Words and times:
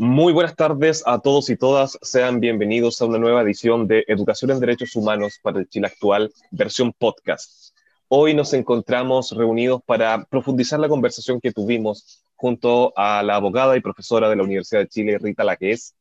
Muy 0.00 0.32
buenas 0.32 0.54
tardes 0.54 1.02
a 1.06 1.18
todos 1.18 1.50
y 1.50 1.56
todas. 1.56 1.98
Sean 2.02 2.38
bienvenidos 2.38 3.02
a 3.02 3.06
una 3.06 3.18
nueva 3.18 3.42
edición 3.42 3.88
de 3.88 4.04
Educación 4.06 4.52
en 4.52 4.60
Derechos 4.60 4.94
Humanos 4.94 5.40
para 5.42 5.58
el 5.58 5.68
Chile 5.68 5.88
Actual, 5.88 6.32
versión 6.52 6.92
podcast. 6.92 7.74
Hoy 8.06 8.32
nos 8.32 8.52
encontramos 8.52 9.32
reunidos 9.32 9.82
para 9.84 10.24
profundizar 10.26 10.78
la 10.78 10.88
conversación 10.88 11.40
que 11.40 11.50
tuvimos 11.50 12.22
junto 12.36 12.92
a 12.96 13.24
la 13.24 13.34
abogada 13.34 13.76
y 13.76 13.80
profesora 13.80 14.30
de 14.30 14.36
la 14.36 14.44
Universidad 14.44 14.82
de 14.82 14.88
Chile, 14.88 15.18
Rita 15.18 15.42
Laquez, 15.42 15.96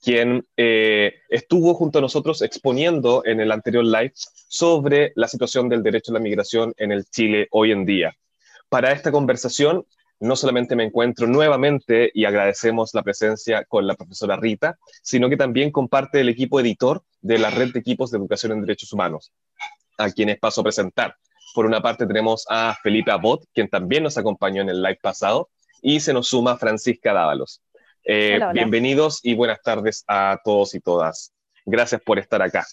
quien 0.00 0.46
eh, 0.56 1.14
estuvo 1.28 1.74
junto 1.74 1.98
a 1.98 2.02
nosotros 2.02 2.42
exponiendo 2.42 3.22
en 3.24 3.40
el 3.40 3.50
anterior 3.50 3.84
live 3.84 4.12
sobre 4.14 5.12
la 5.16 5.26
situación 5.26 5.68
del 5.68 5.82
derecho 5.82 6.12
a 6.12 6.14
la 6.14 6.20
migración 6.20 6.72
en 6.76 6.92
el 6.92 7.04
Chile 7.06 7.48
hoy 7.50 7.72
en 7.72 7.84
día. 7.84 8.16
Para 8.68 8.92
esta 8.92 9.10
conversación 9.10 9.84
no 10.20 10.36
solamente 10.36 10.76
me 10.76 10.84
encuentro 10.84 11.26
nuevamente 11.26 12.10
y 12.14 12.26
agradecemos 12.26 12.94
la 12.94 13.02
presencia 13.02 13.64
con 13.64 13.86
la 13.86 13.94
profesora 13.94 14.36
Rita, 14.36 14.78
sino 15.02 15.28
que 15.28 15.36
también 15.36 15.72
comparte 15.72 16.20
el 16.20 16.28
equipo 16.28 16.60
editor 16.60 17.02
de 17.22 17.38
la 17.38 17.50
red 17.50 17.72
de 17.72 17.80
equipos 17.80 18.10
de 18.10 18.18
educación 18.18 18.52
en 18.52 18.60
derechos 18.60 18.92
humanos, 18.92 19.32
a 19.96 20.10
quienes 20.10 20.38
paso 20.38 20.60
a 20.60 20.64
presentar. 20.64 21.16
Por 21.54 21.66
una 21.66 21.80
parte 21.80 22.06
tenemos 22.06 22.44
a 22.48 22.76
Felipe 22.82 23.10
Abot, 23.10 23.44
quien 23.52 23.68
también 23.68 24.02
nos 24.02 24.18
acompañó 24.18 24.62
en 24.62 24.68
el 24.68 24.82
live 24.82 24.98
pasado, 25.02 25.48
y 25.82 26.00
se 26.00 26.12
nos 26.12 26.28
suma 26.28 26.58
Francisca 26.58 27.12
Dávalos. 27.12 27.62
Eh, 28.04 28.38
bienvenidos 28.52 29.20
y 29.22 29.34
buenas 29.34 29.62
tardes 29.62 30.04
a 30.06 30.38
todos 30.44 30.74
y 30.74 30.80
todas. 30.80 31.32
Gracias 31.64 32.00
por 32.02 32.18
estar 32.18 32.42
acá. 32.42 32.66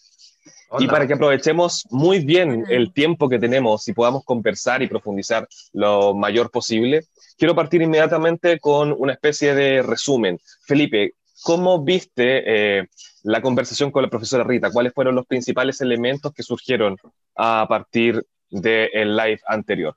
Y 0.79 0.87
para 0.87 1.07
que 1.07 1.13
aprovechemos 1.13 1.87
muy 1.89 2.19
bien 2.19 2.65
el 2.69 2.91
tiempo 2.91 3.29
que 3.29 3.39
tenemos 3.39 3.87
y 3.87 3.93
podamos 3.93 4.23
conversar 4.25 4.81
y 4.81 4.87
profundizar 4.87 5.47
lo 5.73 6.13
mayor 6.13 6.51
posible, 6.51 7.05
quiero 7.37 7.55
partir 7.55 7.81
inmediatamente 7.81 8.59
con 8.59 8.93
una 8.97 9.13
especie 9.13 9.55
de 9.55 9.81
resumen. 9.81 10.39
Felipe, 10.65 11.13
¿cómo 11.43 11.83
viste 11.83 12.79
eh, 12.79 12.87
la 13.23 13.41
conversación 13.41 13.91
con 13.91 14.03
la 14.03 14.09
profesora 14.09 14.43
Rita? 14.43 14.71
¿Cuáles 14.71 14.93
fueron 14.93 15.15
los 15.15 15.25
principales 15.25 15.79
elementos 15.79 16.33
que 16.33 16.43
surgieron 16.43 16.97
a 17.35 17.65
partir 17.69 18.25
del 18.49 19.15
live 19.15 19.39
anterior? 19.47 19.95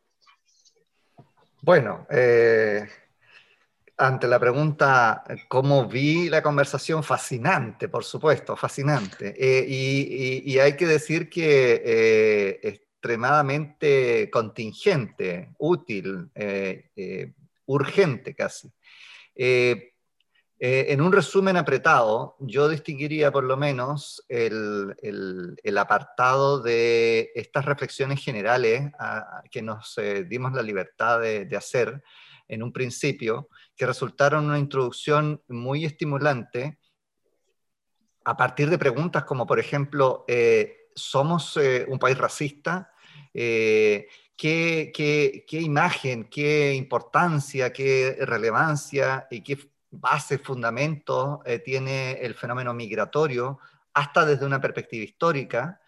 Bueno, 1.62 2.06
eh, 2.10 2.88
ante 4.00 4.26
la 4.26 4.38
pregunta, 4.38 5.22
¿cómo 5.46 5.86
vi 5.86 6.30
la 6.30 6.42
conversación? 6.42 7.04
Fascinante, 7.04 7.88
por 7.88 8.02
supuesto, 8.02 8.56
fascinante. 8.56 9.34
Eh, 9.36 9.66
y, 9.68 10.58
hay 10.58 10.74
que 10.74 10.86
decir 10.86 11.28
que 11.28 11.82
eh, 11.84 12.60
extremadamente 12.62 14.30
contingente, 14.30 15.54
útil, 15.58 16.30
eh, 16.34 17.34
urgente 17.66 18.34
casi. 18.34 18.72
en 19.36 21.00
un 21.00 21.12
resumen 21.12 21.58
apretado, 21.58 22.36
yo 22.40 22.68
distinguiría 22.70 23.30
por 23.30 23.44
lo 23.44 23.58
menos 23.58 24.24
el, 24.28 24.96
apartado 25.78 26.60
de 26.60 27.32
estas 27.34 27.66
reflexiones 27.66 28.24
generales 28.24 28.92
que 29.50 29.60
nos 29.60 29.96
dimos 30.26 30.54
la 30.54 30.62
libertad 30.62 31.20
de 31.20 31.56
hacer 31.56 32.02
en 32.50 32.62
un 32.62 32.72
principio, 32.72 33.48
que 33.76 33.86
resultaron 33.86 34.46
una 34.46 34.58
introducción 34.58 35.40
muy 35.48 35.84
estimulante 35.84 36.78
a 38.24 38.36
partir 38.36 38.68
de 38.68 38.78
preguntas 38.78 39.24
como, 39.24 39.46
por 39.46 39.58
ejemplo, 39.58 40.24
eh, 40.28 40.88
¿somos 40.94 41.56
eh, 41.56 41.86
un 41.88 41.98
país 41.98 42.18
racista? 42.18 42.92
Eh, 43.32 44.08
¿qué, 44.36 44.92
qué, 44.94 45.60
imagen, 45.60 46.24
qué 46.24 46.74
importancia, 46.74 47.72
qué 47.72 48.18
relevancia 48.20 49.26
y 49.30 49.42
qué 49.42 49.58
base, 49.90 50.38
fundamento 50.38 51.42
tiene 51.64 52.12
el 52.20 52.34
fenómeno 52.34 52.74
migratorio, 52.74 53.58
hasta 53.94 54.24
desde 54.24 54.46
una 54.46 54.60
perspectiva 54.60 55.04
histórica? 55.04 55.80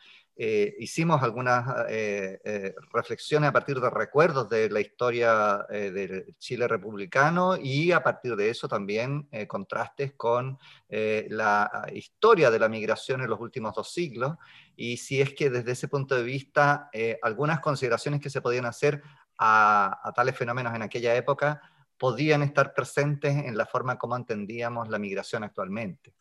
Eh, 0.44 0.74
hicimos 0.80 1.22
algunas 1.22 1.86
eh, 1.88 2.40
eh, 2.44 2.74
reflexiones 2.92 3.48
a 3.48 3.52
partir 3.52 3.78
de 3.78 3.88
recuerdos 3.88 4.50
de 4.50 4.68
la 4.70 4.80
historia 4.80 5.64
del 5.70 6.34
Chile 6.36 6.66
republicano 6.66 7.56
y 7.56 7.92
a 7.92 8.02
partir 8.02 8.34
de 8.34 8.50
eso 8.50 8.66
también 8.66 9.28
contrastes 9.46 10.14
con 10.14 10.58
la 10.88 11.86
historia 11.94 12.50
de 12.50 12.58
la 12.58 12.68
migración 12.68 13.20
en 13.20 13.30
los 13.30 13.38
últimos 13.38 13.72
dos 13.72 13.92
siglos 13.92 14.34
y 14.74 14.96
si 14.96 15.20
es 15.20 15.32
que 15.32 15.48
desde 15.48 15.70
ese 15.70 15.86
punto 15.86 16.16
de 16.16 16.24
vista 16.24 16.90
algunas 17.22 17.60
consideraciones 17.60 18.20
que 18.20 18.28
se 18.28 18.42
podían 18.42 18.66
hacer 18.66 19.00
a 19.38 20.12
tales 20.16 20.36
fenómenos 20.36 20.74
en 20.74 20.82
aquella 20.82 21.14
época 21.14 21.62
podían 21.96 22.42
estar 22.42 22.74
presentes 22.74 23.32
en 23.32 23.56
la 23.56 23.66
forma 23.66 23.96
como 23.96 24.16
entendíamos 24.16 24.88
la 24.88 24.98
migración 24.98 25.44
actualmente. 25.44 26.12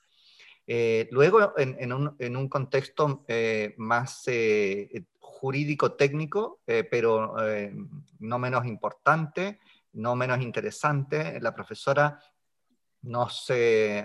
Eh, 0.74 1.09
luego, 1.12 1.52
en, 1.58 1.92
un, 1.92 2.48
contexto 2.48 3.26
eh, 3.28 3.76
más 3.76 4.24
eh, 4.28 5.04
jurídico-técnico, 5.20 6.62
pero 6.90 7.36
no 8.20 8.40
menos 8.40 8.66
importante, 8.66 9.60
no 9.92 10.16
menos 10.16 10.40
interesante, 10.40 11.42
la 11.42 11.54
profesora 11.54 12.18
nos 13.02 13.52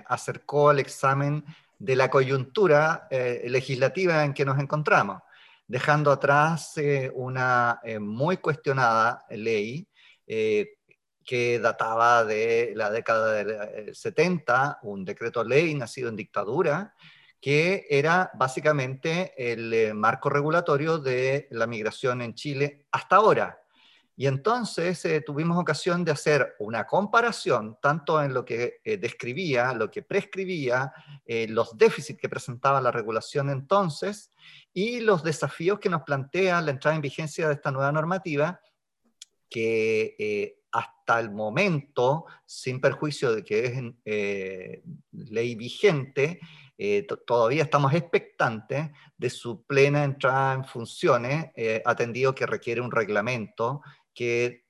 acercó 0.09 0.71
al 0.71 0.81
examen 0.81 1.45
de 1.79 1.95
la 1.95 2.11
coyuntura 2.11 3.07
legislativa 3.45 4.25
en 4.25 4.35
que 4.35 4.45
nos 4.45 4.59
encontramos, 4.59 5.23
dejando 5.69 6.11
atrás 6.11 6.75
una 7.15 7.81
muy 8.01 8.39
cuestionada 8.39 9.25
ley 9.31 9.87
que 11.27 11.59
databa 11.59 12.25
de 12.25 12.73
la 12.77 12.89
década 12.89 13.35
del 13.35 13.95
70, 13.95 14.79
un 14.83 15.05
decreto 15.05 15.43
ley 15.43 15.75
nacido 15.75 16.09
en 16.09 16.17
dictadura, 16.17 16.95
que 17.41 17.87
era 17.91 18.31
básicamente 18.35 19.35
el 19.37 19.73
eh, 19.75 19.93
marco 19.93 20.31
regulatorio 20.31 20.99
de 20.99 21.49
la 21.51 21.67
migración 21.67 22.23
en 22.23 22.35
Chile 22.35 22.87
hasta 22.93 23.17
ahora. 23.17 23.61
Y 24.17 24.27
entonces 24.27 25.05
eh, 25.05 25.21
tuvimos 25.21 25.59
ocasión 25.59 26.05
de 26.05 26.13
hacer 26.13 26.55
una 26.61 26.87
comparación 26.87 27.77
tanto 27.83 28.23
en 28.23 28.33
lo 28.33 28.45
que 28.45 28.81
eh, 28.85 28.97
describía, 28.97 29.75
lo 29.75 29.91
que 29.91 30.03
prescribía, 30.03 30.93
los 31.49 31.77
déficits 31.77 32.21
que 32.21 32.29
presentaba 32.29 32.81
la 32.81 32.93
regulación 32.93 33.51
entonces 33.51 34.31
y 34.73 35.01
los 35.01 35.25
desafíos 35.25 35.81
que 35.81 35.89
nos 35.89 36.03
plantea 36.03 36.61
la 36.63 36.71
entrada 36.71 36.95
en 36.95 37.03
vigencia 37.03 37.49
de 37.49 37.55
esta 37.55 37.73
nueva 37.73 37.91
normativa 37.91 38.61
que 39.51 40.57
hasta 40.77 41.19
el 41.21 41.31
momento, 41.31 42.27
sin 42.45 42.83
perjuicio 42.83 43.35
de 43.35 43.43
que 43.43 43.65
es 43.65 43.83
eh, 44.05 44.83
ley 45.13 45.55
vigente, 45.55 46.39
eh, 46.77 47.07
todavía 47.27 47.63
estamos 47.63 47.95
expectantes 47.95 48.91
de 49.17 49.31
su 49.31 49.65
plena 49.65 50.05
entrada 50.05 50.53
en 50.53 50.65
funciones, 50.67 51.47
eh, 51.57 51.83
atendido 51.87 52.35
que 52.35 52.45
requiere 52.45 52.83
un 52.83 52.91
reglamento 52.91 53.81
que 54.15 54.65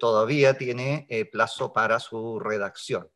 todavía 0.00 0.56
tiene 0.58 1.06
plazo 1.32 1.72
para 1.72 1.98
su 1.98 2.38
redacción. 2.38 3.08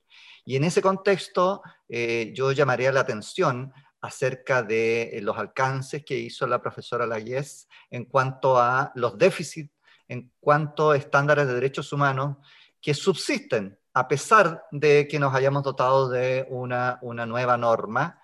Y 0.46 0.56
en 0.56 0.64
ese 0.64 0.80
contexto, 0.80 1.60
yo 1.88 2.52
llamaría 2.52 2.92
la 2.92 3.00
atención 3.00 3.74
acerca 4.00 4.62
de 4.62 5.18
los 5.22 5.36
alcances 5.36 6.02
que 6.02 6.16
hizo 6.18 6.46
la 6.46 6.62
profesora 6.62 7.06
Layes 7.06 7.68
en 7.90 8.06
cuanto 8.06 8.58
a 8.58 8.90
los 8.94 9.18
déficits 9.18 9.75
en 10.08 10.32
cuanto 10.40 10.90
a 10.90 10.96
estándares 10.96 11.46
de 11.46 11.54
derechos 11.54 11.92
humanos 11.92 12.36
que 12.80 12.94
subsisten 12.94 13.78
a 13.92 14.08
pesar 14.08 14.66
de 14.70 15.08
que 15.08 15.18
nos 15.18 15.34
hayamos 15.34 15.62
dotado 15.62 16.10
de 16.10 16.46
una, 16.50 16.98
nueva 17.26 17.56
norma 17.56 18.22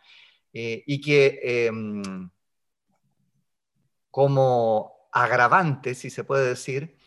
eh, 0.53 0.84
y 0.87 1.00
que 1.00 1.66
em, 1.66 2.31
como 4.10 5.09
agravante, 5.10 5.94
si 5.94 6.10
se 6.10 6.25
puede 6.25 6.47
decir, 6.47 6.98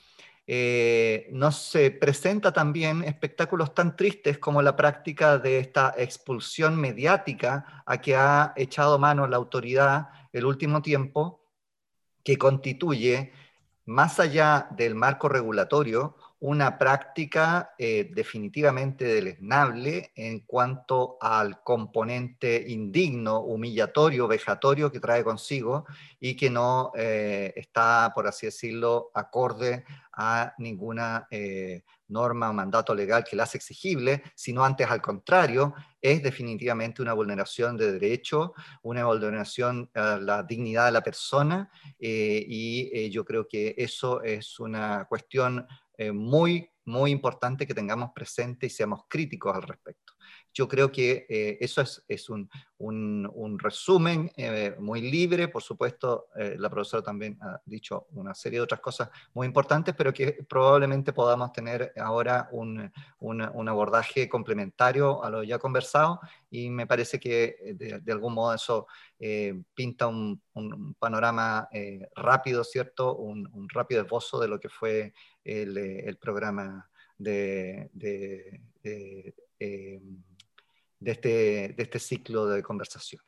eh, 0.47 1.27
nos 1.31 1.73
presenta 1.99 2.51
también 2.51 3.03
espectáculos 3.03 3.73
tan 3.73 3.95
tristes 3.95 4.39
como 4.39 4.61
la 4.61 4.75
práctica 4.75 5.37
de 5.37 5.59
esta 5.59 5.93
expulsión 5.97 6.75
mediática 6.75 7.83
a 7.85 8.01
que 8.01 8.15
ha 8.15 8.53
echado 8.55 8.97
mano 8.97 9.27
la 9.27 9.37
autoridad 9.37 10.09
el 10.33 10.45
último 10.45 10.81
tiempo, 10.81 11.41
que 12.23 12.37
constituye 12.37 13.31
más 13.85 14.19
allá 14.19 14.67
del 14.71 14.95
marco 14.95 15.29
regulatorio, 15.29 16.15
una 16.39 16.77
práctica 16.77 17.73
eh, 17.77 18.11
definitivamente 18.13 19.05
deleznable 19.05 20.11
en 20.15 20.41
cuanto 20.41 21.17
al 21.21 21.63
componente 21.63 22.65
indigno, 22.67 23.39
humillatorio, 23.39 24.27
vejatorio 24.27 24.91
que 24.91 24.99
trae 24.99 25.23
consigo 25.23 25.85
y 26.19 26.35
que 26.35 26.49
no 26.49 26.91
eh, 26.95 27.53
está, 27.55 28.11
por 28.13 28.27
así 28.27 28.47
decirlo, 28.47 29.11
acorde 29.13 29.85
a 30.11 30.53
ninguna 30.57 31.27
eh, 31.31 31.83
norma 32.07 32.49
o 32.49 32.53
mandato 32.53 32.93
legal 32.93 33.23
que 33.23 33.35
la 33.35 33.43
hace 33.43 33.57
exigible, 33.57 34.23
sino 34.35 34.63
antes 34.63 34.89
al 34.89 35.01
contrario, 35.01 35.73
es 36.01 36.21
definitivamente 36.21 37.01
una 37.01 37.13
vulneración 37.13 37.77
de 37.77 37.91
derecho, 37.91 38.53
una 38.83 39.05
vulneración 39.05 39.89
a 39.93 40.17
la 40.17 40.43
dignidad 40.43 40.85
de 40.85 40.91
la 40.91 41.01
persona 41.01 41.71
y 41.97 43.09
yo 43.09 43.25
creo 43.25 43.47
que 43.47 43.73
eso 43.77 44.21
es 44.21 44.59
una 44.59 45.05
cuestión 45.05 45.65
eh, 45.97 46.11
muy, 46.11 46.69
muy 46.85 47.11
importante 47.11 47.65
que 47.65 47.73
tengamos 47.73 48.11
presente 48.13 48.65
y 48.65 48.69
seamos 48.69 49.03
críticos 49.07 49.55
al 49.55 49.63
respecto. 49.63 50.04
Yo 50.55 50.69
creo 50.69 50.89
que 50.89 51.25
eh, 51.27 51.57
eso 51.59 51.81
es, 51.81 52.01
es 52.07 52.29
un, 52.29 52.49
un, 52.77 53.59
resumen 53.59 54.31
eh, 54.37 54.73
muy 54.79 55.01
libre, 55.01 55.49
por 55.49 55.61
supuesto, 55.61 56.27
eh, 56.33 56.55
la 56.57 56.69
profesora 56.69 57.03
también 57.03 57.37
ha 57.41 57.61
dicho 57.65 58.07
una 58.11 58.33
serie 58.33 58.59
de 58.59 58.63
otras 58.63 58.79
cosas 58.79 59.09
muy 59.33 59.47
importantes, 59.47 59.93
pero 59.97 60.13
que 60.13 60.45
probablemente 60.47 61.11
podamos 61.11 61.51
tener 61.51 61.91
ahora 61.97 62.47
un, 62.53 62.89
un 63.19 63.69
abordaje 63.69 64.29
complementario 64.29 65.21
a 65.21 65.29
lo 65.29 65.43
ya 65.43 65.59
conversado 65.59 66.21
y 66.49 66.69
me 66.69 66.87
parece 66.87 67.19
que 67.19 67.75
de, 67.75 67.99
de 67.99 68.11
algún 68.13 68.33
modo 68.33 68.53
eso 68.53 68.87
pinta 69.73 70.07
un, 70.07 70.41
panorama 70.97 71.67
rápido, 72.15 72.63
¿cierto? 72.63 73.17
Un, 73.17 73.67
rápido 73.73 74.03
esbozo 74.03 74.39
de 74.39 74.47
lo 74.47 74.59
que 74.59 74.69
fue 74.69 75.13
el, 75.43 75.77
el 75.77 76.17
programa 76.17 76.89
de, 77.17 77.89
eh, 79.59 80.01
de, 80.99 81.11
este, 81.11 81.29
de 81.75 81.83
este 81.83 81.99
ciclo 81.99 82.47
de 82.47 82.63
conversaciones. 82.63 83.25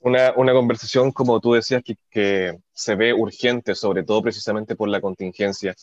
Una, 0.00 0.32
una, 0.36 0.52
conversación, 0.52 1.12
como 1.12 1.40
tú 1.40 1.52
decías, 1.52 1.82
que, 2.10 2.58
se 2.72 2.94
ve 2.96 3.12
urgente, 3.12 3.74
sobre 3.74 4.02
todo 4.02 4.20
precisamente 4.22 4.74
por 4.74 4.88
la 4.88 5.00
contingencia. 5.00 5.74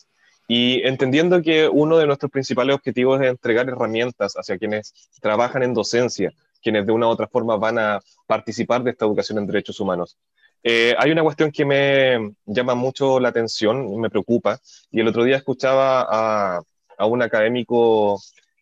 Y 0.46 0.82
entendiendo 0.86 1.40
que 1.40 1.68
uno 1.68 1.96
de 1.96 2.06
nuestros 2.06 2.30
principales 2.30 2.74
objetivos 2.74 3.20
es 3.20 3.28
entregar 3.28 3.68
herramientas 3.68 4.34
hacia 4.34 4.58
quienes 4.58 4.92
trabajan 5.20 5.62
en 5.62 5.72
docencia, 5.72 6.32
quienes 6.60 6.84
de 6.86 6.92
una 6.92 7.06
u 7.06 7.10
otra 7.10 7.28
forma 7.28 7.56
van 7.56 7.78
a 7.78 8.00
participar 8.26 8.82
de 8.82 8.90
esta 8.90 9.06
educación 9.06 9.38
en 9.38 9.46
derechos 9.46 9.80
humanos. 9.80 10.18
Eh, 10.62 10.94
hay 10.98 11.10
una 11.10 11.22
cuestión 11.22 11.50
que 11.50 11.64
me 11.64 12.34
llama 12.44 12.74
mucho 12.74 13.18
la 13.20 13.30
atención, 13.30 13.98
me 13.98 14.10
preocupa, 14.10 14.58
y 14.90 15.00
el 15.00 15.08
otro 15.08 15.24
día 15.24 15.36
escuchaba 15.36 16.06
a, 16.10 16.60
a 16.98 17.06
un 17.06 17.22
académico, 17.22 18.20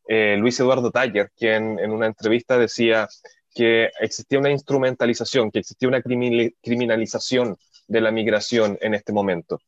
eh, 0.09 0.37
Luis 0.39 0.59
Eduardo 0.59 0.91
Taller, 0.91 1.31
quien 1.37 1.79
en 1.79 1.93
una 1.93 2.07
entrevista 2.07 2.59
decía 2.59 3.09
que 3.55 3.91
existía 4.01 4.39
una 4.39 4.51
instrumentalización, 4.51 5.51
que 5.51 5.59
existía 5.59 5.89
una 5.89 6.03
criminalización 6.03 7.57
de 7.87 8.01
la 8.01 8.11
migración 8.11 8.79
en 8.81 8.95
este 8.95 9.13
momento. 9.13 9.61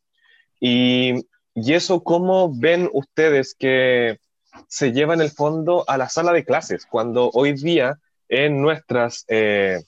Y, 0.58 1.26
eso, 1.54 2.02
¿cómo 2.02 2.50
ven 2.54 2.88
ustedes 2.92 3.54
que 3.54 4.18
se 4.66 4.92
lleva 4.92 5.12
en 5.14 5.20
el 5.20 5.30
fondo 5.30 5.84
a 5.88 5.98
la 5.98 6.08
sala 6.08 6.32
de 6.32 6.44
clases, 6.44 6.86
cuando 6.86 7.30
hoy 7.34 7.52
día 7.52 7.98
en 8.28 8.62
nuestras 8.62 9.24
eh, 9.28 9.82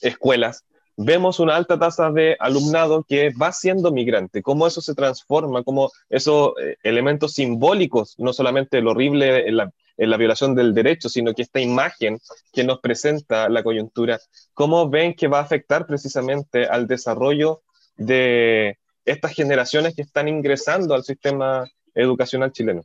escuelas 0.00 0.64
vemos 0.96 1.40
una 1.40 1.56
alta 1.56 1.78
tasa 1.78 2.10
de 2.10 2.36
alumnado 2.38 3.04
que 3.04 3.30
va 3.30 3.52
siendo 3.52 3.92
migrante, 3.92 4.42
cómo 4.42 4.66
eso 4.66 4.80
se 4.80 4.94
transforma, 4.94 5.62
cómo 5.62 5.90
esos 6.08 6.52
eh, 6.60 6.76
elementos 6.82 7.34
simbólicos, 7.34 8.14
no 8.18 8.32
solamente 8.32 8.80
lo 8.80 8.90
horrible 8.90 9.48
en 9.48 9.56
la, 9.56 9.72
en 9.96 10.10
la, 10.10 10.16
violación 10.16 10.54
del 10.54 10.74
derecho, 10.74 11.08
sino 11.08 11.34
que 11.34 11.42
esta 11.42 11.60
imagen 11.60 12.18
que 12.52 12.64
nos 12.64 12.80
presenta 12.80 13.48
la 13.48 13.62
coyuntura, 13.62 14.20
cómo 14.54 14.88
ven 14.88 15.14
que 15.14 15.28
va 15.28 15.38
a 15.38 15.42
afectar 15.42 15.86
precisamente 15.86 16.66
al 16.66 16.86
desarrollo 16.86 17.62
de 17.96 18.78
estas 19.04 19.32
generaciones 19.32 19.94
que 19.94 20.02
están 20.02 20.28
ingresando 20.28 20.94
al 20.94 21.04
sistema 21.04 21.64
educacional 21.94 22.52
chileno. 22.52 22.82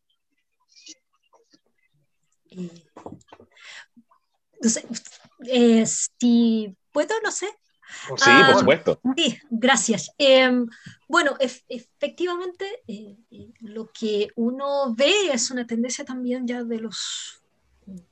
Eh, 5.45 5.85
si 5.85 6.75
puedo, 6.91 7.13
no 7.23 7.31
sé, 7.31 7.47
Sí, 8.17 8.29
por 8.47 8.55
ah, 8.55 8.59
supuesto. 8.59 9.01
Sí, 9.15 9.37
gracias. 9.49 10.11
Em, 10.17 10.67
bueno, 11.07 11.35
efectivamente, 11.39 12.65
eh, 12.87 13.17
eh, 13.31 13.51
lo 13.61 13.91
que 13.91 14.29
uno 14.35 14.93
ve 14.95 15.13
es 15.31 15.51
una 15.51 15.65
tendencia 15.65 16.05
también 16.05 16.47
ya 16.47 16.63
de 16.63 16.81
las 16.81 17.41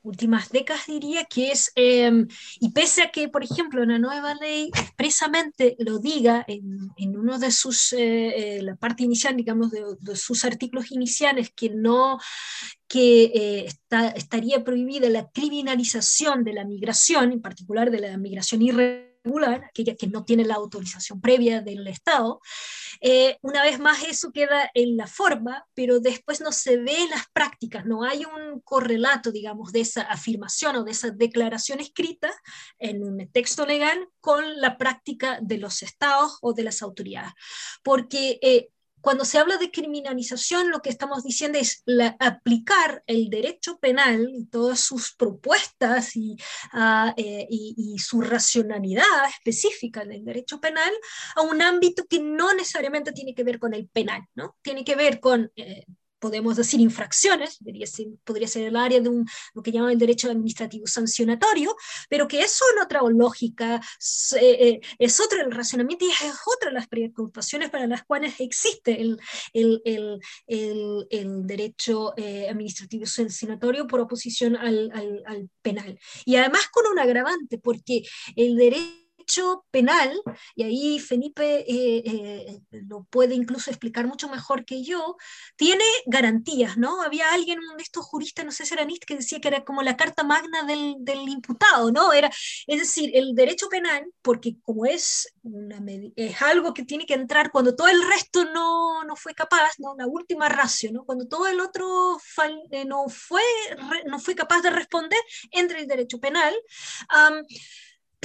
últimas 0.03 0.49
décadas, 0.51 0.85
diría, 0.87 1.25
que 1.25 1.51
es, 1.51 1.69
em, 1.75 2.27
y 2.61 2.71
pese 2.71 3.01
a 3.01 3.11
que, 3.11 3.27
por 3.27 3.43
ejemplo, 3.43 3.83
la 3.85 3.99
nueva 3.99 4.33
ley 4.35 4.69
expresamente 4.73 5.75
lo 5.79 5.99
diga 5.99 6.45
en, 6.47 6.91
en 6.95 7.17
uno 7.17 7.37
de 7.37 7.51
sus, 7.51 7.91
eh, 7.91 8.59
la 8.61 8.77
parte 8.77 9.03
inicial, 9.03 9.35
digamos, 9.35 9.71
de, 9.71 9.83
de, 9.99 10.15
sus 10.15 10.45
artículos 10.45 10.91
iniciales, 10.91 11.51
que 11.53 11.71
no, 11.71 12.19
que 12.87 13.65
está, 13.67 14.07
estaría 14.09 14.63
prohibida 14.63 15.09
la 15.09 15.29
criminalización 15.29 16.45
de 16.45 16.53
la 16.53 16.63
migración, 16.63 17.33
en 17.33 17.41
particular 17.41 17.91
de 17.91 17.99
la 17.99 18.17
migración 18.17 18.61
irregular, 18.61 19.14
aquella 19.65 19.95
que 19.95 20.07
no 20.07 20.23
tiene 20.23 20.45
la 20.45 20.55
autorización 20.55 21.21
previa 21.21 21.61
del 21.61 21.87
Estado. 21.87 22.39
Eh, 23.01 23.37
una 23.41 23.63
vez 23.63 23.79
más 23.79 24.03
eso 24.03 24.31
queda 24.31 24.69
en 24.73 24.97
la 24.97 25.07
forma, 25.07 25.65
pero 25.73 25.99
después 25.99 26.41
no 26.41 26.51
se 26.51 26.77
ve 26.77 27.07
las 27.09 27.25
prácticas, 27.33 27.85
no 27.85 28.03
hay 28.03 28.25
un 28.25 28.61
correlato, 28.61 29.31
digamos, 29.31 29.71
de 29.71 29.81
esa 29.81 30.03
afirmación 30.03 30.77
o 30.77 30.83
de 30.83 30.91
esa 30.91 31.09
declaración 31.09 31.79
escrita 31.79 32.31
en 32.79 33.03
un 33.03 33.29
texto 33.31 33.65
legal 33.65 34.07
con 34.19 34.59
la 34.61 34.77
práctica 34.77 35.39
de 35.41 35.57
los 35.57 35.83
estados 35.83 36.37
o 36.41 36.53
de 36.53 36.63
las 36.63 36.81
autoridades. 36.81 37.33
Porque 37.83 38.39
eh, 38.41 38.69
cuando 39.05 39.23
se 39.23 39.37
habla 39.37 39.57
de 39.57 39.69
criminalización, 39.69 40.71
lo 40.71 40.81
que 40.81 40.89
estamos 40.89 41.23
diciendo 41.23 41.59
es 41.59 41.83
aplicar 42.19 43.03
el 43.05 43.29
derecho 43.29 43.77
penal 43.77 44.27
y 44.33 44.47
todas 44.47 44.79
sus 44.79 45.13
propuestas 45.15 46.15
y, 46.15 46.35
uh, 46.73 47.13
eh, 47.15 47.47
su 47.99 48.21
racionalidad 48.21 49.05
específica 49.29 50.03
del 50.05 50.25
derecho 50.25 50.59
penal 50.59 50.91
a 51.35 51.43
un 51.43 51.61
ámbito 51.61 52.05
que 52.09 52.19
no 52.19 52.51
necesariamente 52.55 53.11
tiene 53.11 53.35
que 53.35 53.43
ver 53.43 53.59
con 53.59 53.75
el 53.75 53.87
penal, 53.89 54.23
¿no? 54.33 54.55
Tiene 54.63 54.83
que 54.83 54.95
ver 54.95 55.19
con 55.19 55.51
eh, 55.55 55.85
podemos 56.19 56.55
decir 56.55 56.79
infracciones, 56.79 57.59
ser, 57.85 58.07
podría 58.23 58.47
ser 58.47 58.67
el 58.67 58.75
área 58.75 58.99
de 58.99 59.09
un, 59.09 59.25
lo 59.53 59.61
que 59.61 59.71
llaman 59.71 59.91
el 59.91 59.99
derecho 59.99 60.29
administrativo 60.29 60.87
sancionatorio, 60.87 61.75
pero 62.09 62.27
que 62.27 62.41
eso 62.41 62.65
en 62.73 62.83
otra 62.83 63.01
lógica, 63.09 63.81
eh, 64.39 64.79
es 64.99 65.19
otro 65.19 65.41
el 65.41 65.51
razonamiento 65.51 66.05
y 66.05 66.09
es 66.09 66.39
otra 66.55 66.69
de 66.69 66.73
las 66.73 66.87
preocupaciones 66.87 67.69
para 67.69 67.87
las 67.87 68.03
cuales 68.03 68.39
existe 68.39 69.01
el, 69.01 69.19
el, 69.53 69.81
el, 70.47 71.07
el 71.09 71.47
derecho 71.47 72.13
eh, 72.17 72.49
administrativo 72.49 73.05
sancionatorio 73.05 73.87
por 73.87 73.99
oposición 73.99 74.55
al, 74.55 74.91
al, 74.93 75.23
al 75.25 75.49
penal. 75.61 75.99
Y 76.25 76.35
además 76.35 76.67
con 76.71 76.85
un 76.91 76.99
agravante, 76.99 77.57
porque 77.57 78.03
el 78.35 78.55
derecho 78.55 79.04
penal, 79.71 80.19
y 80.55 80.63
ahí 80.63 80.99
Felipe 80.99 81.65
eh, 81.67 82.03
eh, 82.05 82.61
lo 82.71 83.03
puede 83.05 83.35
incluso 83.35 83.69
explicar 83.69 84.07
mucho 84.07 84.29
mejor 84.29 84.65
que 84.65 84.83
yo, 84.83 85.17
tiene 85.55 85.83
garantías, 86.05 86.77
¿no? 86.77 87.01
Había 87.01 87.33
alguien, 87.33 87.59
uno 87.59 87.75
de 87.77 87.83
estos 87.83 88.05
juristas, 88.05 88.45
no 88.45 88.51
sé 88.51 88.65
si 88.65 88.73
era 88.73 88.85
Nist, 88.85 89.03
que 89.05 89.15
decía 89.15 89.39
que 89.39 89.47
era 89.47 89.63
como 89.63 89.81
la 89.81 89.97
carta 89.97 90.23
magna 90.23 90.63
del, 90.63 90.95
del 90.99 91.27
imputado, 91.27 91.91
¿no? 91.91 92.13
Era, 92.13 92.29
es 92.67 92.79
decir, 92.79 93.11
el 93.13 93.35
derecho 93.35 93.69
penal, 93.69 94.05
porque 94.21 94.57
como 94.61 94.85
es, 94.85 95.33
una, 95.43 95.81
es 96.15 96.41
algo 96.41 96.73
que 96.73 96.83
tiene 96.83 97.05
que 97.05 97.13
entrar 97.13 97.51
cuando 97.51 97.75
todo 97.75 97.87
el 97.87 98.07
resto 98.07 98.45
no, 98.45 99.03
no 99.03 99.15
fue 99.15 99.33
capaz, 99.33 99.71
¿no? 99.79 99.95
La 99.97 100.07
última 100.07 100.49
ratio, 100.49 100.91
¿no? 100.91 101.05
Cuando 101.05 101.27
todo 101.27 101.47
el 101.47 101.59
otro 101.59 102.17
eh, 102.71 102.85
no, 102.85 103.07
fue, 103.09 103.41
no 104.05 104.19
fue 104.19 104.35
capaz 104.35 104.61
de 104.61 104.69
responder, 104.69 105.19
entra 105.51 105.79
el 105.79 105.87
derecho 105.87 106.19
penal. 106.19 106.53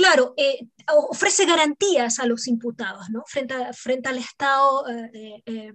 Claro, 0.00 0.34
eh, 0.36 0.66
ofrece 0.88 1.44
garantías 1.44 2.18
a 2.18 2.26
los 2.26 2.46
imputados, 2.48 3.10
¿no? 3.10 3.22
Frente, 3.26 3.54
frente 3.74 4.08
al 4.08 4.16
Estado, 4.16 4.88
eh, 4.88 5.42
eh, 5.44 5.74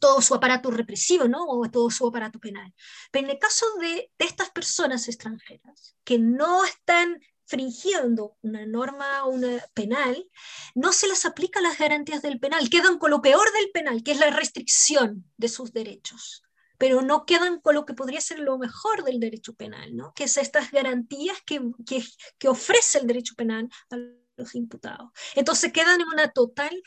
todo 0.00 0.20
su 0.20 0.34
aparato 0.34 0.70
represivo, 0.70 1.28
¿no? 1.28 1.44
O 1.46 1.70
todo 1.70 1.88
su 1.90 2.08
aparato 2.08 2.40
penal. 2.40 2.74
Pero 3.12 3.26
en 3.26 3.30
el 3.30 3.38
caso 3.38 3.66
de, 3.80 4.10
de 4.18 4.24
estas 4.24 4.50
personas 4.50 5.06
extranjeras 5.06 5.94
que 6.02 6.18
no 6.18 6.64
están 6.64 7.20
fingiendo 7.44 8.36
una 8.42 8.66
norma 8.66 9.24
una 9.26 9.64
penal, 9.72 10.28
no 10.74 10.92
se 10.92 11.06
les 11.06 11.24
aplica 11.24 11.60
las 11.60 11.78
garantías 11.78 12.22
del 12.22 12.40
penal, 12.40 12.68
quedan 12.68 12.98
con 12.98 13.12
lo 13.12 13.22
peor 13.22 13.46
del 13.52 13.70
penal, 13.70 14.02
que 14.02 14.10
es 14.10 14.18
la 14.18 14.30
restricción 14.30 15.24
de 15.36 15.48
sus 15.48 15.72
derechos 15.72 16.45
pero 16.78 17.02
no 17.02 17.24
quedan 17.24 17.60
con 17.60 17.74
lo 17.74 17.84
que 17.84 17.94
podría 17.94 18.20
ser 18.20 18.38
lo 18.38 18.58
mejor 18.58 19.04
del 19.04 19.20
derecho 19.20 19.54
penal, 19.54 19.94
¿no? 19.96 20.12
que 20.14 20.24
es 20.24 20.36
estas 20.36 20.70
garantías 20.70 21.38
que, 21.44 21.60
que, 21.86 22.04
que 22.38 22.48
ofrece 22.48 22.98
el 22.98 23.06
derecho 23.06 23.34
penal 23.34 23.68
a 23.90 23.96
los 24.36 24.54
imputados. 24.54 25.10
Entonces 25.34 25.72
quedan 25.72 26.00
en 26.00 26.08
una 26.08 26.30
total 26.30 26.82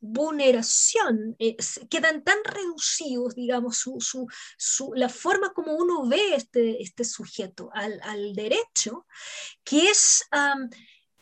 vulneración, 0.00 1.34
eh, 1.38 1.56
quedan 1.88 2.22
tan 2.22 2.36
reducidos, 2.44 3.34
digamos, 3.34 3.78
su, 3.78 3.96
su, 4.00 4.26
su, 4.58 4.92
la 4.94 5.08
forma 5.08 5.52
como 5.54 5.74
uno 5.74 6.06
ve 6.06 6.34
este, 6.34 6.82
este 6.82 7.04
sujeto 7.04 7.70
al, 7.72 8.00
al 8.02 8.34
derecho, 8.34 9.06
que 9.64 9.88
es... 9.88 10.24
Um, 10.32 10.68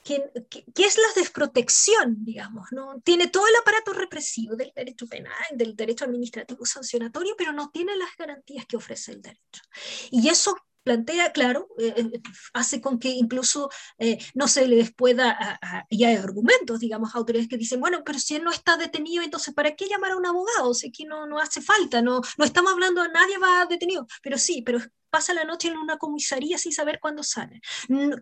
que, 0.02 0.30
que, 0.74 0.84
es 0.84 0.96
la 0.96 1.20
desprotección, 1.20 2.24
digamos, 2.24 2.68
¿no? 2.72 3.00
Tiene 3.04 3.28
todo 3.28 3.46
el 3.46 3.56
aparato 3.56 3.92
represivo 3.92 4.56
del 4.56 4.72
derecho 4.74 5.06
penal, 5.06 5.34
del 5.52 5.76
derecho 5.76 6.04
administrativo 6.04 6.64
sancionatorio, 6.66 7.34
pero 7.36 7.52
no 7.52 7.70
tiene 7.70 7.96
las 7.96 8.16
garantías 8.16 8.66
que 8.66 8.76
ofrece 8.76 9.12
el 9.12 9.22
derecho. 9.22 9.62
Y 10.10 10.28
eso 10.28 10.56
plantea, 10.82 11.32
claro, 11.32 11.68
eh, 11.78 11.94
eh 11.96 12.20
hace 12.54 12.80
con 12.80 12.98
que 12.98 13.10
incluso 13.10 13.70
eh, 13.98 14.18
no 14.34 14.48
se 14.48 14.66
les 14.66 14.92
pueda, 14.92 15.30
a, 15.30 15.58
a, 15.62 15.86
y 15.88 16.04
hay 16.04 16.16
argumentos, 16.16 16.80
digamos, 16.80 17.14
autoridades 17.14 17.48
que 17.48 17.56
dicen, 17.56 17.80
bueno, 17.80 18.02
pero 18.04 18.18
si 18.18 18.36
él 18.36 18.44
no 18.44 18.50
está 18.50 18.76
detenido, 18.76 19.22
entonces 19.22 19.54
¿para 19.54 19.74
qué 19.76 19.86
llamar 19.88 20.12
a 20.12 20.16
un 20.16 20.26
abogado? 20.26 20.70
O 20.70 20.74
sea, 20.74 20.90
que 20.92 21.04
no, 21.04 21.26
no 21.26 21.38
hace 21.38 21.60
falta, 21.62 22.02
no, 22.02 22.20
no 22.36 22.44
estamos 22.44 22.72
hablando, 22.72 23.06
nadie 23.08 23.38
va 23.38 23.66
detenido, 23.66 24.06
pero 24.22 24.38
sí, 24.38 24.62
pero 24.62 24.80
pasa 25.12 25.34
la 25.34 25.44
noche 25.44 25.68
en 25.68 25.76
una 25.76 25.98
comisaría 25.98 26.56
sin 26.56 26.72
saber 26.72 26.98
cuándo 26.98 27.22
sale. 27.22 27.60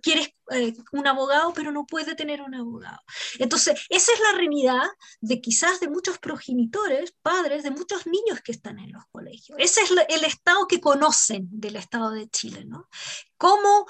quieres 0.02 0.34
eh, 0.50 0.74
un 0.90 1.06
abogado, 1.06 1.52
pero 1.54 1.70
no 1.70 1.86
puede 1.86 2.16
tener 2.16 2.42
un 2.42 2.52
abogado. 2.52 2.98
Entonces, 3.38 3.80
esa 3.88 4.12
es 4.12 4.20
la 4.20 4.32
realidad 4.32 4.82
de 5.20 5.40
quizás 5.40 5.78
de 5.78 5.88
muchos 5.88 6.18
progenitores, 6.18 7.14
padres, 7.22 7.62
de 7.62 7.70
muchos 7.70 8.08
niños 8.08 8.40
que 8.42 8.50
están 8.50 8.80
en 8.80 8.92
los 8.92 9.04
colegios. 9.12 9.56
Ese 9.60 9.82
es 9.82 9.90
el 10.08 10.24
estado 10.24 10.66
que 10.66 10.80
conocen 10.80 11.46
del 11.48 11.76
Estado 11.76 12.10
de 12.10 12.28
Chile, 12.28 12.64
¿no? 12.64 12.88
¿Cómo, 13.36 13.86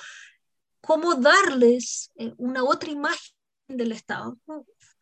cómo 0.82 1.14
darles 1.14 2.12
eh, 2.16 2.34
una 2.36 2.64
otra 2.64 2.90
imagen 2.90 3.32
del 3.66 3.92
Estado? 3.92 4.36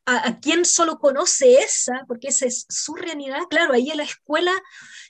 a, 0.08 0.40
quien 0.40 0.64
solo 0.64 0.98
conoce 0.98 1.58
esa, 1.58 2.04
porque 2.06 2.28
esa 2.28 2.46
es 2.46 2.64
su 2.68 2.94
realidad, 2.94 3.40
claro, 3.50 3.74
ahí 3.74 3.90
en 3.90 3.98
la 3.98 4.04
escuela 4.04 4.52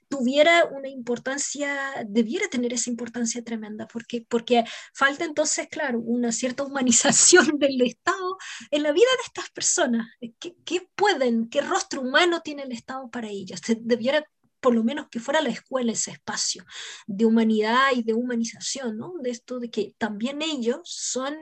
tuviera 0.08 0.64
una 0.66 0.88
importancia, 0.88 1.92
debiera 2.06 2.48
tener 2.48 2.72
esa 2.72 2.90
importancia 2.90 3.42
tremenda, 3.42 3.86
porque, 3.86 4.24
porque 4.28 4.64
falta 4.94 5.24
entonces, 5.24 5.68
claro, 5.70 6.00
una 6.00 6.32
cierta 6.32 6.62
humanización 6.64 7.58
del 7.58 7.80
Estado 7.82 8.36
en 8.70 8.82
la 8.82 8.92
vida 8.92 9.10
de 9.16 9.24
estas 9.26 9.50
personas. 9.50 10.08
¿Qué, 10.38 10.56
qué 10.64 10.88
pueden, 10.94 11.48
qué 11.48 11.60
rostro 11.60 12.00
humano 12.00 12.40
tiene 12.42 12.62
el 12.62 12.72
Estado 12.72 13.08
para 13.10 13.28
ellas? 13.28 13.60
Debiera 13.80 14.24
por 14.60 14.74
lo 14.74 14.82
menos 14.82 15.08
que 15.08 15.20
fuera 15.20 15.40
la 15.40 15.50
escuela 15.50 15.92
ese 15.92 16.10
espacio 16.10 16.64
de 17.06 17.24
humanidad 17.24 17.92
y 17.94 18.02
de 18.02 18.14
humanización, 18.14 18.96
¿no? 18.98 19.14
De 19.20 19.30
esto 19.30 19.60
de 19.60 19.70
que 19.70 19.94
también 19.98 20.42
ellos 20.42 20.80
son 20.84 21.36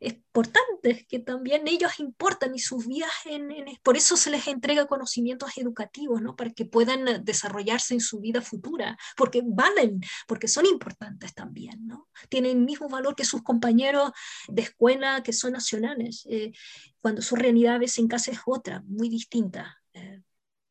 importantes, 0.00 1.06
que 1.06 1.18
también 1.18 1.66
ellos 1.66 1.98
importan 1.98 2.54
y 2.54 2.58
sus 2.58 2.86
vidas, 2.86 3.10
en, 3.24 3.48
por 3.82 3.96
eso 3.96 4.16
se 4.16 4.30
les 4.30 4.46
entrega 4.46 4.86
conocimientos 4.86 5.56
educativos, 5.58 6.22
¿no? 6.22 6.36
para 6.36 6.50
que 6.50 6.64
puedan 6.64 7.08
eh, 7.08 7.18
desarrollarse 7.22 7.94
en 7.94 8.00
su 8.00 8.20
vida 8.20 8.40
futura, 8.40 8.96
porque 9.16 9.42
valen, 9.44 10.00
porque 10.26 10.46
son 10.46 10.66
importantes 10.66 11.34
también, 11.34 11.86
¿no? 11.86 12.08
tienen 12.28 12.58
el 12.58 12.64
mismo 12.64 12.88
valor 12.88 13.16
que 13.16 13.24
sus 13.24 13.42
compañeros 13.42 14.12
de 14.46 14.62
escuela 14.62 15.22
que 15.22 15.32
son 15.32 15.52
nacionales, 15.52 16.26
eh, 16.30 16.52
cuando 17.00 17.22
su 17.22 17.34
realidad 17.34 17.76
a 17.76 17.78
veces 17.78 17.98
en 17.98 18.08
casa 18.08 18.30
es 18.30 18.40
otra, 18.46 18.82
muy 18.86 19.08
distinta. 19.08 19.80
Eh, 19.94 20.22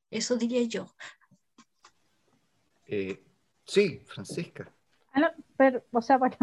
eso 0.09 0.37
diría 0.37 0.63
yo. 0.63 0.95
sí, 3.65 4.01
Francisca. 4.05 4.73
Ah, 5.13 5.33
pero, 5.57 5.83
o 5.91 6.01
sea, 6.01 6.17
bueno, 6.17 6.37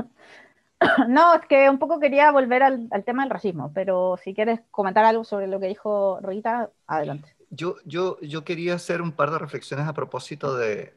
no, 1.08 1.34
es 1.34 1.46
que 1.46 1.68
un 1.68 1.78
poco 1.78 2.00
quería 2.00 2.30
volver 2.30 2.62
al, 2.62 2.88
tema 3.04 3.22
del 3.22 3.30
racismo, 3.30 3.72
pero 3.74 4.18
si 4.22 4.34
quieres 4.34 4.60
comentar 4.70 5.04
algo 5.04 5.24
sobre 5.24 5.46
lo 5.46 5.60
que 5.60 5.68
dijo 5.68 6.18
Rita, 6.22 6.70
adelante. 6.86 7.34
Yo, 7.50 7.76
yo, 7.84 8.18
yo 8.20 8.44
quería 8.44 8.74
hacer 8.74 9.00
un 9.00 9.12
par 9.12 9.30
de 9.30 9.38
reflexiones 9.38 9.86
a 9.86 9.94
propósito 9.94 10.56
de, 10.56 10.92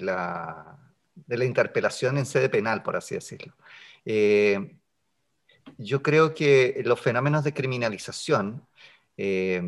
la, 0.00 0.76
interpelación 1.28 2.18
en 2.18 2.26
sede 2.26 2.48
penal, 2.48 2.82
por 2.82 2.96
así 2.96 3.14
decirlo. 3.14 3.54
Eh, 4.04 4.76
yo 5.78 6.02
creo 6.02 6.34
que 6.34 6.82
los 6.84 7.00
fenómenos 7.00 7.44
de 7.44 7.54
criminalización 7.54 8.66
eh, 9.16 9.62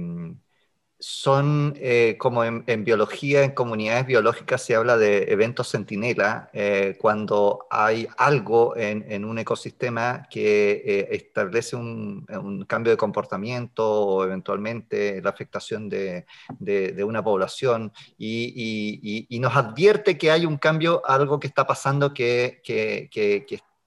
son 1.00 1.74
eh, 1.78 2.16
como 2.18 2.44
en, 2.44 2.84
biología, 2.84 3.42
en 3.42 3.52
comunidades 3.52 4.06
biológicas 4.06 4.62
se 4.62 4.76
habla 4.76 4.98
de 4.98 5.32
eventos 5.32 5.70
centinela, 5.70 6.50
eh, 6.52 6.96
cuando 7.00 7.66
hay 7.70 8.06
algo 8.18 8.76
en, 8.76 9.24
un 9.24 9.38
ecosistema 9.38 10.26
que 10.30 10.82
eh, 10.84 11.08
establece 11.12 11.74
un, 11.76 12.26
cambio 12.68 12.92
de 12.92 12.98
comportamiento 12.98 13.88
o 13.88 14.24
eventualmente 14.24 15.22
la 15.22 15.30
afectación 15.30 15.88
de, 15.88 16.26
una 17.02 17.24
población 17.24 17.92
y, 18.18 19.26
nos 19.40 19.56
advierte 19.56 20.18
que 20.18 20.30
hay 20.30 20.44
un 20.44 20.58
cambio, 20.58 21.02
algo 21.06 21.40
que 21.40 21.46
está 21.46 21.66
pasando 21.66 22.12
que, 22.12 22.60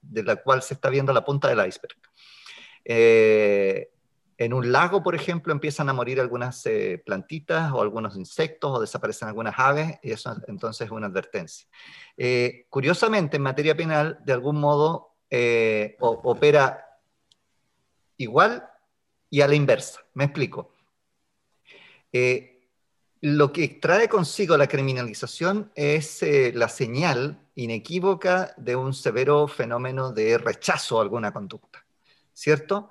de 0.02 0.22
la 0.24 0.36
cual 0.36 0.62
se 0.62 0.74
está 0.74 0.90
viendo 0.90 1.12
la 1.12 1.24
punta 1.24 1.46
del 1.48 1.64
iceberg. 1.64 1.96
En 4.36 4.52
un 4.52 4.72
lago, 4.72 5.02
por 5.02 5.14
ejemplo, 5.14 5.52
empiezan 5.52 5.88
a 5.88 5.92
morir 5.92 6.20
algunas 6.20 6.66
eh, 6.66 7.00
plantitas 7.04 7.72
o 7.72 7.80
algunos 7.80 8.16
insectos 8.16 8.70
o 8.72 8.80
desaparecen 8.80 9.28
algunas 9.28 9.54
aves 9.56 9.98
y 10.02 10.10
eso 10.10 10.34
entonces 10.48 10.86
es 10.86 10.90
una 10.90 11.06
advertencia. 11.06 11.68
Eh, 12.16 12.66
curiosamente, 12.68 13.36
en 13.36 13.42
materia 13.42 13.76
penal, 13.76 14.18
de 14.24 14.32
algún 14.32 14.58
modo 14.58 15.14
eh, 15.30 15.96
opera 16.00 16.84
igual 18.16 18.68
y 19.30 19.40
a 19.40 19.48
la 19.48 19.54
inversa. 19.54 20.00
Me 20.14 20.24
explico. 20.24 20.72
lo 23.20 23.52
que 23.52 23.68
trae 23.80 24.08
consigo 24.08 24.56
la 24.56 24.66
criminalización 24.66 25.72
es 25.74 26.24
la 26.54 26.68
señal 26.68 27.38
inequívoca 27.54 28.52
de 28.56 28.76
un 28.76 28.92
severo 28.92 29.46
fenómeno 29.48 30.12
de 30.12 30.38
rechazo 30.38 30.98
a 30.98 31.02
alguna 31.02 31.32
conducta, 31.32 31.84
¿cierto? 32.32 32.90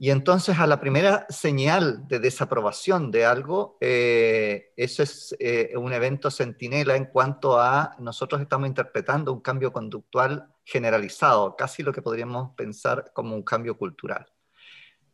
Y 0.00 0.10
entonces 0.10 0.60
a 0.60 0.68
la 0.68 0.78
primera 0.78 1.26
señal 1.28 2.06
de 2.06 2.20
desaprobación 2.20 3.10
de 3.10 3.26
algo, 3.26 3.76
eh, 3.80 4.72
eso 4.76 5.02
es 5.02 5.34
eh, 5.40 5.72
un 5.76 5.92
evento 5.92 6.30
centinela 6.30 6.94
en 6.94 7.06
cuanto 7.06 7.60
a 7.60 7.96
nosotros 7.98 8.40
estamos 8.40 8.68
interpretando 8.68 9.32
un 9.32 9.40
cambio 9.40 9.72
conductual 9.72 10.54
generalizado, 10.64 11.56
casi 11.56 11.82
lo 11.82 11.92
que 11.92 12.00
podríamos 12.00 12.54
pensar 12.54 13.10
como 13.12 13.34
un 13.34 13.42
cambio 13.42 13.76
cultural. 13.76 14.30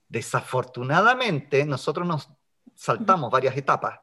Desafortunadamente, 0.06 1.64
nosotros 1.64 2.06
nos 2.06 2.28
saltamos 2.74 3.30
varias 3.30 3.56
etapas 3.56 4.00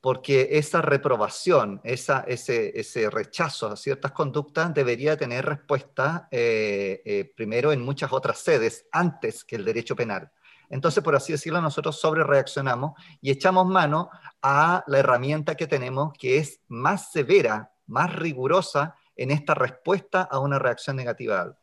porque 0.00 0.48
esa 0.52 0.80
reprobación, 0.80 1.80
esa, 1.82 2.20
ese, 2.20 2.78
ese, 2.78 3.10
rechazo 3.10 3.66
a 3.66 3.76
ciertas 3.76 4.12
conductas 4.12 4.72
debería 4.72 5.16
tener 5.16 5.44
respuesta 5.44 6.28
eh, 6.30 7.02
eh, 7.04 7.32
primero 7.36 7.72
en 7.72 7.82
muchas 7.82 8.12
otras 8.12 8.38
sedes 8.38 8.86
antes 8.92 9.44
que 9.44 9.56
el 9.56 9.64
derecho 9.64 9.96
penal. 9.96 10.30
Entonces, 10.70 11.02
por 11.02 11.16
así 11.16 11.32
decirlo, 11.32 11.60
nosotros 11.60 11.98
sobre 11.98 12.22
reaccionamos 12.22 12.92
y 13.20 13.30
echamos 13.30 13.66
mano 13.66 14.10
a 14.42 14.84
la 14.86 14.98
herramienta 14.98 15.56
que 15.56 15.66
tenemos 15.66 16.12
que 16.18 16.38
es 16.38 16.60
más 16.68 17.10
severa, 17.10 17.72
más 17.86 18.14
rigurosa 18.14 18.94
en 19.16 19.30
esta 19.30 19.54
respuesta 19.54 20.22
a 20.22 20.38
una 20.38 20.58
reacción 20.58 20.94
negativa 20.96 21.56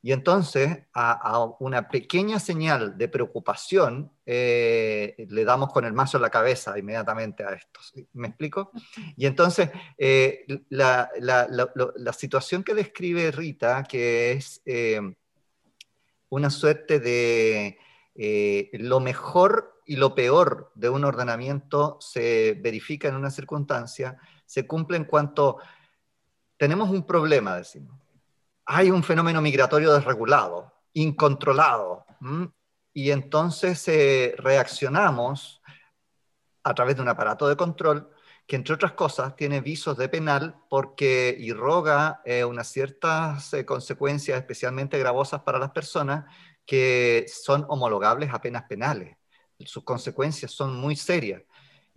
y 0.00 0.12
entonces 0.12 0.84
a, 0.94 1.44
una 1.58 1.88
pequeña 1.88 2.38
señal 2.38 2.96
de 2.96 3.08
preocupación 3.08 4.12
eh, 4.24 5.26
le 5.28 5.44
damos 5.44 5.72
con 5.72 5.84
el 5.84 5.92
mazo 5.92 6.18
en 6.18 6.22
la 6.22 6.30
cabeza 6.30 6.78
inmediatamente 6.78 7.44
a 7.44 7.50
esto. 7.50 7.80
¿Me 8.12 8.28
explico? 8.28 8.70
Y 9.16 9.26
entonces 9.26 9.70
eh, 9.96 10.46
la, 10.68 11.10
situación 12.16 12.62
que 12.62 12.74
describe 12.74 13.32
Rita, 13.32 13.82
que 13.84 14.32
es 14.32 14.62
eh, 14.66 15.00
una 16.28 16.50
suerte 16.50 17.00
de 17.00 17.78
lo 18.72 19.00
mejor 19.00 19.82
y 19.84 19.96
lo 19.96 20.14
peor 20.14 20.70
de 20.74 20.90
un 20.90 21.04
ordenamiento 21.04 21.96
se 22.00 22.56
verifica 22.60 23.08
en 23.08 23.16
una 23.16 23.30
circunstancia, 23.30 24.18
se 24.44 24.66
cumple 24.66 24.96
en 24.96 25.04
cuanto 25.04 25.58
tenemos 26.56 26.90
un 26.90 27.04
problema, 27.04 27.56
decimos 27.56 28.07
hay 28.70 28.90
un 28.90 29.02
fenómeno 29.02 29.40
migratorio 29.40 29.94
desregulado, 29.94 30.74
incontrolado, 30.92 32.04
y 32.92 33.10
entonces 33.10 33.88
eh, 33.88 34.34
reaccionamos 34.36 35.62
a 36.62 36.74
través 36.74 36.96
de 36.96 37.02
un 37.02 37.08
aparato 37.08 37.48
de 37.48 37.56
control 37.56 38.10
que, 38.46 38.56
entre 38.56 38.74
otras 38.74 38.92
cosas, 38.92 39.34
tiene 39.36 39.62
visos 39.62 39.96
de 39.96 40.10
penal 40.10 40.54
porque 40.68 41.34
irroga 41.38 42.20
eh, 42.26 42.44
unas 42.44 42.68
ciertas 42.68 43.54
eh, 43.54 43.64
consecuencias 43.64 44.38
especialmente 44.38 44.98
gravosas 44.98 45.40
para 45.40 45.58
las 45.58 45.70
personas 45.70 46.26
que 46.66 47.24
son 47.26 47.64
homologables 47.70 48.34
a 48.34 48.42
penas 48.42 48.64
penales. 48.68 49.16
Sus 49.60 49.82
consecuencias 49.82 50.52
son 50.52 50.76
muy 50.76 50.94
serias 50.94 51.42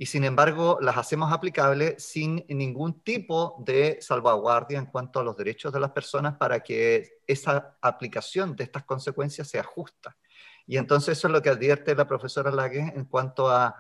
y 0.02 0.08
sin 0.08 0.24
embargo 0.24 0.80
las 0.82 0.98
hacemos 0.98 1.32
aplicables 1.32 2.04
sin 2.04 2.44
ningún 2.50 3.04
tipo 3.04 3.64
de 3.64 4.00
salvaguardia 4.02 4.80
en 4.80 4.88
cuanto 4.88 5.20
a 5.20 5.24
los 5.24 5.38
derechos 5.38 5.72
de 5.72 5.80
las 5.80 5.92
personas 5.92 6.38
para 6.38 6.62
que 6.62 7.20
esa 7.28 7.78
aplicación 7.84 8.56
de 8.56 8.64
estas 8.64 8.84
consecuencias 8.84 9.48
sea 9.48 9.62
justa. 9.62 10.18
Y 10.66 10.78
entonces 10.78 11.20
eso 11.20 11.28
es 11.28 11.34
lo 11.34 11.44
que 11.44 11.52
advierte 11.52 11.94
la 11.94 12.08
profesora 12.08 12.50
Lague 12.50 12.80
en 12.80 13.06
cuanto 13.06 13.52
a 13.52 13.76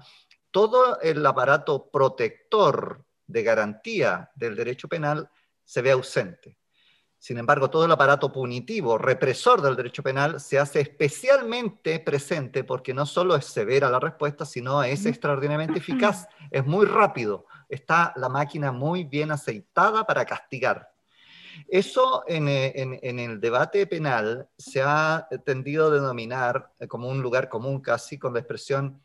todo 0.51 0.99
el 1.01 1.25
aparato 1.25 1.89
protector 1.89 3.03
de 3.25 3.41
garantía 3.41 4.29
del 4.35 4.55
derecho 4.55 4.87
penal 4.87 5.27
se 5.65 5.81
ve 5.81 5.89
ausente. 5.89 6.55
Sin 7.21 7.37
embargo, 7.37 7.69
todo 7.69 7.85
el 7.85 7.91
aparato 7.91 8.31
punitivo, 8.31 8.97
represor 8.97 9.61
del 9.61 9.75
derecho 9.75 10.01
penal, 10.01 10.39
se 10.39 10.57
hace 10.57 10.79
especialmente 10.81 11.99
presente 11.99 12.63
porque 12.63 12.95
no 12.95 13.05
solo 13.05 13.35
es 13.35 13.45
severa 13.45 13.91
la 13.91 13.99
respuesta, 13.99 14.43
sino 14.43 14.81
es 14.81 15.05
extraordinariamente 15.05 15.77
eficaz, 15.77 16.27
es 16.49 16.65
muy 16.65 16.87
rápido, 16.87 17.45
está 17.69 18.11
la 18.15 18.27
máquina 18.27 18.71
muy 18.71 19.03
bien 19.03 19.29
aceitada 19.29 20.03
para 20.03 20.25
castigar. 20.25 20.95
Eso 21.67 22.23
en, 22.27 22.47
el 22.47 23.39
debate 23.39 23.85
penal 23.85 24.49
se 24.57 24.81
ha 24.81 25.27
tendido 25.45 25.89
a 25.89 25.91
denominar 25.91 26.71
como 26.87 27.07
un 27.07 27.21
lugar 27.21 27.49
común 27.49 27.81
casi 27.81 28.17
con 28.17 28.33
la 28.33 28.39
expresión 28.39 28.99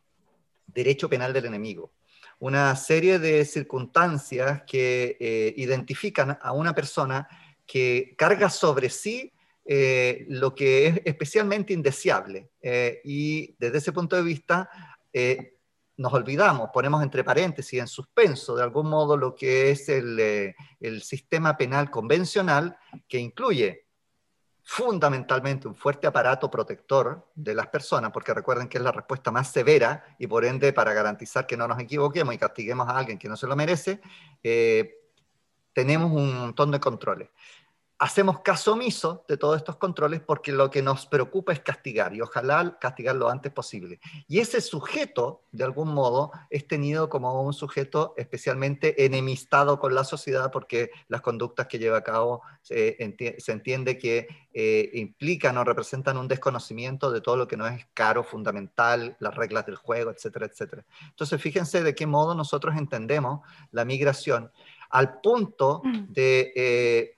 derecho 0.66 1.10
penal 1.10 1.34
del 1.34 1.44
enemigo 1.44 1.92
una 2.38 2.76
serie 2.76 3.18
de 3.18 3.46
circunstancias 3.46 4.62
que 4.66 5.16
eh, 5.18 5.54
identifican 5.56 6.38
a 6.38 6.52
una 6.52 6.74
persona 6.74 7.26
que 7.66 8.14
carga 8.16 8.48
sobre 8.48 8.88
sí 8.90 9.32
eh, 9.68 10.26
lo 10.28 10.54
que 10.54 10.86
es 10.86 11.00
especialmente 11.04 11.72
indeseable. 11.72 12.50
Eh, 12.62 13.00
y 13.04 13.56
desde 13.58 13.78
ese 13.78 13.92
punto 13.92 14.14
de 14.14 14.22
vista, 14.22 14.70
eh, 15.12 15.58
nos 15.96 16.12
olvidamos, 16.12 16.70
ponemos 16.72 17.02
entre 17.02 17.24
paréntesis, 17.24 17.80
en 17.80 17.88
suspenso, 17.88 18.54
de 18.54 18.62
algún 18.62 18.88
modo, 18.88 19.16
lo 19.16 19.34
que 19.34 19.70
es 19.70 19.88
el, 19.88 20.54
el 20.78 21.02
sistema 21.02 21.56
penal 21.56 21.90
convencional, 21.90 22.78
que 23.08 23.18
incluye 23.18 23.86
fundamentalmente 24.62 25.66
un 25.66 25.74
fuerte 25.74 26.06
aparato 26.06 26.50
protector 26.50 27.28
de 27.34 27.54
las 27.54 27.68
personas, 27.68 28.12
porque 28.12 28.34
recuerden 28.34 28.68
que 28.68 28.78
es 28.78 28.84
la 28.84 28.92
respuesta 28.92 29.32
más 29.32 29.50
severa 29.50 30.16
y 30.18 30.26
por 30.26 30.44
ende 30.44 30.72
para 30.72 30.92
garantizar 30.92 31.46
que 31.46 31.56
no 31.56 31.66
nos 31.66 31.78
equivoquemos 31.80 32.34
y 32.34 32.38
castiguemos 32.38 32.88
a 32.88 32.98
alguien 32.98 33.18
que 33.18 33.28
no 33.28 33.36
se 33.36 33.46
lo 33.46 33.56
merece, 33.56 34.00
tenemos 35.76 36.10
un 36.10 36.34
montón 36.34 36.70
de 36.70 36.80
controles 36.80 37.28
hacemos 37.98 38.40
caso 38.40 38.74
omiso 38.74 39.24
de 39.26 39.36
todos 39.36 39.56
estos 39.56 39.76
controles 39.76 40.20
porque 40.20 40.52
lo 40.52 40.70
que 40.70 40.82
nos 40.82 41.06
preocupa 41.06 41.52
es 41.52 41.60
castigar 41.60 42.14
y 42.14 42.20
ojalá 42.20 42.78
castigar 42.78 43.16
lo 43.16 43.30
antes 43.30 43.52
posible. 43.52 44.00
Y 44.28 44.40
ese 44.40 44.60
sujeto, 44.60 45.44
de 45.50 45.64
algún 45.64 45.94
modo, 45.94 46.30
es 46.50 46.66
tenido 46.66 47.08
como 47.08 47.42
un 47.42 47.54
sujeto 47.54 48.14
especialmente 48.16 49.06
enemistado 49.06 49.78
con 49.78 49.94
la 49.94 50.04
sociedad 50.04 50.50
porque 50.50 50.90
las 51.08 51.22
conductas 51.22 51.68
que 51.68 51.78
lleva 51.78 51.98
a 51.98 52.04
cabo 52.04 52.42
se 52.60 52.96
entiende 53.00 53.96
que 53.96 54.26
eh, 54.52 54.90
implican 54.94 55.56
o 55.56 55.64
representan 55.64 56.18
un 56.18 56.28
desconocimiento 56.28 57.10
de 57.10 57.20
todo 57.20 57.36
lo 57.36 57.48
que 57.48 57.56
no 57.56 57.66
es 57.66 57.86
caro, 57.94 58.24
fundamental, 58.24 59.16
las 59.20 59.34
reglas 59.34 59.64
del 59.64 59.76
juego, 59.76 60.10
etcétera, 60.10 60.46
etcétera. 60.46 60.84
Entonces, 61.08 61.40
fíjense 61.40 61.82
de 61.82 61.94
qué 61.94 62.06
modo 62.06 62.34
nosotros 62.34 62.76
entendemos 62.76 63.40
la 63.70 63.84
migración 63.84 64.50
al 64.90 65.20
punto 65.20 65.82
mm. 65.84 66.12
de... 66.12 66.52
Eh, 66.54 67.12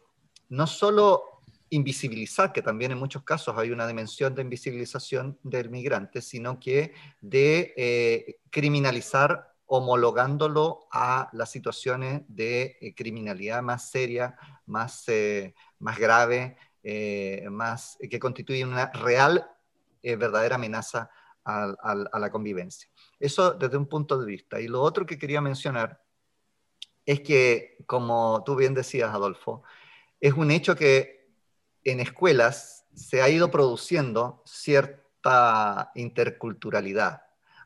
no 0.51 0.67
solo 0.67 1.39
invisibilizar, 1.71 2.53
que 2.53 2.63
también 2.63 2.93
en 2.93 2.99
muchos 2.99 3.23
casos 3.23 3.57
hay 3.57 3.71
una 3.71 3.87
dimensión 3.87 4.35
de 4.35 4.43
invisibilización 4.43 5.39
del 5.43 5.71
migrante, 5.71 6.23
sino 6.23 6.59
que 6.59 6.95
de 7.21 7.75
eh, 7.77 8.41
criminalizar 8.51 9.55
homologándolo 9.67 10.87
a 10.91 11.29
las 11.33 11.51
situaciones 11.51 12.23
de 12.29 12.79
eh, 12.81 12.95
criminalidad 12.95 13.63
más 13.63 13.91
seria, 13.91 14.37
más, 14.65 15.05
eh, 15.09 15.55
más 15.79 15.99
grave, 15.99 16.57
más, 17.51 17.99
que 18.09 18.19
constituyen 18.19 18.69
una 18.69 18.91
real, 18.93 19.47
verdadera 20.03 20.55
amenaza 20.55 21.11
a 21.45 22.19
la 22.19 22.31
convivencia. 22.31 22.89
Eso 23.21 23.53
desde 23.53 23.77
un 23.77 23.87
punto 23.87 24.19
de 24.19 24.25
vista. 24.25 24.59
Y 24.59 24.69
lo 24.69 24.81
otro 24.81 25.05
que 25.05 25.19
quería 25.19 25.43
mencionar 25.43 26.01
es 27.09 27.21
que, 27.21 27.79
como 27.87 28.43
tú 28.45 28.55
bien 28.55 28.75
decías, 28.75 29.15
Adolfo, 29.15 29.63
es 30.21 30.35
un 30.35 30.51
hecho 30.51 30.77
que 30.77 31.31
en 31.83 32.01
escuelas 32.01 32.85
se 32.95 33.23
ha 33.23 33.31
ido 33.31 33.51
produciendo 33.51 34.43
cierta 34.45 35.91
interculturalidad. 35.95 37.23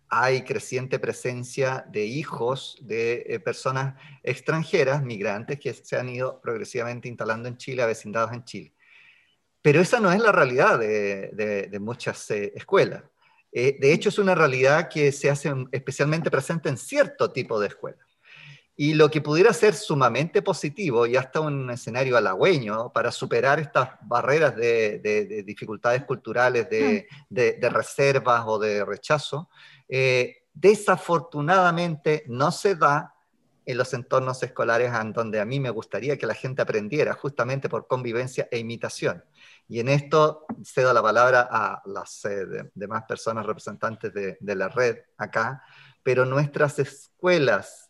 Hay 0.08 0.42
creciente 0.44 1.00
presencia 1.00 1.84
de 1.90 2.04
hijos 2.04 2.78
de 2.82 3.24
eh, 3.26 3.40
personas 3.40 4.00
extranjeras, 4.22 5.02
migrantes, 5.02 5.58
que 5.58 5.74
se 5.74 5.96
han 5.96 6.08
ido 6.08 6.40
progresivamente 6.40 7.08
instalando 7.08 7.48
en 7.48 7.56
Chile, 7.56 7.82
avecindados 7.82 8.32
en 8.32 8.44
Chile. 8.44 8.72
Pero 9.60 9.80
esa 9.80 9.98
no 9.98 10.12
es 10.12 10.20
la 10.22 10.30
realidad 10.30 10.78
de, 10.78 11.78
muchas 11.80 12.30
eh, 12.30 12.52
escuelas. 12.54 13.02
Eh, 13.50 13.76
de 13.80 13.92
hecho, 13.92 14.08
es 14.08 14.20
una 14.20 14.36
realidad 14.36 14.88
que 14.88 15.10
se 15.10 15.28
hace 15.28 15.52
especialmente 15.72 16.30
presente 16.30 16.68
en 16.68 16.78
cierto 16.78 17.32
tipo 17.32 17.58
de 17.58 17.66
escuelas. 17.66 18.11
Y 18.82 18.94
lo 18.94 19.08
que 19.12 19.20
pudiera 19.20 19.52
ser 19.52 19.74
sumamente 19.74 20.42
positivo 20.42 21.06
y 21.06 21.14
hasta 21.14 21.38
un 21.38 21.70
escenario 21.70 22.16
halagüeño 22.16 22.92
para 22.92 23.12
superar 23.12 23.60
estas 23.60 23.90
barreras 24.02 24.56
de, 24.56 25.44
dificultades 25.46 26.02
culturales, 26.02 26.66
mm. 26.66 27.32
de, 27.32 27.70
reservas 27.70 28.42
o 28.44 28.58
de 28.58 28.84
rechazo, 28.84 29.48
eh, 29.88 30.38
desafortunadamente 30.52 32.24
no 32.26 32.50
se 32.50 32.74
da 32.74 33.14
en 33.64 33.78
los 33.78 33.94
entornos 33.94 34.42
escolares 34.42 34.92
en 34.92 35.12
donde 35.12 35.38
a 35.38 35.44
mí 35.44 35.60
me 35.60 35.70
gustaría 35.70 36.18
que 36.18 36.26
la 36.26 36.34
gente 36.34 36.60
aprendiera, 36.60 37.14
justamente 37.14 37.68
por 37.68 37.86
convivencia 37.86 38.48
e 38.50 38.58
imitación. 38.58 39.22
Y 39.68 39.78
en 39.78 39.90
esto 39.90 40.44
cedo 40.64 40.92
la 40.92 41.02
palabra 41.02 41.46
a 41.48 41.82
las 41.86 42.24
eh, 42.24 42.68
demás 42.74 43.04
personas 43.06 43.46
representantes 43.46 44.12
de, 44.12 44.38
de 44.40 44.56
la 44.56 44.66
red 44.66 44.96
acá, 45.18 45.62
pero 46.02 46.24
nuestras 46.24 46.80
escuelas 46.80 47.81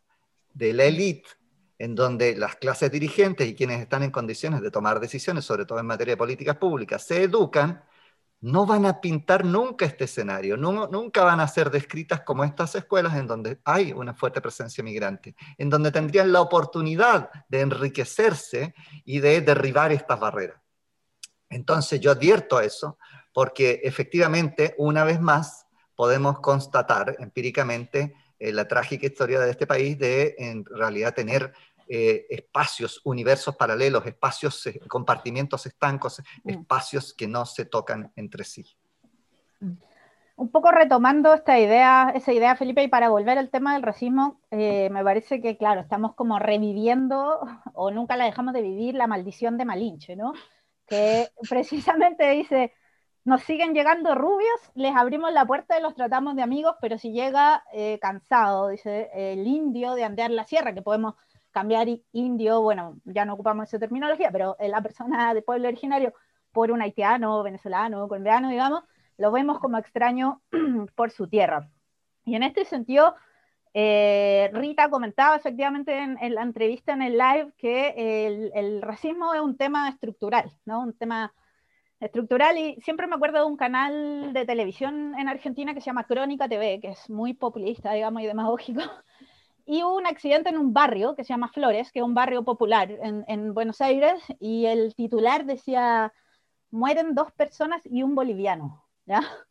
de 0.54 0.72
la 0.72 0.84
élite, 0.84 1.28
en 1.78 1.94
donde 1.94 2.36
las 2.36 2.56
clases 2.56 2.90
dirigentes 2.92 3.48
y 3.48 3.54
quienes 3.54 3.80
están 3.80 4.02
en 4.02 4.10
condiciones 4.10 4.60
de 4.60 4.70
tomar 4.70 5.00
decisiones, 5.00 5.44
sobre 5.44 5.64
todo 5.64 5.80
en 5.80 5.86
materia 5.86 6.12
de 6.12 6.18
políticas 6.18 6.56
públicas, 6.56 7.04
se 7.04 7.24
educan, 7.24 7.82
no 8.40 8.66
van 8.66 8.86
a 8.86 9.00
pintar 9.00 9.44
nunca 9.44 9.86
este 9.86 10.04
escenario, 10.04 10.56
nunca 10.56 11.24
van 11.24 11.40
a 11.40 11.48
ser 11.48 11.70
descritas 11.70 12.22
como 12.22 12.44
estas 12.44 12.74
escuelas 12.74 13.16
en 13.16 13.26
donde 13.26 13.60
hay 13.64 13.92
una 13.92 14.14
fuerte 14.14 14.40
presencia 14.40 14.82
migrante, 14.82 15.34
en 15.58 15.70
donde 15.70 15.92
tendrían 15.92 16.32
la 16.32 16.40
oportunidad 16.40 17.30
de 17.48 17.60
enriquecerse 17.60 18.74
y 19.04 19.20
de 19.20 19.40
derribar 19.40 19.92
estas 19.92 20.18
barreras. 20.18 20.60
Entonces 21.48 22.00
yo 22.00 22.10
advierto 22.10 22.60
eso 22.60 22.98
porque 23.32 23.80
efectivamente, 23.84 24.74
una 24.78 25.04
vez 25.04 25.20
más, 25.20 25.66
podemos 25.94 26.40
constatar 26.40 27.16
empíricamente 27.18 28.14
eh, 28.42 28.52
la 28.52 28.66
trágica 28.66 29.06
historia 29.06 29.38
de 29.38 29.52
este 29.52 29.68
país 29.68 29.96
de 29.96 30.34
en 30.36 30.64
realidad 30.64 31.14
tener 31.14 31.52
eh, 31.88 32.26
espacios, 32.28 33.00
universos 33.04 33.54
paralelos, 33.54 34.04
espacios, 34.04 34.66
eh, 34.66 34.80
compartimientos 34.88 35.64
estancos, 35.64 36.20
mm. 36.42 36.50
espacios 36.50 37.14
que 37.14 37.28
no 37.28 37.46
se 37.46 37.66
tocan 37.66 38.10
entre 38.16 38.42
sí. 38.42 38.66
Un 40.34 40.50
poco 40.50 40.72
retomando 40.72 41.32
esta 41.34 41.60
idea, 41.60 42.12
esa 42.16 42.32
idea, 42.32 42.56
Felipe, 42.56 42.82
y 42.82 42.88
para 42.88 43.10
volver 43.10 43.38
al 43.38 43.48
tema 43.48 43.74
del 43.74 43.84
racismo, 43.84 44.40
me 44.50 45.04
parece 45.04 45.40
que, 45.40 45.56
claro, 45.56 45.80
estamos 45.82 46.16
como 46.16 46.40
reviviendo, 46.40 47.38
o 47.74 47.92
nunca 47.92 48.16
la 48.16 48.24
dejamos 48.24 48.54
de 48.54 48.62
vivir, 48.62 48.96
la 48.96 49.06
maldición 49.06 49.56
de 49.56 49.66
Malinche, 49.66 50.16
¿no? 50.16 50.32
Que 50.88 51.28
precisamente 51.48 52.28
dice, 52.30 52.72
nos 53.24 53.42
siguen 53.42 53.74
llegando 53.74 54.14
rubios, 54.14 54.60
les 54.74 54.94
abrimos 54.96 55.32
la 55.32 55.46
puerta 55.46 55.78
y 55.78 55.82
los 55.82 55.94
tratamos 55.94 56.34
de 56.34 56.42
amigos, 56.42 56.74
pero 56.80 56.98
si 56.98 57.12
llega 57.12 57.62
eh, 57.72 57.98
cansado, 58.00 58.68
dice 58.68 59.10
el 59.14 59.46
indio 59.46 59.94
de 59.94 60.04
andear 60.04 60.30
la 60.30 60.44
sierra, 60.44 60.74
que 60.74 60.82
podemos 60.82 61.14
cambiar 61.52 61.86
indio, 62.12 62.62
bueno, 62.62 62.98
ya 63.04 63.24
no 63.24 63.34
ocupamos 63.34 63.68
esa 63.68 63.78
terminología, 63.78 64.30
pero 64.32 64.56
la 64.58 64.82
persona 64.82 65.34
de 65.34 65.42
pueblo 65.42 65.68
originario 65.68 66.14
por 66.50 66.70
un 66.70 66.82
haitiano, 66.82 67.42
venezolano, 67.42 68.08
colombiano, 68.08 68.48
digamos, 68.48 68.82
lo 69.18 69.30
vemos 69.30 69.58
como 69.60 69.78
extraño 69.78 70.42
por 70.96 71.10
su 71.10 71.28
tierra. 71.28 71.68
Y 72.24 72.34
en 72.34 72.42
este 72.42 72.64
sentido, 72.64 73.14
eh, 73.74 74.50
Rita 74.52 74.90
comentaba 74.90 75.36
efectivamente 75.36 75.96
en, 75.96 76.34
la 76.34 76.42
entrevista 76.42 76.92
en 76.92 77.02
el 77.02 77.18
live 77.18 77.52
que 77.56 78.26
el, 78.26 78.52
el 78.54 78.82
racismo 78.82 79.34
es 79.34 79.40
un 79.40 79.56
tema 79.56 79.88
estructural, 79.88 80.52
¿no? 80.64 80.80
Un 80.80 80.92
tema 80.94 81.32
estructural 82.02 82.58
y 82.58 82.80
siempre 82.82 83.06
me 83.06 83.14
acuerdo 83.14 83.38
de 83.38 83.44
un 83.46 83.56
canal 83.56 84.32
de 84.32 84.44
televisión 84.44 85.14
en 85.18 85.28
Argentina 85.28 85.72
que 85.72 85.80
se 85.80 85.86
llama 85.86 86.04
Crónica 86.04 86.48
TV, 86.48 86.80
que 86.80 86.88
es 86.88 87.08
muy 87.08 87.32
populista, 87.32 87.92
digamos, 87.92 88.22
y 88.22 88.26
demagógico. 88.26 88.80
Y 89.64 89.84
hubo 89.84 89.96
un 89.96 90.08
accidente 90.08 90.48
en 90.50 90.58
un 90.58 90.72
barrio 90.72 91.14
que 91.14 91.22
se 91.22 91.28
llama 91.28 91.46
Flores, 91.46 91.92
que 91.92 92.00
es 92.00 92.04
un 92.04 92.14
barrio 92.14 92.42
popular 92.42 92.90
en, 93.00 93.54
Buenos 93.54 93.80
Aires, 93.80 94.20
y 94.40 94.66
el 94.66 94.92
titular 94.96 95.44
decía, 95.44 96.12
mueren 96.72 97.14
dos 97.14 97.30
personas 97.30 97.80
y 97.84 98.02
un 98.02 98.16
boliviano, 98.16 98.84
¿ya? 99.06 99.22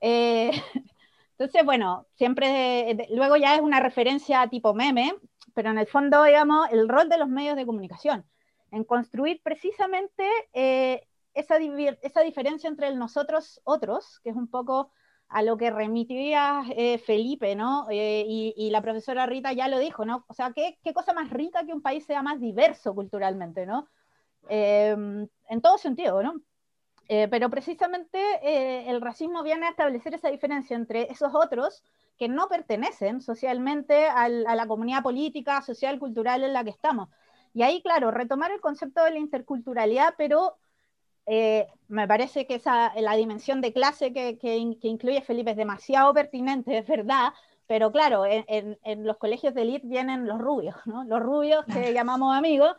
Eh, 0.00 0.52
entonces, 1.32 1.64
bueno, 1.64 2.06
siempre, 2.14 3.08
luego 3.10 3.34
ya 3.34 3.56
es 3.56 3.60
una 3.60 3.80
referencia 3.80 4.46
tipo 4.46 4.72
meme, 4.72 5.12
pero 5.54 5.70
en 5.70 5.78
el 5.78 5.88
fondo, 5.88 6.22
digamos, 6.22 6.70
el 6.70 6.88
rol 6.88 7.08
de 7.08 7.18
los 7.18 7.28
medios 7.28 7.56
de 7.56 7.66
comunicación, 7.66 8.24
en 8.70 8.84
construir 8.84 9.40
precisamente 9.42 10.24
eh, 10.52 11.07
esa, 11.38 11.56
esa 12.02 12.20
diferencia 12.22 12.68
entre 12.68 12.88
el 12.88 12.98
nosotros 12.98 13.60
otros, 13.64 14.20
que 14.22 14.30
es 14.30 14.36
un 14.36 14.48
poco 14.48 14.90
a 15.28 15.42
lo 15.42 15.56
que 15.58 15.70
remitía 15.70 16.62
eh, 16.70 16.98
Felipe, 16.98 17.54
¿no? 17.54 17.86
Eh, 17.90 18.24
y, 18.26 18.70
la 18.70 18.80
profesora 18.80 19.26
Rita 19.26 19.52
ya 19.52 19.68
lo 19.68 19.78
dijo, 19.78 20.04
¿no? 20.04 20.24
O 20.28 20.34
sea, 20.34 20.52
¿qué, 20.52 20.78
qué 20.82 20.94
cosa 20.94 21.12
más 21.12 21.30
rica 21.30 21.64
que 21.66 21.72
un 21.72 21.82
país 21.82 22.06
sea 22.06 22.22
más 22.22 22.40
diverso 22.40 22.94
culturalmente, 22.94 23.66
¿no? 23.66 23.88
Em, 24.48 25.28
en 25.48 25.60
todo 25.60 25.76
sentido, 25.78 26.22
¿no? 26.22 26.40
Eh, 27.08 27.28
pero 27.28 27.50
precisamente 27.50 28.90
el 28.90 29.00
racismo 29.00 29.42
viene 29.42 29.66
a 29.66 29.70
establecer 29.70 30.14
esa 30.14 30.28
diferencia 30.28 30.76
entre 30.76 31.10
esos 31.10 31.34
otros 31.34 31.82
que 32.18 32.28
no 32.28 32.48
pertenecen 32.48 33.22
socialmente 33.22 34.06
a 34.06 34.28
la 34.28 34.66
comunidad 34.66 35.02
política, 35.02 35.62
social, 35.62 35.98
cultural 35.98 36.44
en 36.44 36.52
la 36.52 36.64
que 36.64 36.70
estamos. 36.70 37.08
Y 37.54 37.62
ahí, 37.62 37.82
claro, 37.82 38.10
retomar 38.10 38.50
el 38.50 38.60
concepto 38.60 39.04
de 39.04 39.12
la 39.12 39.18
interculturalidad, 39.18 40.14
pero 40.18 40.58
eh, 41.30 41.66
me 41.88 42.08
parece 42.08 42.46
que 42.46 42.54
esa, 42.54 42.92
la 42.98 43.14
dimensión 43.14 43.60
de 43.60 43.74
clase 43.74 44.14
que, 44.14 44.38
que, 44.38 44.56
incluye 44.56 45.20
Felipe 45.20 45.50
es 45.50 45.58
demasiado 45.58 46.14
pertinente, 46.14 46.78
es 46.78 46.86
verdad, 46.86 47.34
pero 47.66 47.92
claro, 47.92 48.24
en, 48.24 48.78
en, 48.82 49.04
los 49.04 49.18
colegios 49.18 49.52
de 49.52 49.60
elite 49.60 49.86
vienen 49.86 50.26
los 50.26 50.38
rubios, 50.38 50.74
¿no? 50.86 51.04
los 51.04 51.20
rubios 51.20 51.66
que 51.66 51.92
llamamos 51.94 52.34
amigos, 52.34 52.74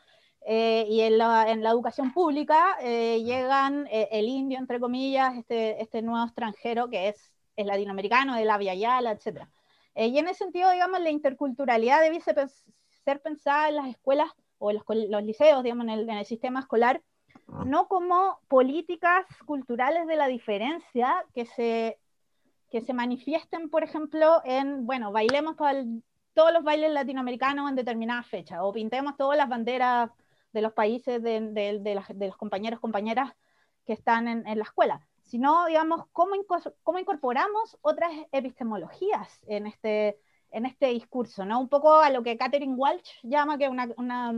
eh, 0.48 0.88
y 0.90 1.02
en 1.02 1.20
la, 1.20 1.52
en 1.52 1.62
la, 1.62 1.70
educación 1.70 2.12
pública 2.12 2.76
eh, 2.82 3.22
llegan 3.24 3.88
el 3.92 4.28
indio, 4.28 4.58
entre 4.58 4.80
comillas, 4.80 5.36
este, 5.38 5.80
este 5.80 6.02
nuevo 6.02 6.26
extranjero 6.26 6.90
que 6.90 7.10
es, 7.10 7.32
es 7.56 7.66
latinoamericano, 7.68 8.36
de 8.36 8.46
la 8.46 8.58
Yala, 8.58 9.12
etc. 9.12 9.48
y 9.96 10.18
en 10.18 10.28
ese 10.28 10.40
sentido, 10.40 10.72
digamos, 10.72 11.00
la 11.02 11.12
interculturalidad 11.12 12.02
debe 12.02 12.20
ser 12.20 13.22
pensada 13.22 13.70
en 13.70 13.76
las 13.76 13.90
escuelas 13.90 14.32
o 14.58 14.72
en 14.72 14.78
los, 14.78 14.86
los 15.10 15.24
liceos, 15.24 15.62
digamos, 15.62 15.84
en 15.84 15.92
el, 15.92 16.10
en 16.10 16.18
el 16.18 16.26
sistema 16.26 16.62
escolar. 16.62 17.00
No 17.66 17.88
como 17.88 18.40
políticas 18.48 19.26
culturales 19.46 20.08
de 20.08 20.16
la 20.16 20.28
diferencia 20.28 21.26
que 21.34 21.46
se 21.46 21.98
que 22.70 22.82
se 22.82 22.94
manifiesten, 22.94 23.70
por 23.70 23.84
ejemplo, 23.84 24.42
en, 24.46 24.86
bueno, 24.86 25.12
bailemos 25.12 25.56
todos 25.56 26.54
los 26.54 26.64
bailes 26.64 26.92
latinoamericanos 26.92 27.70
en 27.70 27.76
determinada 27.76 28.24
fecha, 28.24 28.64
o 28.64 28.72
pintemos 28.72 29.18
todas 29.18 29.38
las 29.38 29.50
banderas 29.50 30.12
de 30.54 30.62
los 30.62 30.74
países 30.74 31.22
de, 31.22 31.52
de, 31.52 32.28
los 32.28 32.38
compañeros, 32.38 32.80
compañeras 32.80 33.34
que 33.86 33.94
están 33.94 34.28
en, 34.28 34.44
la 34.58 34.64
escuela, 34.64 35.02
sino, 35.24 35.66
digamos, 35.66 36.06
cómo, 36.12 36.36
cómo 36.84 37.00
incorporamos 37.00 37.78
otras 37.82 38.12
epistemologías 38.32 39.42
en 39.48 39.68
este, 39.68 40.20
en 40.52 40.66
este 40.66 40.88
discurso, 40.88 41.46
¿no? 41.46 41.60
Un 41.60 41.70
poco 41.70 41.96
a 41.96 42.10
lo 42.10 42.24
que 42.24 42.38
Catherine 42.38 42.76
Walsh 42.76 43.10
llama, 43.24 43.58
que 43.58 43.70
una, 43.70 43.90
una 43.98 44.34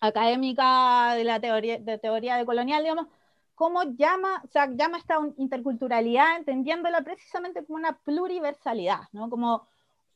académica 0.00 1.14
de 1.14 1.24
la 1.24 1.40
teoría 1.40 1.78
de, 1.78 1.98
teoría 1.98 2.36
de 2.36 2.46
colonial, 2.46 2.82
digamos, 2.82 3.06
cómo 3.54 3.82
llama, 3.84 4.42
o 4.44 4.48
sea, 4.48 4.68
llama 4.70 4.98
esta 4.98 5.18
interculturalidad, 5.36 6.38
entendiéndola 6.38 7.02
precisamente 7.02 7.64
como 7.64 7.76
una 7.76 7.98
pluriversalidad, 7.98 9.02
¿no? 9.12 9.28
como 9.28 9.66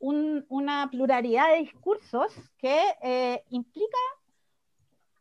una 0.01 0.89
pluralidad 0.91 1.51
de 1.51 1.61
discursos 1.61 2.33
que 2.59 2.79
eh, 3.03 3.45
implica 3.51 3.99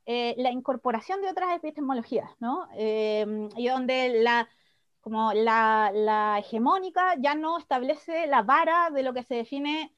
eh, 0.05 0.35
la 0.37 0.51
incorporación 0.51 1.21
de 1.21 1.29
otras 1.29 1.55
epistemologías, 1.55 2.29
¿no? 2.39 2.67
Eh, 2.75 3.47
y 3.55 3.67
donde 3.67 4.21
la, 4.21 4.49
como 4.99 5.31
la, 5.31 5.91
la, 5.93 6.39
hegemónica 6.39 7.15
ya 7.17 7.35
no 7.35 7.57
establece 7.57 8.27
la 8.27 8.41
vara 8.41 8.89
de 8.89 9.03
lo 9.03 9.13
que 9.13 9.23
se 9.23 9.35
define 9.35 9.93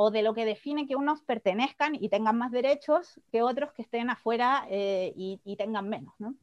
o 0.00 0.12
de 0.12 0.22
lo 0.22 0.32
que 0.32 0.44
define 0.44 0.86
que 0.86 0.94
unos 0.94 1.22
pertenezcan 1.22 1.96
y 1.96 2.08
tengan 2.08 2.38
más 2.38 2.52
derechos 2.52 3.20
que 3.32 3.42
otros 3.42 3.72
que 3.72 3.82
estén 3.82 4.10
afuera 4.10 4.64
y, 4.70 5.40
y, 5.44 5.56
tengan 5.56 5.88
menos, 5.88 6.14
¿no? 6.18 6.36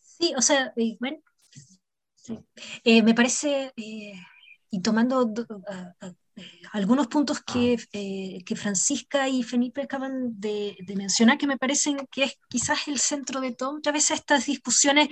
Sí, 0.00 0.34
o 0.36 0.42
sea, 0.42 0.72
eh, 0.76 0.96
bueno, 0.98 1.18
eh, 2.82 3.02
me 3.02 3.14
parece, 3.14 3.72
eh, 3.76 4.12
y 4.70 4.82
tomando 4.82 5.32
algunos 6.72 7.06
puntos 7.06 7.40
que, 7.40 7.76
que, 8.44 8.56
Francisca 8.56 9.28
y 9.28 9.44
Felipe 9.44 9.82
acaban 9.82 10.40
de, 10.40 10.76
mencionar, 10.96 11.38
que 11.38 11.46
me 11.46 11.56
parecen 11.56 11.98
que 12.10 12.24
es 12.24 12.38
quizás 12.48 12.88
el 12.88 12.98
centro 12.98 13.40
de 13.40 13.52
todo, 13.52 13.74
muchas 13.74 13.92
veces 13.92 14.18
estas 14.18 14.46
discusiones 14.46 15.08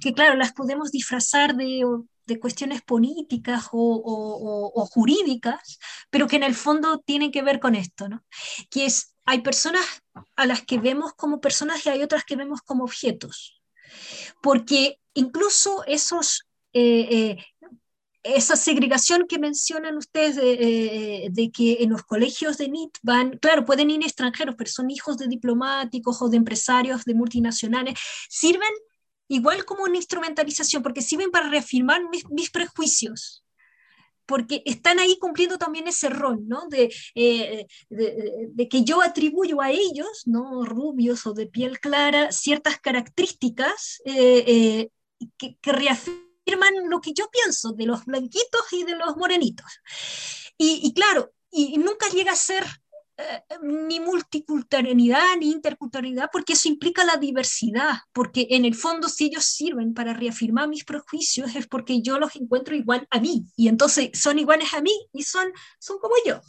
que, 0.00 0.14
claro, 0.14 0.36
las 0.36 0.52
podemos 0.52 0.92
disfrazar 0.92 1.56
de, 1.56 1.84
de 2.26 2.40
cuestiones 2.40 2.82
políticas 2.82 3.68
o, 3.72 4.88
jurídicas, 4.92 5.78
pero 6.10 6.26
que 6.26 6.36
en 6.36 6.42
el 6.42 6.54
fondo 6.54 6.98
tienen 6.98 7.30
que 7.30 7.42
ver 7.42 7.60
con 7.60 7.74
esto, 7.74 8.08
¿no? 8.08 8.24
Que 8.70 8.86
es 8.86 9.14
hay 9.26 9.40
personas 9.40 9.84
a 10.36 10.46
las 10.46 10.62
que 10.62 10.78
vemos 10.78 11.14
como 11.14 11.40
personas 11.40 11.84
y 11.84 11.88
hay 11.88 12.02
otras 12.02 12.24
que 12.24 12.36
vemos 12.36 12.60
como 12.62 12.84
objetos. 12.84 13.60
Porque 14.42 14.98
incluso 15.14 15.84
esos, 15.86 16.46
eh, 16.72 17.08
eh, 17.10 17.70
esa 18.22 18.56
segregación 18.56 19.26
que 19.26 19.38
mencionan 19.38 19.96
ustedes 19.96 20.36
de, 20.36 21.22
eh, 21.26 21.50
que 21.52 21.78
en 21.80 21.90
los 21.90 22.02
colegios 22.02 22.58
de 22.58 22.68
NIT 22.68 22.98
van, 23.02 23.38
claro, 23.38 23.64
pueden 23.64 23.90
ir 23.90 24.02
extranjeros, 24.02 24.54
pero 24.56 24.70
son 24.70 24.90
hijos 24.90 25.16
de 25.18 25.28
diplomáticos 25.28 26.20
o 26.20 26.28
de 26.28 26.36
empresarios 26.36 27.04
de 27.04 27.14
multinacionales, 27.14 27.98
sirven 28.28 28.72
igual 29.28 29.64
como 29.64 29.84
una 29.84 29.96
instrumentalización, 29.96 30.82
porque 30.82 31.02
sirven 31.02 31.30
para 31.30 31.48
reafirmar 31.48 32.02
mis 32.30 32.50
prejuicios 32.50 33.44
porque 34.26 34.62
están 34.64 34.98
ahí 34.98 35.18
cumpliendo 35.18 35.58
también 35.58 35.88
ese 35.88 36.08
rol, 36.08 36.46
¿no? 36.46 36.66
Eh, 36.72 37.66
de, 37.88 38.48
de, 38.50 38.68
que 38.68 38.84
yo 38.84 39.02
atribuyo 39.02 39.60
a 39.60 39.70
ellos, 39.70 40.22
¿no? 40.26 40.64
Rubios 40.64 41.26
o 41.26 41.34
de 41.34 41.46
piel 41.46 41.80
clara, 41.80 42.32
ciertas 42.32 42.78
características 42.80 44.00
eh, 44.04 44.44
eh, 44.46 44.88
que, 45.36 45.56
reafirman 45.62 46.88
lo 46.88 47.00
que 47.00 47.12
yo 47.12 47.28
pienso 47.30 47.72
de 47.72 47.86
los 47.86 48.04
blanquitos 48.04 48.72
y 48.72 48.84
de 48.84 48.96
los 48.96 49.16
morenitos. 49.16 49.66
Y, 50.56 50.94
claro, 50.94 51.32
y 51.50 51.78
nunca 51.78 52.08
llega 52.10 52.32
a 52.32 52.36
ser 52.36 52.64
ni 53.62 54.00
multiculturalidad 54.00 55.36
ni 55.38 55.52
interculturalidad, 55.52 56.28
porque 56.32 56.54
eso 56.54 56.68
implica 56.68 57.04
la 57.04 57.16
diversidad, 57.16 57.98
porque 58.12 58.48
en 58.50 58.64
el 58.64 58.74
fondo 58.74 59.08
si 59.08 59.26
ellos 59.26 59.44
sirven 59.44 59.94
para 59.94 60.14
reafirmar 60.14 60.68
mis 60.68 60.84
prejuicios 60.84 61.54
es 61.54 61.66
porque 61.66 62.02
yo 62.02 62.18
los 62.18 62.34
encuentro 62.36 62.74
igual 62.74 63.06
a 63.10 63.20
mí, 63.20 63.46
y 63.56 63.68
entonces 63.68 64.10
son 64.14 64.38
iguales 64.38 64.74
a 64.74 64.80
mí 64.80 64.92
y 65.12 65.22
son, 65.22 65.46
son 65.78 65.98
como 65.98 66.14
yo. 66.26 66.40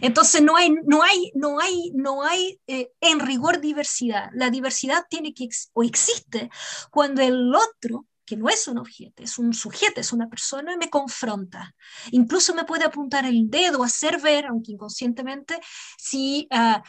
Entonces 0.00 0.42
no 0.42 0.56
hay, 0.56 0.70
no 0.84 1.02
hay, 1.02 1.32
no 1.34 1.58
hay, 1.58 1.90
no 1.94 2.24
hay 2.24 2.60
eh, 2.66 2.92
en 3.00 3.20
rigor 3.20 3.60
diversidad. 3.60 4.30
La 4.34 4.50
diversidad 4.50 5.04
tiene 5.08 5.32
que, 5.32 5.48
o 5.72 5.82
existe 5.82 6.50
cuando 6.90 7.22
el 7.22 7.54
otro 7.54 8.06
que 8.30 8.36
no 8.36 8.48
es 8.48 8.68
un 8.68 8.78
objeto, 8.78 9.24
es 9.24 9.40
un 9.40 9.52
sujeto, 9.52 10.00
es 10.00 10.12
una 10.12 10.28
persona, 10.28 10.76
me 10.76 10.88
confronta. 10.88 11.74
Incluso 12.12 12.54
me 12.54 12.64
puede 12.64 12.84
apuntar 12.84 13.24
el 13.26 13.50
dedo, 13.50 13.82
hacer 13.82 14.20
ver, 14.20 14.46
aunque 14.46 14.70
inconscientemente, 14.70 15.58
si 15.98 16.46
uh, 16.52 16.80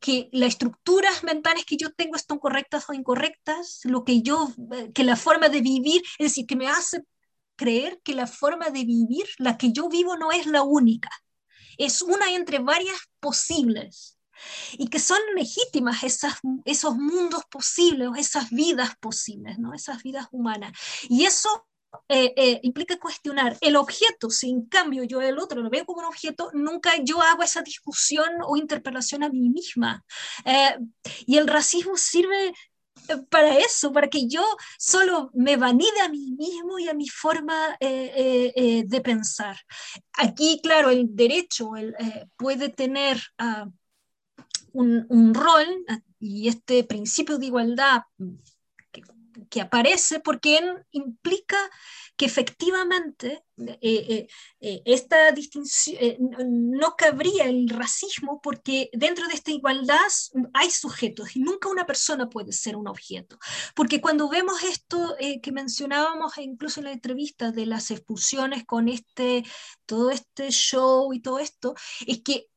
que 0.00 0.28
las 0.32 0.48
estructuras 0.48 1.22
mentales 1.22 1.64
que 1.64 1.76
yo 1.76 1.92
tengo 1.92 2.16
están 2.16 2.40
correctas 2.40 2.90
o 2.90 2.92
incorrectas, 2.92 3.82
lo 3.84 4.02
que 4.02 4.22
yo, 4.22 4.48
eh, 4.72 4.90
que 4.92 5.04
la 5.04 5.14
forma 5.14 5.48
de 5.48 5.60
vivir, 5.60 6.02
es 6.18 6.30
decir, 6.30 6.44
que 6.44 6.56
me 6.56 6.66
hace 6.66 7.04
creer 7.54 8.00
que 8.02 8.16
la 8.16 8.26
forma 8.26 8.70
de 8.70 8.84
vivir, 8.84 9.26
la 9.38 9.56
que 9.56 9.70
yo 9.70 9.88
vivo, 9.88 10.16
no 10.16 10.32
es 10.32 10.46
la 10.46 10.64
única. 10.64 11.10
Es 11.78 12.02
una 12.02 12.32
entre 12.32 12.58
varias 12.58 12.98
posibles 13.20 14.13
y 14.72 14.88
que 14.88 14.98
son 14.98 15.18
legítimas 15.36 16.02
esas, 16.04 16.34
esos 16.64 16.96
mundos 16.96 17.42
posibles, 17.50 18.10
esas 18.16 18.50
vidas 18.50 18.96
posibles, 19.00 19.58
¿no? 19.58 19.74
esas 19.74 20.02
vidas 20.02 20.28
humanas. 20.32 20.72
Y 21.08 21.24
eso 21.24 21.66
eh, 22.08 22.34
eh, 22.36 22.60
implica 22.62 22.98
cuestionar 22.98 23.56
el 23.60 23.76
objeto, 23.76 24.30
si 24.30 24.50
en 24.50 24.66
cambio 24.66 25.04
yo 25.04 25.20
el 25.22 25.38
otro 25.38 25.62
lo 25.62 25.70
veo 25.70 25.86
como 25.86 26.00
un 26.00 26.06
objeto, 26.06 26.50
nunca 26.52 26.92
yo 27.02 27.20
hago 27.22 27.42
esa 27.42 27.62
discusión 27.62 28.28
o 28.46 28.56
interpelación 28.56 29.22
a 29.22 29.28
mí 29.28 29.48
misma. 29.48 30.04
Eh, 30.44 30.76
y 31.26 31.36
el 31.38 31.46
racismo 31.46 31.96
sirve 31.96 32.52
para 33.30 33.58
eso, 33.58 33.92
para 33.92 34.08
que 34.08 34.26
yo 34.28 34.44
solo 34.78 35.30
me 35.34 35.56
vanide 35.56 36.00
a 36.02 36.08
mí 36.08 36.32
mismo 36.38 36.78
y 36.78 36.88
a 36.88 36.94
mi 36.94 37.08
forma 37.08 37.76
de 37.78 39.00
pensar. 39.04 39.58
Aquí, 40.14 40.60
claro, 40.62 40.90
el 40.90 41.06
derecho 41.10 41.72
puede 42.36 42.70
tener... 42.70 43.20
Uh, 43.38 43.70
un, 44.74 45.34
rol 45.34 45.66
y 46.18 46.48
este 46.48 46.84
principio 46.84 47.38
de 47.38 47.46
igualdad 47.46 48.02
que, 49.50 49.60
aparece 49.60 50.20
porque 50.20 50.60
implica 50.90 51.56
que 52.16 52.26
efectivamente 52.26 53.44
eh, 53.56 53.78
eh, 53.82 54.26
eh, 54.60 54.82
esta 54.84 55.32
distinción 55.32 55.96
no 56.46 56.94
cabría 56.96 57.44
el 57.44 57.68
racismo 57.68 58.40
porque 58.40 58.90
dentro 58.92 59.26
de 59.26 59.34
esta 59.34 59.50
igualdad 59.50 59.98
hay 60.52 60.70
sujetos 60.70 61.34
y 61.36 61.40
nunca 61.40 61.68
una 61.68 61.86
persona 61.86 62.28
puede 62.28 62.52
ser 62.52 62.76
un 62.76 62.88
objeto. 62.88 63.38
Porque 63.74 64.00
cuando 64.00 64.28
vemos 64.28 64.62
esto 64.62 65.16
que 65.42 65.52
mencionábamos 65.52 66.36
incluso 66.38 66.80
en 66.80 66.86
la 66.86 66.92
entrevista 66.92 67.50
de 67.50 67.66
las 67.66 67.90
expulsiones 67.90 68.64
con 68.64 68.88
este, 68.88 69.44
todo 69.86 70.10
este 70.10 70.50
show 70.50 71.12
y 71.12 71.20
todo 71.20 71.38
esto, 71.38 71.74
es 72.06 72.22
que 72.22 72.48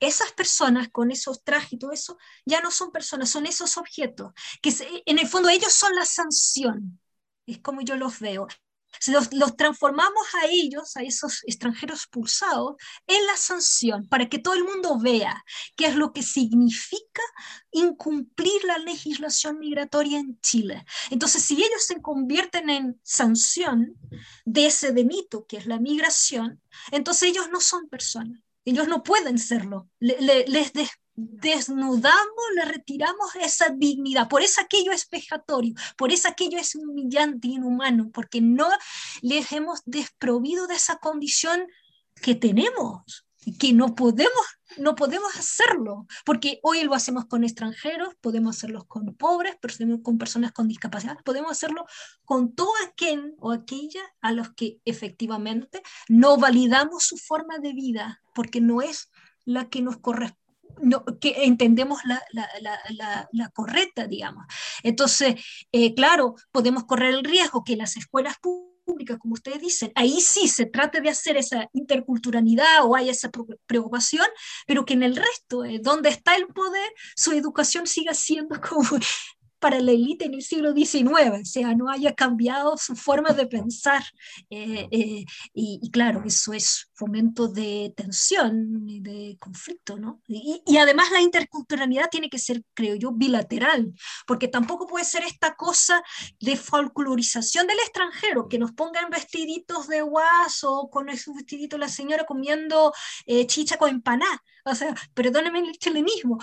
esas 0.00 0.32
personas 0.32 0.88
con 0.90 1.10
esos 1.10 1.42
trajes 1.42 1.74
y 1.74 1.78
todo 1.78 1.92
eso 1.92 2.18
ya 2.44 2.60
no 2.60 2.70
son 2.70 2.90
personas, 2.92 3.30
son 3.30 3.46
esos 3.46 3.76
objetos, 3.76 4.32
que 4.62 4.72
en 5.06 5.18
el 5.18 5.28
fondo 5.28 5.48
ellos 5.48 5.72
son 5.72 5.94
la 5.94 6.04
sanción, 6.04 7.00
es 7.46 7.58
como 7.60 7.82
yo 7.82 7.96
los 7.96 8.20
veo. 8.20 8.46
Los, 9.08 9.32
los, 9.32 9.56
transformamos 9.56 10.24
a 10.40 10.46
ellos, 10.46 10.96
a 10.96 11.02
esos 11.02 11.42
extranjeros 11.46 11.98
expulsados, 11.98 12.76
en 13.08 13.26
la 13.26 13.36
sanción, 13.36 14.06
para 14.08 14.28
que 14.28 14.38
todo 14.38 14.54
el 14.54 14.62
mundo 14.62 14.98
vea 15.00 15.44
qué 15.76 15.86
es 15.86 15.96
lo 15.96 16.12
que 16.12 16.22
significa 16.22 17.22
incumplir 17.72 18.64
la 18.64 18.78
legislación 18.78 19.58
migratoria 19.58 20.20
en 20.20 20.38
Chile. 20.40 20.86
Entonces, 21.10 21.42
si 21.42 21.54
ellos 21.56 21.84
se 21.84 22.00
convierten 22.00 22.70
en 22.70 23.00
sanción 23.02 23.96
de 24.44 24.66
ese 24.66 24.92
delito 24.92 25.44
que 25.46 25.56
es 25.56 25.66
la 25.66 25.80
migración, 25.80 26.62
entonces 26.92 27.30
ellos 27.30 27.48
no 27.50 27.60
son 27.60 27.88
personas 27.88 28.44
ellos 28.64 28.88
no 28.88 29.02
pueden 29.02 29.38
serlo. 29.38 29.88
les 30.00 30.72
desnudamos, 31.16 32.44
le 32.56 32.64
retiramos 32.64 33.34
esa 33.36 33.68
dignidad. 33.68 34.28
Por 34.28 34.42
eso 34.42 34.60
aquello 34.60 34.92
es 34.92 35.08
vejatorio, 35.08 35.74
por 35.96 36.12
eso 36.12 36.28
aquello 36.28 36.58
es 36.58 36.74
humillante, 36.74 37.48
inhumano, 37.48 38.10
porque 38.10 38.40
no 38.40 38.68
les 39.22 39.52
hemos 39.52 39.82
desprovido 39.84 40.66
de 40.66 40.74
esa 40.74 40.96
condición 40.96 41.66
que 42.20 42.34
tenemos. 42.34 43.23
Que 43.52 43.72
no 43.72 43.94
podemos, 43.94 44.32
no 44.78 44.94
podemos 44.94 45.34
hacerlo, 45.36 46.06
porque 46.24 46.60
hoy 46.62 46.82
lo 46.82 46.94
hacemos 46.94 47.26
con 47.26 47.44
extranjeros, 47.44 48.14
podemos 48.20 48.56
hacerlo 48.56 48.84
con 48.86 49.14
pobres, 49.14 49.56
con 50.02 50.18
personas 50.18 50.52
con 50.52 50.68
discapacidad, 50.68 51.18
podemos 51.24 51.52
hacerlo 51.52 51.86
con 52.24 52.54
todo 52.54 52.72
aquel 52.88 53.34
o 53.38 53.52
aquella 53.52 54.02
a 54.20 54.32
los 54.32 54.52
que 54.54 54.78
efectivamente 54.84 55.82
no 56.08 56.36
validamos 56.36 57.04
su 57.04 57.16
forma 57.16 57.58
de 57.58 57.72
vida, 57.72 58.22
porque 58.34 58.60
no 58.60 58.82
es 58.82 59.10
la 59.44 59.68
que 59.68 59.82
nos 59.82 59.98
corresponde. 59.98 60.40
que 61.20 61.44
entendemos 61.44 62.00
la, 62.04 62.20
la, 62.32 62.48
la, 62.90 63.28
la, 63.30 63.48
correcta, 63.50 64.08
digamos. 64.08 64.44
Entonces, 64.82 65.36
eh, 65.70 65.94
claro, 65.94 66.34
podemos 66.50 66.84
correr 66.84 67.14
el 67.14 67.22
riesgo 67.22 67.62
que 67.62 67.76
las 67.76 67.96
escuelas 67.96 68.38
públicas 68.40 68.73
pública, 68.84 69.18
como 69.18 69.34
ustedes 69.34 69.60
dicen, 69.60 69.92
ahí 69.94 70.20
sí 70.20 70.48
se 70.48 70.66
trata 70.66 71.00
de 71.00 71.08
hacer 71.08 71.36
esa 71.36 71.68
interculturalidad 71.72 72.84
o 72.84 72.94
hay 72.94 73.08
esa 73.08 73.30
preocupación, 73.66 74.26
pero 74.66 74.84
que 74.84 74.94
en 74.94 75.02
el 75.02 75.16
resto, 75.16 75.64
eh, 75.64 75.80
donde 75.82 76.10
está 76.10 76.36
el 76.36 76.46
poder, 76.48 76.92
su 77.16 77.32
educación 77.32 77.86
siga 77.86 78.14
siendo 78.14 78.60
como 78.68 78.88
para 79.64 79.80
la 79.80 79.92
élite 79.92 80.26
en 80.26 80.34
el 80.34 80.42
siglo 80.42 80.74
XIX, 80.74 81.40
o 81.40 81.44
sea, 81.46 81.74
no 81.74 81.88
haya 81.88 82.14
cambiado 82.14 82.76
su 82.76 82.94
forma 82.94 83.30
de 83.30 83.46
pensar. 83.46 84.02
Eh, 84.50 84.86
eh, 84.90 85.24
y, 85.54 85.90
claro, 85.90 86.22
eso 86.26 86.52
es 86.52 86.90
fomento 86.92 87.48
de 87.48 87.90
tensión 87.96 88.86
y 88.86 89.00
de 89.00 89.38
conflicto, 89.40 89.96
¿no? 89.96 90.20
Y, 90.28 90.60
y, 90.66 90.76
además 90.76 91.10
la 91.10 91.22
interculturalidad 91.22 92.10
tiene 92.10 92.28
que 92.28 92.38
ser, 92.38 92.62
creo 92.74 92.94
yo, 92.96 93.12
bilateral, 93.12 93.94
porque 94.26 94.48
tampoco 94.48 94.86
puede 94.86 95.06
ser 95.06 95.22
esta 95.22 95.54
cosa 95.54 96.02
de 96.38 96.56
folclorización 96.56 97.66
del 97.66 97.78
extranjero, 97.78 98.48
que 98.50 98.58
nos 98.58 98.72
pongan 98.72 99.08
vestiditos 99.08 99.88
de 99.88 100.02
guaso, 100.02 100.90
con 100.92 101.08
esos 101.08 101.34
vestiditos 101.36 101.80
la 101.80 101.88
señora 101.88 102.26
comiendo 102.26 102.92
eh, 103.24 103.46
chicha 103.46 103.78
con 103.78 103.88
empaná. 103.88 104.42
O 104.66 104.74
sea, 104.74 104.94
perdónenme 105.14 105.60
el 105.60 105.78
chilenismo, 105.78 106.38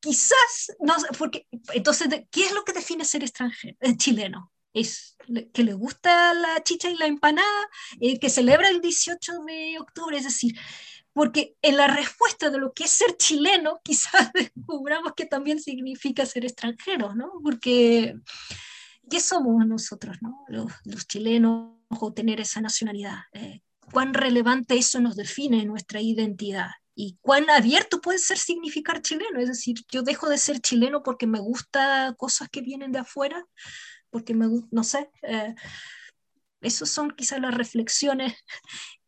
quizás, 0.00 0.76
no, 0.80 0.94
porque 1.18 1.46
entonces, 1.72 2.08
¿qué 2.30 2.46
es 2.46 2.52
lo 2.52 2.64
que 2.64 2.72
define 2.72 3.04
ser 3.04 3.22
extranjero, 3.22 3.76
eh, 3.80 3.96
chileno? 3.96 4.52
Es 4.72 5.16
que 5.52 5.64
le 5.64 5.74
gusta 5.74 6.34
la 6.34 6.62
chicha 6.62 6.90
y 6.90 6.96
la 6.96 7.06
empanada, 7.06 7.68
eh, 8.00 8.18
que 8.18 8.30
celebra 8.30 8.68
el 8.68 8.80
18 8.80 9.32
de 9.46 9.78
octubre, 9.80 10.16
es 10.16 10.24
decir, 10.24 10.58
porque 11.12 11.56
en 11.62 11.76
la 11.76 11.88
respuesta 11.88 12.48
de 12.48 12.58
lo 12.58 12.72
que 12.72 12.84
es 12.84 12.90
ser 12.90 13.16
chileno, 13.16 13.80
quizás 13.84 14.32
descubramos 14.32 15.14
que 15.16 15.26
también 15.26 15.60
significa 15.60 16.24
ser 16.26 16.44
extranjero, 16.44 17.14
¿no? 17.14 17.32
Porque, 17.42 18.14
¿qué 19.10 19.20
somos 19.20 19.66
nosotros, 19.66 20.18
¿no? 20.20 20.44
Los, 20.48 21.06
chilenos 21.08 21.72
o 21.88 22.12
tener 22.12 22.40
esa 22.40 22.60
nacionalidad. 22.60 23.18
Eh, 23.32 23.62
¿Cuán 23.90 24.14
relevante 24.14 24.76
eso 24.76 25.00
nos 25.00 25.16
define 25.16 25.64
nuestra 25.64 26.00
identidad? 26.00 26.70
Y 27.00 27.16
cuán 27.20 27.48
abierto 27.48 28.00
puede 28.00 28.18
ser 28.18 28.38
significar 28.38 29.00
chileno. 29.02 29.38
Es 29.38 29.46
decir, 29.46 29.76
yo 29.88 30.02
dejo 30.02 30.28
de 30.28 30.36
ser 30.36 30.58
chileno 30.58 31.04
porque 31.04 31.28
me 31.28 31.38
gusta 31.38 32.12
cosas 32.18 32.48
que 32.48 32.60
vienen 32.60 32.90
de 32.90 32.98
afuera, 32.98 33.46
porque 34.10 34.34
me 34.34 34.48
no 34.72 34.82
sé. 34.82 35.08
Eh, 35.22 35.54
esas 36.60 36.90
son 36.90 37.12
quizás 37.12 37.40
las 37.40 37.54
reflexiones 37.54 38.34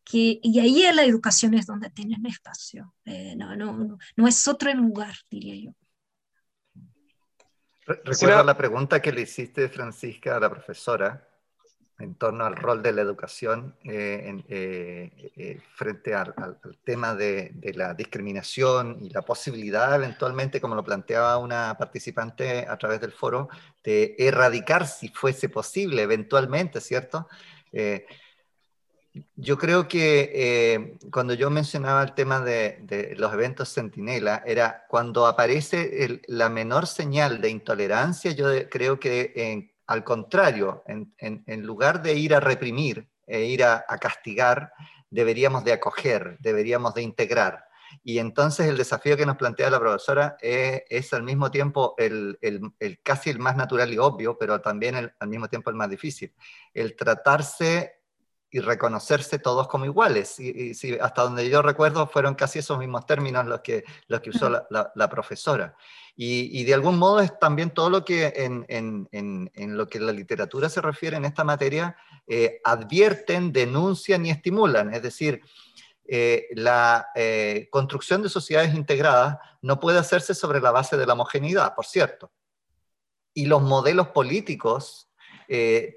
que, 0.05 0.39
y 0.41 0.61
ahí 0.61 0.83
en 0.83 0.95
la 0.95 1.03
educación 1.03 1.53
es 1.53 1.65
donde 1.65 1.89
tienen 1.89 2.25
espacio. 2.25 2.95
Eh, 3.03 3.35
no, 3.35 3.57
no, 3.57 3.73
no, 3.73 3.97
no, 4.15 4.27
es 4.27 4.47
otro 4.47 4.73
lugar, 4.73 5.13
diría 5.29 5.55
yo. 5.55 5.71
Recuerda 7.85 8.41
la 8.45 8.55
pregunta 8.55 9.01
que 9.01 9.11
le 9.11 9.23
hiciste, 9.23 9.67
Francisca, 9.67 10.37
a 10.37 10.39
la 10.39 10.49
profesora, 10.49 11.27
en 12.01 12.15
torno 12.15 12.45
al 12.45 12.55
rol 12.55 12.81
de 12.81 12.93
la 12.93 13.01
educación 13.01 13.75
eh, 13.83 14.43
eh, 14.49 15.31
eh, 15.35 15.59
frente 15.75 16.13
al, 16.13 16.33
tema 16.83 17.15
de, 17.15 17.53
la 17.75 17.93
discriminación 17.93 18.97
y 19.01 19.09
la 19.09 19.21
posibilidad 19.21 19.93
eventualmente, 19.95 20.59
como 20.59 20.75
lo 20.75 20.83
planteaba 20.83 21.37
una 21.37 21.75
participante 21.77 22.65
a 22.67 22.77
través 22.77 23.01
del 23.01 23.11
foro, 23.11 23.49
de 23.83 24.15
erradicar 24.17 24.87
si 24.87 25.09
fuese 25.09 25.49
posible 25.49 26.01
eventualmente, 26.01 26.81
¿cierto? 26.81 27.27
yo 29.35 29.57
creo 29.57 29.87
que 29.87 30.97
cuando 31.11 31.33
yo 31.33 31.49
mencionaba 31.49 32.03
el 32.03 32.13
tema 32.13 32.41
de, 32.41 33.13
los 33.17 33.31
eventos 33.33 33.73
centinela, 33.73 34.43
era 34.45 34.85
cuando 34.89 35.25
aparece 35.25 36.21
la 36.27 36.49
menor 36.49 36.85
señal 36.85 37.39
de 37.39 37.49
intolerancia, 37.49 38.31
yo 38.31 38.47
creo 38.69 38.99
que 38.99 39.31
en 39.35 39.70
al 39.91 40.05
contrario, 40.05 40.83
en, 40.87 41.65
lugar 41.65 42.01
de 42.01 42.13
ir 42.13 42.33
a 42.33 42.39
reprimir 42.39 43.09
e 43.27 43.43
ir 43.43 43.61
a, 43.65 43.83
castigar, 43.99 44.71
deberíamos 45.09 45.65
de 45.65 45.73
acoger, 45.73 46.37
deberíamos 46.39 46.93
de 46.93 47.01
integrar. 47.01 47.65
Y 48.01 48.19
entonces 48.19 48.67
el 48.67 48.77
desafío 48.77 49.17
que 49.17 49.25
nos 49.25 49.35
plantea 49.35 49.69
la 49.69 49.81
profesora 49.81 50.37
es, 50.39 51.11
al 51.13 51.23
mismo 51.23 51.51
tiempo 51.51 51.93
el, 51.97 52.39
casi 53.03 53.31
el 53.31 53.39
más 53.39 53.57
natural 53.57 53.91
y 53.91 53.97
obvio, 53.97 54.37
pero 54.37 54.61
también 54.61 55.11
al 55.19 55.27
mismo 55.27 55.49
tiempo 55.49 55.69
el 55.69 55.75
más 55.75 55.89
difícil. 55.89 56.33
El 56.73 56.95
tratarse 56.95 58.01
y 58.51 58.59
reconocerse 58.59 59.39
todos 59.39 59.67
como 59.67 59.85
iguales. 59.85 60.39
Y, 60.39 60.73
hasta 61.01 61.23
donde 61.23 61.49
yo 61.49 61.61
recuerdo 61.61 62.07
fueron 62.07 62.35
casi 62.35 62.59
esos 62.59 62.77
mismos 62.77 63.05
términos 63.05 63.45
los 63.45 63.61
que, 63.61 63.83
los 64.07 64.19
que 64.19 64.29
usó 64.29 64.49
la, 64.49 65.09
profesora. 65.09 65.75
Y, 66.15 66.63
de 66.65 66.73
algún 66.73 66.97
modo 66.97 67.19
es 67.19 67.37
también 67.39 67.71
todo 67.71 67.89
lo 67.89 68.05
que 68.05 68.33
en, 68.35 69.07
lo 69.75 69.87
que 69.87 69.99
la 69.99 70.11
literatura 70.11 70.69
se 70.69 70.81
refiere 70.81 71.17
en 71.17 71.25
esta 71.25 71.43
materia, 71.43 71.95
eh, 72.27 72.61
advierten, 72.63 73.51
denuncian 73.51 74.25
y 74.25 74.29
estimulan. 74.29 74.93
Es 74.93 75.01
decir, 75.01 75.41
eh, 76.05 76.47
la 76.51 77.07
eh, 77.15 77.67
construcción 77.71 78.21
de 78.21 78.29
sociedades 78.29 78.75
integradas 78.75 79.37
no 79.61 79.79
puede 79.79 79.99
hacerse 79.99 80.35
sobre 80.35 80.61
la 80.61 80.71
base 80.71 80.97
de 80.97 81.05
la 81.05 81.13
homogeneidad, 81.13 81.73
por 81.75 81.85
cierto. 81.85 82.31
Y 83.33 83.45
los 83.45 83.61
modelos 83.61 84.09
políticos 84.09 85.07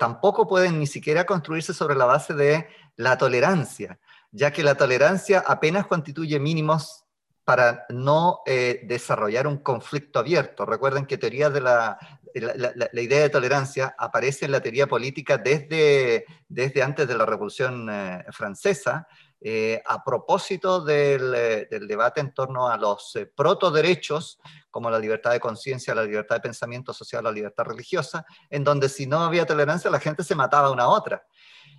tampoco 0.01 0.49
pueden 0.49 0.81
ni 0.81 0.87
siquiera 0.89 1.25
construirse 1.25 1.73
sobre 1.73 1.95
la 1.95 2.07
base 2.07 2.35
de 2.35 2.67
la 2.97 3.17
tolerancia, 3.17 4.01
ya 4.33 4.51
que 4.51 4.65
la 4.65 4.75
tolerancia 4.75 5.45
apenas 5.47 5.87
constituye 5.87 6.41
mínimos 6.41 7.04
para 7.45 7.85
no 7.91 8.41
eh, 8.47 8.81
desarrollar 8.85 9.47
un 9.47 9.59
conflicto 9.59 10.19
abierto. 10.19 10.65
Recuerden 10.65 11.07
que 11.07 11.19
teoría 11.19 11.51
de 11.51 11.61
la, 11.61 11.99
la, 12.35 13.01
idea 13.01 13.21
de 13.21 13.29
tolerancia 13.31 13.95
aparece 13.99 14.47
en 14.47 14.53
la 14.53 14.61
teoría 14.61 14.87
política 14.87 15.39
desde, 15.39 16.25
desde 16.49 16.83
antes 16.83 17.07
de 17.07 17.17
la 17.17 17.27
Revolución 17.27 17.89
eh, 17.91 18.25
Francesa, 18.33 19.07
eh, 19.47 19.83
a 19.85 20.03
propósito 20.03 20.89
eh, 20.89 21.67
del, 21.71 21.87
debate 21.87 22.23
en 22.23 22.33
torno 22.33 22.67
a 22.67 22.79
los 22.79 23.15
eh, 23.15 23.27
protoderechos, 23.27 24.39
como 24.71 24.89
la 24.89 24.99
libertad 24.99 25.33
de 25.33 25.41
conciencia, 25.41 25.95
la 25.95 26.03
libertad 26.03 26.37
de 26.37 26.41
pensamiento 26.41 26.95
social, 26.95 27.25
la 27.25 27.31
libertad 27.31 27.65
religiosa, 27.65 28.25
en 28.49 28.65
donde 28.65 28.89
si 28.89 29.07
no 29.07 29.23
había 29.23 29.45
tolerancia 29.45 29.91
la 29.91 30.01
gente 30.01 30.25
se 30.25 30.35
mataba 30.35 30.71
una 30.71 30.85
a 30.85 30.89
otra. 30.89 31.27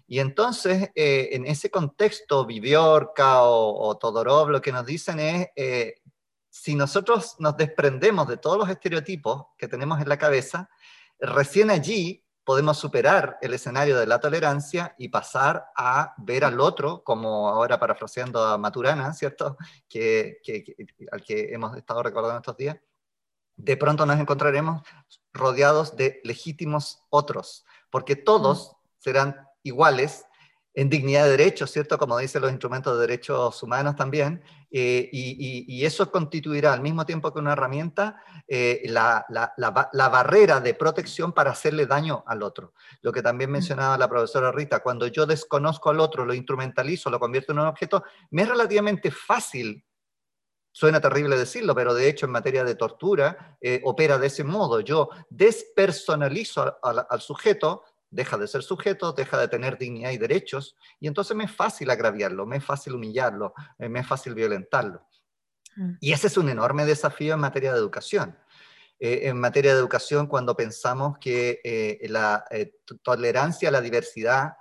Y 0.08 0.20
entonces, 0.20 0.92
en 0.96 1.46
ese 1.46 1.72
contexto, 1.72 2.46
Viviorca 2.46 3.44
o, 3.44 3.88
o, 3.88 3.98
Todorov 3.98 4.50
lo 4.50 4.62
que 4.62 4.72
nos 4.72 4.86
dicen 4.86 5.20
es, 5.20 5.48
si 6.50 6.76
nosotros 6.76 7.36
nos 7.40 7.58
desprendemos 7.58 8.28
de 8.28 8.38
todos 8.38 8.58
los 8.58 8.70
estereotipos 8.70 9.48
que 9.58 9.68
tenemos 9.68 10.00
en 10.00 10.08
la 10.08 10.18
cabeza, 10.18 10.70
recién 11.20 11.70
allí 11.70 12.26
podemos 12.46 12.78
superar 12.78 13.38
el 13.42 13.56
escenario 13.56 14.00
de 14.00 14.06
la 14.06 14.20
tolerancia 14.20 14.96
y 15.00 15.10
pasar 15.10 15.66
a 15.76 16.14
ver 16.18 16.46
al 16.46 16.62
otro, 16.62 17.04
como 17.04 17.50
ahora 17.50 17.80
parafraseando 17.80 18.42
a 18.42 18.58
Maturana, 18.58 19.14
¿cierto? 19.14 19.58
Que, 19.90 20.40
al 21.12 21.24
que 21.24 21.54
hemos 21.54 21.76
estado 21.76 22.04
recordando 22.04 22.38
estos 22.38 22.56
días, 22.56 22.78
de 23.58 23.78
pronto 23.78 24.06
nos 24.06 24.20
encontraremos 24.20 24.84
rodeados 25.34 25.96
de 25.96 26.22
legítimos 26.24 27.04
otros, 27.10 27.66
porque 27.90 28.16
todos 28.16 28.72
mm. 28.72 28.76
serán 29.00 29.48
iguales 29.66 30.26
en 30.74 30.90
dignidad 30.90 31.24
de 31.24 31.32
derechos, 31.32 31.72
¿cierto? 31.72 31.98
Como 31.98 32.18
dicen 32.18 32.42
los 32.42 32.52
instrumentos 32.52 32.94
de 32.94 33.02
derechos 33.02 33.64
humanos 33.64 33.96
también, 33.96 34.44
eh, 34.70 35.10
y, 35.12 35.86
eso 35.86 36.12
constituirá 36.12 36.74
al 36.74 36.82
mismo 36.82 37.06
tiempo 37.06 37.32
que 37.32 37.40
una 37.40 37.54
herramienta 37.54 38.22
eh, 38.48 38.82
la, 38.88 39.26
barrera 40.12 40.60
de 40.60 40.74
protección 40.74 41.32
para 41.32 41.52
hacerle 41.52 41.86
daño 41.86 42.26
al 42.28 42.44
otro. 42.44 42.74
Lo 43.02 43.14
que 43.14 43.22
también 43.22 43.50
mm. 43.50 43.54
mencionaba 43.54 43.98
la 43.98 44.10
profesora 44.10 44.52
Rita, 44.52 44.82
cuando 44.82 45.08
yo 45.08 45.26
desconozco 45.26 45.90
al 45.90 46.02
otro, 46.02 46.26
lo 46.26 46.34
instrumentalizo, 46.34 47.10
lo 47.10 47.20
convierto 47.20 47.54
en 47.54 47.60
un 47.60 47.68
objeto, 47.68 48.04
me 48.32 48.42
es 48.42 48.50
relativamente 48.50 49.12
fácil 49.12 49.86
Suena 50.78 51.00
terrible 51.00 51.38
decirlo, 51.38 51.74
pero 51.74 51.94
de 51.94 52.10
hecho 52.10 52.26
en 52.26 52.34
materia 52.34 52.66
de 52.66 52.76
tortura 52.76 53.58
eh, 53.62 53.80
opera 53.86 54.18
de 54.18 54.28
ese 54.28 54.44
modo. 54.44 54.82
Yo 54.82 55.08
despersonalizo 55.30 56.78
al 56.84 57.22
sujeto, 57.22 57.84
deja 58.16 58.38
de 58.38 58.48
ser 58.48 58.64
sujeto, 58.64 59.14
deja 59.14 59.38
de 59.38 59.48
tener 59.48 59.78
dignidad 59.78 60.12
y 60.12 60.18
derechos, 60.18 60.76
y 61.00 61.08
entonces 61.08 61.36
me 61.36 61.44
es 61.44 61.52
fácil 61.52 61.90
agraviarlo, 61.90 62.46
me 62.46 62.58
es 62.58 62.66
fácil 62.66 62.96
humillarlo, 62.96 63.54
eh, 63.78 63.90
me 63.90 64.00
es 64.00 64.08
fácil 64.08 64.34
violentarlo. 64.34 65.06
Mm. 65.76 65.92
Y 66.00 66.14
ese 66.14 66.28
es 66.28 66.38
un 66.38 66.50
enorme 66.50 66.86
desafío 66.86 67.34
en 67.34 67.42
materia 67.42 67.74
de 67.74 67.80
educación. 67.80 68.38
Eh, 68.98 69.22
en 69.24 69.38
materia 69.40 69.74
de 69.74 69.80
educación, 69.80 70.28
cuando 70.28 70.56
pensamos 70.56 71.18
que 71.20 71.60
eh, 71.64 72.08
la 72.08 72.46
tolerancia 73.04 73.68
a 73.70 73.72
la 73.72 73.82
diversidad 73.82 74.54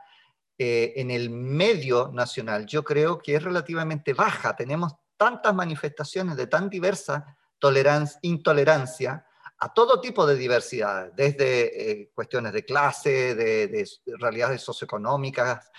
en 0.57 1.11
el 1.11 1.31
medio 1.31 2.13
nacional 2.13 2.65
yo 2.65 2.85
creo 2.85 3.19
que 3.19 3.35
es 3.35 3.43
relativamente 3.43 4.13
baja. 4.15 4.55
Tenemos 4.55 4.93
tantas 5.17 5.53
manifestaciones 5.53 6.37
de 6.37 6.47
tan 6.47 6.71
diversa 6.71 7.37
tolerancia, 7.59 8.21
intolerancia 8.23 9.27
a 9.59 9.73
todo 9.73 10.01
tipo 10.01 10.27
de 10.27 10.37
diversidad, 10.37 11.13
desde 11.13 12.11
cuestiones 12.15 12.53
de 12.53 12.65
clase, 12.65 13.35
de, 13.35 13.89
realidades 14.19 14.63
socioeconómicas, 14.63 15.71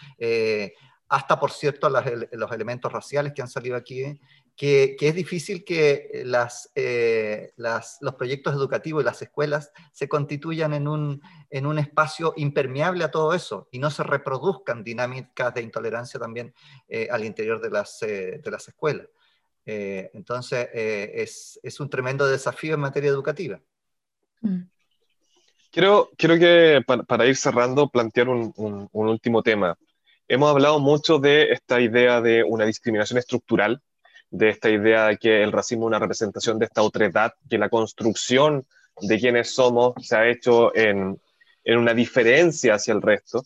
hasta, 1.08 1.40
por 1.40 1.52
cierto, 1.52 1.90
los 1.90 2.52
elementos 2.52 2.92
raciales 2.92 3.34
que 3.34 3.42
han 3.42 3.48
salido 3.48 3.76
aquí, 3.76 4.20
que, 4.56 4.96
es 5.00 5.16
difícil 5.16 5.66
que 5.66 6.10
eh, 6.76 7.54
los 7.58 8.16
proyectos 8.18 8.54
educativos 8.54 9.04
y 9.04 9.06
las 9.06 9.22
escuelas 9.22 9.72
se 9.92 10.08
constituyan 10.08 10.74
en 10.74 10.88
un, 10.88 11.22
espacio 11.78 12.34
impermeable 12.38 13.04
a 13.04 13.12
todo 13.12 13.34
eso 13.34 13.68
y 13.72 13.80
no 13.80 13.92
se 13.92 14.04
reproduzcan 14.04 14.84
dinámicas 14.84 15.54
de 15.54 15.62
intolerancia 15.62 16.20
también 16.20 16.54
eh, 16.88 17.08
al 17.12 17.26
interior 17.26 17.62
eh, 18.02 18.40
de 18.44 18.52
las 18.52 18.68
escuelas. 18.68 19.08
Entonces, 19.66 20.70
es, 20.74 21.60
es, 21.64 21.80
un 21.80 21.90
tremendo 21.90 22.28
desafío 22.28 22.76
en 22.76 22.82
materia 22.82 23.10
educativa. 23.10 23.60
Mm. 24.42 24.62
Quiero, 25.72 26.10
quiero 26.18 26.38
que 26.38 26.82
para, 26.86 27.26
ir 27.26 27.36
cerrando 27.36 27.90
plantear 27.90 28.30
un, 28.30 28.54
un, 28.56 28.88
un 28.92 29.08
último 29.08 29.44
tema. 29.44 29.78
Hemos 30.28 30.50
hablado 30.50 30.80
mucho 30.80 31.20
de 31.20 31.52
esta 31.52 31.82
idea 31.82 32.22
de 32.22 32.44
una 32.44 32.66
discriminación 32.66 33.20
estructural 33.20 33.82
de 34.30 34.50
esta 34.50 34.70
idea 34.70 35.08
de 35.08 35.18
que 35.18 35.44
el 35.44 35.52
racismo 35.52 35.86
es 35.86 35.88
una 35.88 36.00
representación 36.00 36.60
de 36.60 36.66
esta 36.66 36.82
otredad, 36.82 37.34
que 37.50 37.58
la 37.58 37.70
construcción 37.70 38.66
de 39.02 39.20
quienes 39.20 39.54
somos 39.54 39.94
se 40.02 40.16
ha 40.16 40.28
hecho 40.28 40.76
en, 40.76 41.20
en 41.64 41.78
una 41.78 41.94
diferencia 41.94 42.76
hacia 42.76 42.94
el 42.94 43.02
resto. 43.02 43.44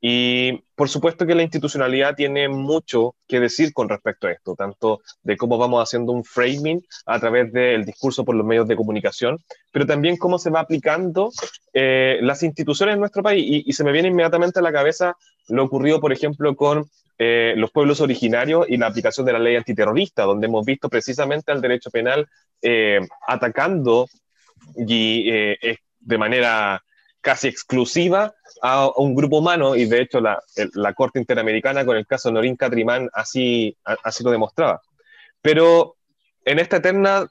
Y 0.00 0.62
por 0.74 0.88
supuesto 0.88 1.26
que 1.26 1.34
la 1.34 1.42
institucionalidad 1.42 2.14
tiene 2.14 2.48
mucho 2.48 3.14
que 3.28 3.38
decir 3.38 3.74
con 3.74 3.88
respecto 3.88 4.26
a 4.26 4.32
esto, 4.32 4.54
tanto 4.54 5.00
de 5.22 5.36
cómo 5.36 5.58
vamos 5.58 5.82
haciendo 5.82 6.12
un 6.12 6.24
framing 6.24 6.82
a 7.04 7.20
través 7.20 7.52
del 7.52 7.84
discurso 7.84 8.24
por 8.24 8.34
los 8.34 8.46
medios 8.46 8.66
de 8.66 8.76
comunicación, 8.76 9.38
pero 9.72 9.86
también 9.86 10.16
cómo 10.16 10.38
se 10.38 10.48
va 10.48 10.60
aplicando 10.60 11.30
eh, 11.74 12.18
las 12.22 12.42
instituciones 12.42 12.94
en 12.94 13.00
nuestro 13.00 13.22
país. 13.22 13.64
Y, 13.66 13.72
se 13.74 13.84
me 13.84 13.92
viene 13.92 14.08
inmediatamente 14.08 14.58
a 14.58 14.62
la 14.62 14.72
cabeza 14.72 15.16
lo 15.48 15.64
ocurrido, 15.64 16.00
por 16.00 16.12
ejemplo, 16.12 16.56
con 16.56 16.88
eh, 17.18 17.52
los 17.58 17.70
pueblos 17.70 18.00
originarios 18.00 18.66
y 18.70 18.78
la 18.78 18.86
aplicación 18.86 19.26
de 19.26 19.34
la 19.34 19.38
ley 19.38 19.56
antiterrorista, 19.56 20.22
donde 20.22 20.46
hemos 20.46 20.64
visto 20.64 20.88
precisamente 20.88 21.52
al 21.52 21.60
derecho 21.60 21.90
penal 21.90 22.26
eh, 22.62 23.00
atacando 23.28 24.06
y, 24.76 25.30
de 25.30 26.18
manera 26.18 26.82
casi 27.20 27.48
exclusiva 27.48 28.34
a, 28.62 28.88
un 28.96 29.14
grupo 29.14 29.38
humano, 29.38 29.76
y 29.76 29.86
de 29.86 30.02
hecho 30.02 30.20
la, 30.20 30.42
la, 30.74 30.94
Corte 30.94 31.18
Interamericana 31.18 31.84
con 31.84 31.96
el 31.96 32.06
caso 32.06 32.30
Norín 32.30 32.56
Catrimán 32.56 33.08
así, 33.12 33.76
así 33.84 34.24
lo 34.24 34.30
demostraba. 34.30 34.80
Pero 35.42 35.96
en 36.44 36.58
esta 36.58 36.78
eterna 36.78 37.26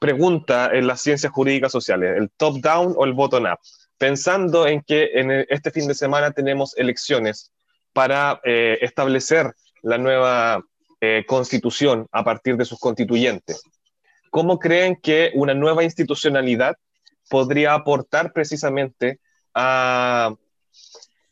pregunta 0.00 0.70
en 0.72 0.86
las 0.86 1.02
ciencias 1.02 1.32
jurídicas 1.32 1.72
sociales, 1.72 2.16
el 2.16 2.30
top-down 2.30 2.94
o 2.96 3.04
el 3.04 3.12
bottom-up, 3.12 3.58
pensando 3.98 4.66
en 4.66 4.82
que 4.82 5.10
en 5.14 5.30
este 5.48 5.70
fin 5.70 5.86
de 5.86 5.94
semana 5.94 6.30
tenemos 6.30 6.76
elecciones 6.78 7.52
para 7.92 8.40
eh, 8.44 8.78
establecer 8.80 9.52
la 9.82 9.98
nueva 9.98 10.64
eh, 11.00 11.24
constitución 11.26 12.06
a 12.12 12.24
partir 12.24 12.56
de 12.56 12.64
sus 12.64 12.78
constituyentes. 12.78 13.62
¿Cómo 14.30 14.58
creen 14.58 14.96
que 14.96 15.32
una 15.34 15.54
nueva 15.54 15.84
institucionalidad 15.84 16.76
podría 17.30 17.72
aportar 17.72 18.34
precisamente 18.34 19.20
a, 19.54 20.34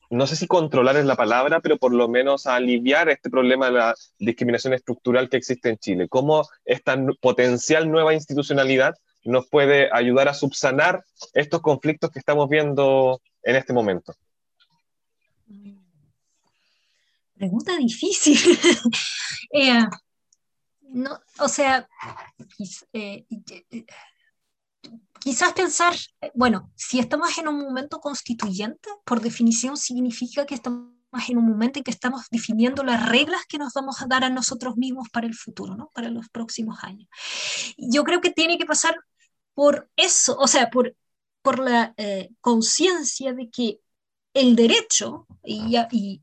no 0.09 0.27
sé 0.27 0.37
si 0.37 0.47
controlar 0.47 0.97
es 0.97 1.05
la 1.05 1.17
palabra, 1.17 1.61
pero 1.61 1.77
por 1.77 1.93
lo 1.93 2.09
menos 2.09 2.47
a 2.47 2.55
aliviar 2.55 3.11
este 3.11 3.29
problema 3.29 3.67
de 3.67 3.73
la 3.73 3.95
discriminación 4.19 4.73
estructural 4.73 5.29
que 5.29 5.37
existe 5.37 5.69
en 5.69 5.77
Chile? 5.77 6.09
¿Cómo 6.09 6.49
esta 6.65 6.97
potencial 7.21 7.91
nueva 7.91 8.15
institucionalidad 8.15 8.95
nos 9.25 9.47
puede 9.49 9.91
ayudar 9.93 10.29
a 10.29 10.35
subsanar 10.35 11.05
estos 11.35 11.61
conflictos 11.61 12.11
que 12.11 12.21
estamos 12.21 12.49
viendo 12.49 13.21
en 13.43 13.57
este 13.57 13.75
momento? 13.75 14.15
pregunta 17.39 17.77
difícil. 17.77 18.39
Eh, 19.51 19.83
no, 20.91 21.19
o 21.39 21.49
sea, 21.49 21.89
eh, 22.93 23.25
quizás 25.21 25.53
pensar, 25.53 25.95
bueno, 26.35 26.71
si 26.77 26.99
estamos 26.99 27.37
en 27.39 27.49
un 27.49 27.59
momento 27.59 28.01
constituyente, 28.01 28.89
por 29.05 29.21
definición 29.21 29.77
significa 29.77 30.47
que 30.47 30.55
estamos 30.55 30.99
en 31.29 31.39
un 31.39 31.49
momento 31.49 31.79
en 31.79 31.85
que 31.85 31.91
estamos 31.91 32.27
definiendo 32.31 32.85
las 32.85 33.09
reglas 33.09 33.43
que 33.49 33.59
nos 33.59 33.73
vamos 33.73 34.03
a 34.03 34.07
dar 34.07 34.25
a 34.25 34.31
nosotros 34.31 34.77
mismos 34.77 35.09
para 35.11 35.27
el 35.27 35.35
futuro, 35.35 35.75
¿no? 35.75 35.91
para 35.95 36.11
los 36.11 36.29
próximos 36.29 36.83
años. 36.83 37.09
Yo 37.77 38.05
creo 38.05 38.21
que 38.21 38.31
tiene 38.31 38.59
que 38.59 38.67
pasar 38.67 38.97
por 39.55 39.91
eso, 39.97 40.37
o 40.39 40.47
sea, 40.47 40.71
por, 40.71 40.95
por 41.43 41.59
la 41.59 41.95
eh, 41.97 42.31
conciencia 42.41 43.33
de 43.33 43.51
que 43.51 43.81
el 44.35 44.55
derecho 44.55 45.27
y, 45.43 45.77
y, 45.91 46.23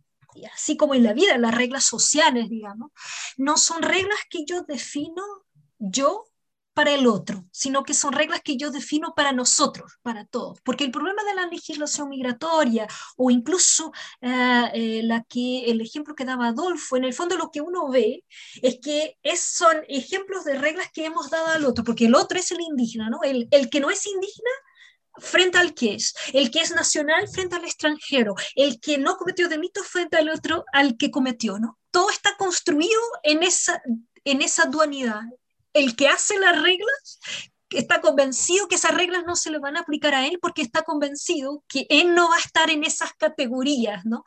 así 0.53 0.77
como 0.77 0.93
en 0.93 1.03
la 1.03 1.13
vida, 1.13 1.37
las 1.37 1.55
reglas 1.55 1.85
sociales, 1.85 2.49
digamos, 2.49 2.91
no 3.37 3.57
son 3.57 3.81
reglas 3.81 4.19
que 4.29 4.45
yo 4.45 4.61
defino 4.61 5.23
yo 5.79 6.25
para 6.75 6.91
el 6.91 7.07
otro, 7.07 7.45
sino 7.51 7.83
que 7.83 7.93
son 7.93 8.11
reglas 8.11 8.41
que 8.43 8.57
yo 8.57 8.69
defino 8.69 9.13
para 9.15 9.31
nosotros, 9.31 9.93
para 10.03 10.25
todos. 10.25 10.59
Porque 10.61 10.83
el 10.83 10.91
problema 10.91 11.23
de 11.23 11.33
la 11.33 11.47
legislación 11.47 12.09
migratoria 12.09 12.85
o 13.15 13.31
incluso 13.31 13.93
eh, 14.21 14.69
eh, 14.73 15.01
la 15.03 15.23
que, 15.23 15.71
el 15.71 15.79
ejemplo 15.79 16.13
que 16.15 16.25
daba 16.25 16.47
Adolfo, 16.47 16.97
en 16.97 17.05
el 17.05 17.13
fondo 17.13 17.37
lo 17.37 17.49
que 17.49 17.61
uno 17.61 17.89
ve 17.89 18.25
es 18.61 18.77
que 18.81 19.17
es, 19.23 19.39
son 19.39 19.77
ejemplos 19.87 20.43
de 20.43 20.59
reglas 20.59 20.91
que 20.91 21.05
hemos 21.05 21.29
dado 21.29 21.47
al 21.47 21.65
otro, 21.65 21.85
porque 21.85 22.07
el 22.07 22.15
otro 22.15 22.37
es 22.37 22.51
el 22.51 22.59
indígena, 22.59 23.09
¿no? 23.09 23.23
El, 23.23 23.47
el 23.51 23.69
que 23.69 23.79
no 23.79 23.89
es 23.89 24.05
indígena 24.05 24.51
frente 25.17 25.57
al 25.57 25.73
que 25.73 25.95
es, 25.95 26.13
el 26.33 26.51
que 26.51 26.59
es 26.59 26.71
nacional 26.71 27.29
frente 27.29 27.55
al 27.55 27.63
extranjero, 27.63 28.35
el 28.55 28.81
que 28.81 28.97
no 28.97 29.15
cometió 29.15 29.47
delitos 29.47 29.87
frente 29.87 30.17
al 30.17 30.29
otro, 30.29 30.65
al 30.73 30.97
que 30.97 31.09
cometió, 31.09 31.57
¿no? 31.57 31.79
Todo 31.89 32.09
está 32.09 32.35
construido 32.37 32.99
en 33.23 33.43
esa, 33.43 33.81
en 34.25 34.41
esa 34.41 34.65
dualidad. 34.65 35.21
El 35.75 35.95
que 35.97 36.07
hace 36.07 36.39
las 36.39 36.61
reglas 36.61 37.19
está 37.69 37.99
convencido 37.99 38.67
que 38.67 38.75
esas 38.75 38.95
reglas 38.95 39.25
no 39.27 39.35
se 39.35 39.51
le 39.51 39.59
van 39.59 39.75
a 39.75 39.81
aplicar 39.81 40.15
a 40.15 40.25
él 40.25 40.39
porque 40.41 40.61
está 40.61 40.83
convencido 40.83 41.63
que 41.67 41.85
él 41.89 42.15
no 42.15 42.29
va 42.29 42.37
a 42.37 42.39
estar 42.39 42.69
en 42.69 42.85
esas 42.85 43.11
categorías, 43.13 44.05
¿no? 44.05 44.23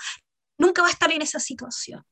Nunca 0.58 0.82
va 0.82 0.88
a 0.88 0.92
estar 0.92 1.10
en 1.10 1.22
esa 1.22 1.40
situación. 1.40 2.04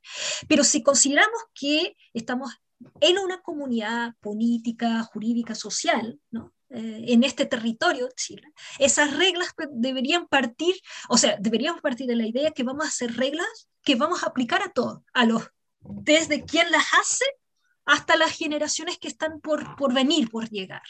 Pero 0.48 0.64
si 0.64 0.82
consideramos 0.82 1.38
que 1.52 1.96
estamos 2.14 2.54
en 3.00 3.18
una 3.18 3.42
comunidad 3.42 4.14
política, 4.20 5.02
jurídica, 5.02 5.54
social, 5.54 6.18
¿no? 6.30 6.54
Eh, 6.70 7.04
en 7.08 7.22
este 7.22 7.44
territorio, 7.44 8.08
Chile, 8.16 8.52
esas 8.78 9.16
reglas 9.16 9.54
deberían 9.70 10.26
partir, 10.26 10.74
o 11.08 11.18
sea, 11.18 11.36
deberíamos 11.38 11.80
partir 11.82 12.06
de 12.06 12.16
la 12.16 12.26
idea 12.26 12.50
que 12.52 12.64
vamos 12.64 12.86
a 12.86 12.88
hacer 12.88 13.16
reglas 13.16 13.68
que 13.82 13.94
vamos 13.96 14.24
a 14.24 14.28
aplicar 14.28 14.62
a 14.62 14.72
todos, 14.72 15.02
a 15.12 15.26
los, 15.26 15.44
desde 15.80 16.44
quien 16.44 16.70
las 16.72 16.86
hace 17.00 17.24
hasta 17.86 18.16
las 18.16 18.32
generaciones 18.32 18.98
que 18.98 19.08
están 19.08 19.40
por, 19.40 19.76
por 19.76 19.94
venir, 19.94 20.30
por 20.30 20.50
llegar. 20.50 20.82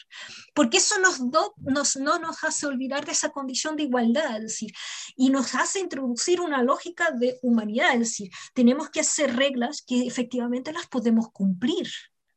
Porque 0.53 0.77
eso 0.77 0.99
nos, 0.99 1.21
nos 1.21 1.95
no 1.95 2.19
nos 2.19 2.43
hace 2.43 2.65
olvidar 2.65 3.05
de 3.05 3.11
esa 3.11 3.29
condición 3.29 3.75
de 3.75 3.83
igualdad, 3.83 4.37
es 4.37 4.43
decir, 4.43 4.71
y 5.15 5.29
nos 5.29 5.55
hace 5.55 5.79
introducir 5.79 6.41
una 6.41 6.63
lógica 6.63 7.11
de 7.11 7.39
humanidad, 7.41 7.93
es 7.93 7.99
decir, 7.99 8.31
tenemos 8.53 8.89
que 8.89 9.01
hacer 9.01 9.35
reglas 9.35 9.81
que 9.81 10.07
efectivamente 10.07 10.73
las 10.73 10.87
podemos 10.87 11.31
cumplir 11.31 11.87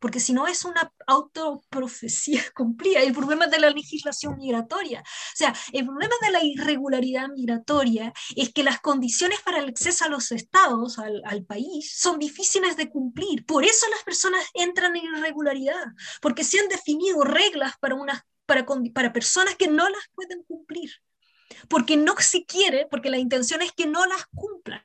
porque 0.00 0.18
si 0.18 0.32
no 0.32 0.46
es 0.46 0.64
una 0.64 0.92
autoprofecía 1.06 2.42
cumplida. 2.54 3.00
El 3.00 3.12
problema 3.12 3.46
de 3.46 3.60
la 3.60 3.70
legislación 3.70 4.36
migratoria, 4.38 5.00
o 5.00 5.36
sea, 5.36 5.54
el 5.72 5.84
problema 5.86 6.14
de 6.22 6.30
la 6.30 6.42
irregularidad 6.42 7.28
migratoria 7.28 8.12
es 8.34 8.52
que 8.52 8.64
las 8.64 8.80
condiciones 8.80 9.40
para 9.42 9.58
el 9.58 9.68
acceso 9.68 10.04
a 10.04 10.08
los 10.08 10.32
estados, 10.32 10.98
al, 10.98 11.22
al 11.24 11.44
país, 11.44 11.94
son 11.96 12.18
difíciles 12.18 12.76
de 12.76 12.90
cumplir. 12.90 13.44
Por 13.46 13.64
eso 13.64 13.86
las 13.90 14.02
personas 14.02 14.44
entran 14.54 14.96
en 14.96 15.04
irregularidad, 15.04 15.84
porque 16.20 16.44
se 16.44 16.58
han 16.58 16.68
definido 16.68 17.22
reglas 17.22 17.74
para, 17.80 17.94
unas, 17.94 18.22
para, 18.46 18.66
para 18.94 19.12
personas 19.12 19.54
que 19.56 19.68
no 19.68 19.88
las 19.88 20.04
pueden 20.14 20.42
cumplir 20.44 20.90
porque 21.68 21.96
no 21.96 22.14
se 22.18 22.44
quiere, 22.44 22.86
porque 22.90 23.10
la 23.10 23.18
intención 23.18 23.62
es 23.62 23.72
que 23.72 23.86
no 23.86 24.06
las 24.06 24.26
cumplan. 24.34 24.82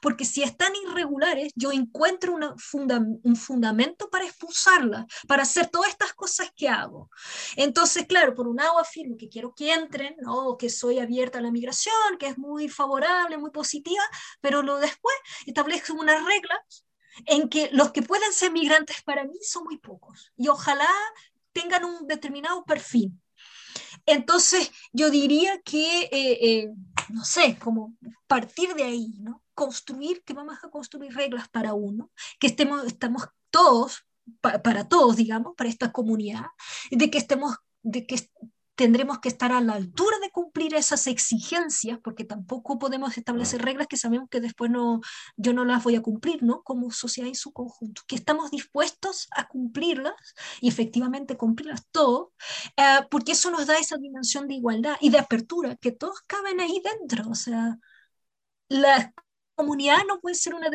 Porque 0.00 0.24
si 0.24 0.42
están 0.42 0.72
irregulares, 0.88 1.52
yo 1.54 1.72
encuentro 1.72 2.34
un 2.34 3.36
fundamento 3.36 4.08
para 4.10 4.24
expulsarlas, 4.24 5.06
para 5.26 5.42
hacer 5.42 5.68
todas 5.68 5.90
estas 5.90 6.12
cosas 6.14 6.50
que 6.56 6.68
hago. 6.68 7.10
Entonces, 7.56 8.06
claro, 8.06 8.34
por 8.34 8.48
un 8.48 8.56
lado 8.56 8.78
afirmo 8.78 9.16
que 9.16 9.28
quiero 9.28 9.54
que 9.54 9.72
entren, 9.72 10.16
¿no? 10.20 10.56
que 10.56 10.70
soy 10.70 10.98
abierta 10.98 11.38
a 11.38 11.42
la 11.42 11.50
migración, 11.50 12.18
que 12.18 12.26
es 12.26 12.38
muy 12.38 12.68
favorable, 12.68 13.38
muy 13.38 13.50
positiva, 13.50 14.02
pero 14.40 14.62
lo 14.62 14.78
después 14.78 15.14
establezco 15.46 15.94
unas 15.94 16.24
reglas 16.24 16.84
en 17.26 17.48
que 17.48 17.70
los 17.72 17.92
que 17.92 18.02
pueden 18.02 18.32
ser 18.32 18.50
migrantes 18.50 19.02
para 19.02 19.24
mí 19.24 19.38
son 19.42 19.64
muy 19.64 19.78
pocos 19.78 20.32
y 20.36 20.48
ojalá 20.48 20.88
tengan 21.52 21.84
un 21.84 22.06
determinado 22.08 22.64
perfil. 22.64 23.12
Entonces, 24.06 24.70
yo 24.92 25.10
diría 25.10 25.60
que 25.62 26.02
eh, 26.02 26.38
eh, 26.42 26.74
no 27.08 27.24
sé, 27.24 27.58
como 27.58 27.96
partir 28.26 28.74
de 28.74 28.84
ahí, 28.84 29.14
¿no? 29.20 29.42
Construir, 29.54 30.22
que 30.24 30.34
vamos 30.34 30.56
a 30.62 30.70
construir 30.70 31.14
reglas 31.14 31.48
para 31.48 31.74
uno, 31.74 32.10
que 32.38 32.48
estemos, 32.48 32.84
estamos 32.86 33.28
todos, 33.50 34.04
para 34.40 34.88
todos, 34.88 35.16
digamos, 35.16 35.54
para 35.56 35.70
esta 35.70 35.92
comunidad, 35.92 36.46
de 36.90 37.10
que 37.10 37.18
estemos, 37.18 37.56
de 37.82 38.06
que 38.06 38.16
tendremos 38.74 39.20
que 39.20 39.28
estar 39.28 39.52
a 39.52 39.60
la 39.60 39.74
altura 39.74 40.18
de 40.20 40.30
cumplir 40.30 40.74
esas 40.74 41.06
exigencias, 41.06 41.98
porque 42.02 42.24
tampoco 42.24 42.78
podemos 42.78 43.16
establecer 43.16 43.62
reglas 43.62 43.86
que 43.86 43.96
sabemos 43.96 44.28
que 44.28 44.40
después 44.40 44.70
no, 44.70 45.00
yo 45.36 45.52
no 45.52 45.64
las 45.64 45.84
voy 45.84 45.96
a 45.96 46.02
cumplir, 46.02 46.42
¿no? 46.42 46.62
Como 46.62 46.90
sociedad 46.90 47.28
en 47.28 47.34
su 47.34 47.52
conjunto, 47.52 48.02
que 48.06 48.16
estamos 48.16 48.50
dispuestos 48.50 49.28
a 49.36 49.46
cumplirlas 49.48 50.14
y 50.60 50.68
efectivamente 50.68 51.36
cumplirlas 51.36 51.86
todos, 51.92 52.28
eh, 52.76 53.06
porque 53.10 53.32
eso 53.32 53.50
nos 53.50 53.66
da 53.66 53.78
esa 53.78 53.96
dimensión 53.96 54.48
de 54.48 54.54
igualdad 54.54 54.96
y 55.00 55.10
de 55.10 55.18
apertura, 55.18 55.76
que 55.76 55.92
todos 55.92 56.20
caben 56.26 56.60
ahí 56.60 56.82
dentro, 56.82 57.30
o 57.30 57.34
sea, 57.34 57.78
la 58.68 59.12
comunidad 59.54 59.98
no 60.06 60.20
puede 60.20 60.34
ser 60.34 60.54
una 60.54 60.70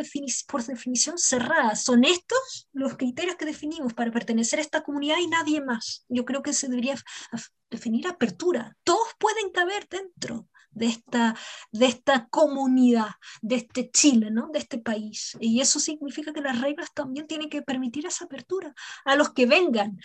por 0.48 0.64
definición 0.64 1.18
cerrada. 1.18 1.76
Son 1.76 2.04
estos 2.04 2.68
los 2.74 2.98
criterios 2.98 3.36
que 3.36 3.46
definimos 3.46 3.94
para 3.94 4.12
pertenecer 4.12 4.60
a 4.60 4.62
esta 4.62 4.84
comunidad 4.84 5.18
y 5.20 5.28
nadie 5.28 5.62
más. 5.62 6.06
Yo 6.10 6.26
creo 6.26 6.42
que 6.42 6.54
se 6.54 6.68
debería 6.68 6.96
definir 7.70 8.08
apertura. 8.08 8.76
Todos 8.84 9.08
pueden 9.20 9.52
caber 9.52 9.88
dentro 9.90 10.48
de 10.72 10.88
esta, 10.88 11.36
de 11.72 11.86
esta 11.88 12.28
comunidad, 12.30 13.10
de 13.42 13.56
este 13.56 13.90
Chile, 13.92 14.32
¿no? 14.32 14.50
de 14.52 14.60
este 14.60 14.78
país. 14.78 15.38
Y 15.40 15.62
eso 15.62 15.80
significa 15.80 16.34
que 16.34 16.42
las 16.42 16.62
reglas 16.62 16.94
también 16.94 17.28
tienen 17.28 17.50
que 17.50 17.62
permitir 17.62 18.06
esa 18.06 18.26
apertura 18.26 18.74
a 19.06 19.16
los 19.16 19.34
que 19.34 19.46
vengan, 19.46 20.00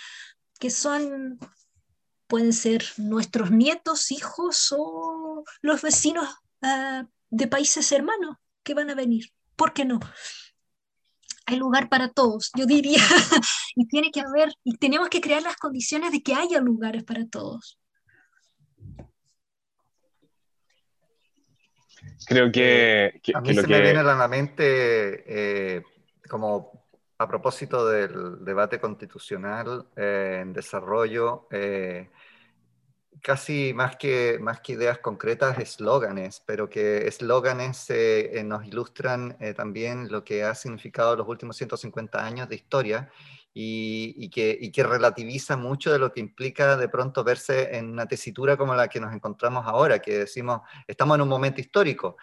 que 0.58 0.70
son, 0.70 1.38
pueden 2.26 2.52
ser 2.52 2.84
nuestros 2.96 3.50
nietos, 3.50 4.10
hijos 4.10 4.74
o 4.76 5.44
los 5.60 5.82
vecinos 5.82 6.28
uh, 6.62 7.06
de 7.30 7.46
países 7.46 7.92
hermanos 7.92 8.36
que 8.64 8.74
van 8.74 8.90
a 8.90 8.94
venir. 8.94 9.26
¿Por 9.56 9.72
qué 9.72 9.84
no? 9.84 10.00
Hay 11.46 11.56
lugar 11.56 11.88
para 11.88 12.08
todos, 12.08 12.50
yo 12.56 12.64
diría, 12.66 12.98
y 13.76 13.86
tiene 13.86 14.10
que 14.10 14.20
haber, 14.20 14.48
y 14.64 14.76
tenemos 14.78 15.08
que 15.10 15.20
crear 15.20 15.42
las 15.42 15.56
condiciones 15.56 16.10
de 16.10 16.22
que 16.22 16.34
haya 16.34 16.58
lugares 16.60 17.04
para 17.04 17.26
todos. 17.26 17.78
Creo 22.26 22.50
que... 22.50 23.06
Eh, 23.06 23.32
a 23.34 23.40
mí 23.40 23.54
se 23.54 23.66
me 23.66 23.80
viene 23.80 23.98
a 23.98 24.02
la 24.02 24.28
mente, 24.28 24.64
eh, 25.76 25.82
como 26.28 26.86
a 27.18 27.28
propósito 27.28 27.86
del 27.86 28.44
debate 28.44 28.80
constitucional 28.80 29.86
eh, 29.96 30.40
en 30.42 30.52
desarrollo, 30.52 31.46
casi 33.24 33.72
más 33.72 33.96
que, 33.96 34.38
más 34.38 34.60
que 34.60 34.74
ideas 34.74 34.98
concretas, 34.98 35.58
eslóganes, 35.58 36.42
pero 36.44 36.68
que 36.68 37.08
eslóganes 37.08 37.88
eh, 37.88 38.38
eh, 38.38 38.44
nos 38.44 38.66
ilustran 38.66 39.34
eh, 39.40 39.54
también 39.54 40.12
lo 40.12 40.22
que 40.24 40.44
ha 40.44 40.54
significado 40.54 41.16
los 41.16 41.26
últimos 41.26 41.56
150 41.56 42.22
años 42.22 42.50
de 42.50 42.56
historia 42.56 43.10
y, 43.54 44.28
que, 44.30 44.58
y, 44.60 44.72
que, 44.72 44.82
relativiza 44.82 45.56
mucho 45.56 45.92
de 45.92 46.00
lo 46.00 46.12
que 46.12 46.18
implica 46.18 46.76
de 46.76 46.88
pronto 46.88 47.22
verse 47.22 47.76
en 47.76 47.90
una 47.90 48.06
tesitura 48.06 48.56
como 48.56 48.74
la 48.74 48.88
que 48.88 48.98
nos 48.98 49.14
encontramos 49.14 49.64
ahora, 49.66 50.00
que 50.00 50.18
decimos, 50.18 50.62
estamos 50.88 51.14
en 51.14 51.22
un 51.22 51.28
momento 51.28 51.60
histórico. 51.60 52.16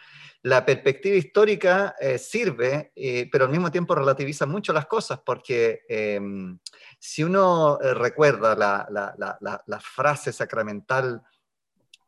La 0.43 0.65
perspectiva 0.65 1.15
histórica 1.15 1.95
sirve, 2.17 2.91
pero 3.31 3.45
al 3.45 3.51
mismo 3.51 3.71
tiempo 3.71 3.95
relativiza 3.95 4.45
mucho 4.45 4.73
las 4.73 4.87
cosas, 4.87 5.21
porque 5.25 5.81
em, 5.87 6.59
si 7.01 7.23
uno 7.23 7.79
eh, 7.81 7.93
recuerda 7.95 8.55
la, 8.55 9.79
frase 9.79 10.31
sacramental 10.31 11.21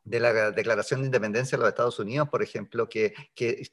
de 0.06 0.20
la 0.20 0.52
Declaración 0.52 1.02
de 1.02 1.08
Independencia 1.08 1.58
de 1.58 1.62
los 1.62 1.70
Estados 1.70 2.00
Unidos, 2.00 2.28
por 2.30 2.44
ejemplo, 2.44 2.90
que, 2.90 3.14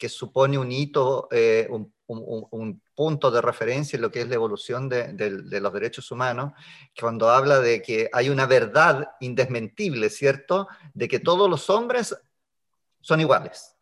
supone 0.09 0.59
un 0.59 0.71
hito, 0.71 1.29
eh, 1.31 1.69
un, 1.71 2.83
punto 2.95 3.31
de 3.31 3.41
referencia 3.41 3.97
en 3.97 4.03
lo 4.03 4.11
que 4.11 4.21
es 4.21 4.29
la 4.29 4.35
evolución 4.35 4.89
de, 4.89 5.61
los 5.61 5.73
derechos 5.73 6.11
humanos, 6.11 6.53
cuando 6.99 7.31
habla 7.31 7.61
de 7.61 7.81
que 7.83 8.11
hay 8.13 8.29
una 8.29 8.47
verdad 8.47 9.11
indesmentible, 9.21 10.11
¿cierto?, 10.11 10.69
de 10.93 11.09
que 11.09 11.19
todos 11.19 11.49
los 11.49 11.71
hombres 11.71 12.17
son 13.01 13.21
iguales. 13.21 13.75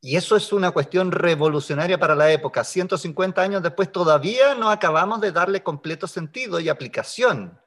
Y 0.00 0.16
eso 0.16 0.36
es 0.36 0.52
una 0.52 0.72
cuestión 0.72 1.12
revolucionaria 1.12 1.98
para 1.98 2.16
la 2.16 2.30
época. 2.32 2.64
150 2.64 3.40
años 3.40 3.62
después 3.62 3.90
todavía 3.92 4.54
no 4.56 4.68
acabamos 4.68 5.20
de 5.20 5.30
darle 5.30 5.62
completo 5.62 6.08
sentido 6.08 6.58
y 6.58 6.68
aplicación. 6.68 7.58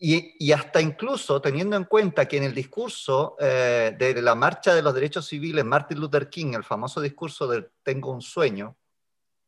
Y, 0.00 0.52
hasta 0.52 0.80
incluso 0.80 1.40
teniendo 1.40 1.76
en 1.76 1.84
cuenta 1.84 2.28
que 2.28 2.36
en 2.36 2.44
el 2.44 2.54
discurso 2.54 3.36
eh, 3.40 3.96
de 3.98 4.22
la 4.22 4.36
Marcha 4.36 4.72
de 4.72 4.82
los 4.82 4.94
Derechos 4.94 5.26
Civiles, 5.26 5.64
Martin 5.64 5.98
Luther 5.98 6.30
King, 6.30 6.54
el 6.54 6.62
famoso 6.62 7.00
discurso 7.00 7.48
del 7.48 7.68
Tengo 7.82 8.12
un 8.12 8.22
sueño, 8.22 8.76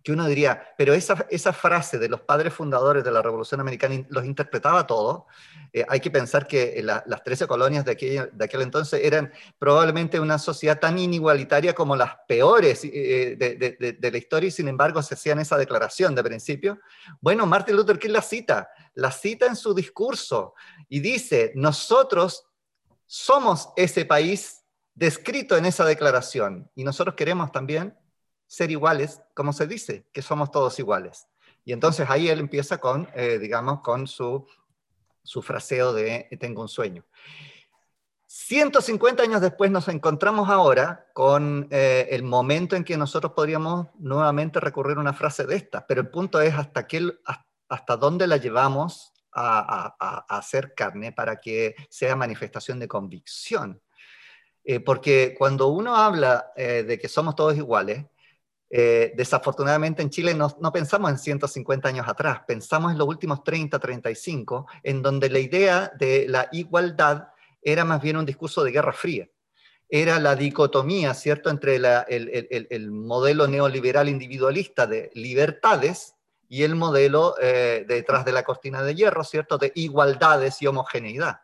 que 0.02 0.12
uno 0.12 0.26
diría, 0.26 0.74
pero 0.78 0.94
esa, 0.94 1.26
esa 1.30 1.52
frase 1.52 1.98
de 1.98 2.08
los 2.08 2.22
padres 2.22 2.54
fundadores 2.54 3.04
de 3.04 3.10
la 3.10 3.22
Revolución 3.22 3.60
Americana 3.60 4.04
los 4.08 4.24
interpretaba 4.24 4.86
todo. 4.86 5.26
Eh, 5.72 5.84
hay 5.88 6.00
que 6.00 6.10
pensar 6.10 6.46
que 6.46 6.82
las 6.82 7.22
13 7.22 7.46
colonias 7.46 7.84
de 7.84 7.92
aquel, 7.92 8.30
de 8.32 8.44
aquel 8.44 8.62
entonces 8.62 9.00
eran 9.04 9.32
probablemente 9.58 10.18
una 10.18 10.38
sociedad 10.38 10.80
tan 10.80 10.98
inigualitaria 10.98 11.74
como 11.74 11.96
las 11.96 12.16
peores 12.26 12.84
eh, 12.84 13.36
de, 13.38 13.56
de, 13.56 13.92
de, 13.92 14.10
la 14.10 14.18
historia 14.18 14.48
y 14.48 14.50
sin 14.50 14.68
embargo 14.68 15.02
se 15.02 15.14
hacían 15.14 15.38
esa 15.38 15.56
declaración 15.58 16.14
de 16.14 16.24
principio. 16.24 16.80
Bueno, 17.20 17.46
Martin 17.46 17.76
Luther 17.76 17.98
King 17.98 18.10
la 18.10 18.22
cita, 18.22 18.70
la 18.94 19.12
cita 19.12 19.46
en 19.46 19.56
su 19.56 19.74
discurso 19.74 20.54
y 20.88 21.00
dice, 21.00 21.52
nosotros 21.54 22.46
somos 23.06 23.70
ese 23.76 24.04
país 24.04 24.64
descrito 24.94 25.56
en 25.56 25.66
esa 25.66 25.84
declaración 25.84 26.70
y 26.74 26.84
nosotros 26.84 27.14
queremos 27.14 27.52
también 27.52 27.96
ser 28.50 28.72
iguales, 28.72 29.22
como 29.32 29.52
se 29.52 29.68
dice, 29.68 30.08
que 30.12 30.22
somos 30.22 30.50
todos 30.50 30.76
iguales. 30.80 31.28
Y 31.64 31.72
entonces 31.72 32.10
ahí 32.10 32.28
él 32.28 32.40
empieza 32.40 32.78
con, 32.78 33.08
eh, 33.14 33.38
digamos, 33.38 33.80
con 33.80 34.08
su, 34.08 34.44
su 35.22 35.40
fraseo 35.40 35.92
de 35.92 36.26
tengo 36.40 36.60
un 36.60 36.68
sueño. 36.68 37.04
150 38.26 39.22
años 39.22 39.40
después 39.40 39.70
nos 39.70 39.86
encontramos 39.86 40.48
ahora 40.48 41.06
con 41.14 41.68
eh, 41.70 42.08
el 42.10 42.24
momento 42.24 42.74
en 42.74 42.82
que 42.82 42.96
nosotros 42.96 43.34
podríamos 43.34 43.86
nuevamente 44.00 44.58
recurrir 44.58 44.96
a 44.96 45.00
una 45.00 45.12
frase 45.14 45.46
de 45.46 45.54
esta, 45.54 45.86
pero 45.86 46.00
el 46.00 46.08
punto 46.08 46.40
es 46.40 46.52
hasta, 46.52 46.88
qué, 46.88 47.08
hasta 47.68 47.96
dónde 47.96 48.26
la 48.26 48.38
llevamos 48.38 49.12
a, 49.32 50.26
hacer 50.28 50.74
carne 50.74 51.12
para 51.12 51.40
que 51.40 51.76
sea 51.88 52.16
manifestación 52.16 52.80
de 52.80 52.88
convicción. 52.88 53.80
Eh, 54.64 54.80
porque 54.80 55.36
cuando 55.38 55.68
uno 55.68 55.94
habla 55.94 56.50
de 56.56 56.98
que 57.00 57.08
somos 57.08 57.36
todos 57.36 57.56
iguales, 57.56 58.06
eh, 58.72 59.12
desafortunadamente 59.16 60.00
en 60.00 60.10
Chile 60.10 60.32
no, 60.32 60.72
pensamos 60.72 61.10
en 61.10 61.18
150 61.18 61.88
años 61.88 62.06
atrás, 62.06 62.42
pensamos 62.46 62.92
en 62.92 62.98
los 62.98 63.08
últimos 63.08 63.42
30, 63.42 63.76
35, 63.80 64.66
en 64.84 65.02
donde 65.02 65.28
la 65.28 65.40
idea 65.40 65.92
de 65.98 66.26
la 66.28 66.48
igualdad 66.52 67.28
era 67.60 67.84
más 67.84 68.00
bien 68.00 68.16
un 68.16 68.24
discurso 68.24 68.62
de 68.62 68.70
guerra 68.70 68.92
fría. 68.92 69.28
Era 69.88 70.20
la 70.20 70.36
dicotomía, 70.36 71.14
¿cierto?, 71.14 71.50
entre 71.50 71.76
el, 71.76 72.90
modelo 72.92 73.48
neoliberal 73.48 74.08
individualista 74.08 74.86
de 74.86 75.10
libertades 75.14 76.14
y 76.48 76.62
el 76.62 76.76
modelo 76.76 77.34
eh, 77.42 77.84
detrás 77.88 78.24
de 78.24 78.30
la 78.30 78.44
cortina 78.44 78.84
de 78.84 78.94
hierro, 78.94 79.24
¿cierto?, 79.24 79.58
de 79.58 79.72
igualdades 79.74 80.62
y 80.62 80.68
homogeneidad. 80.68 81.40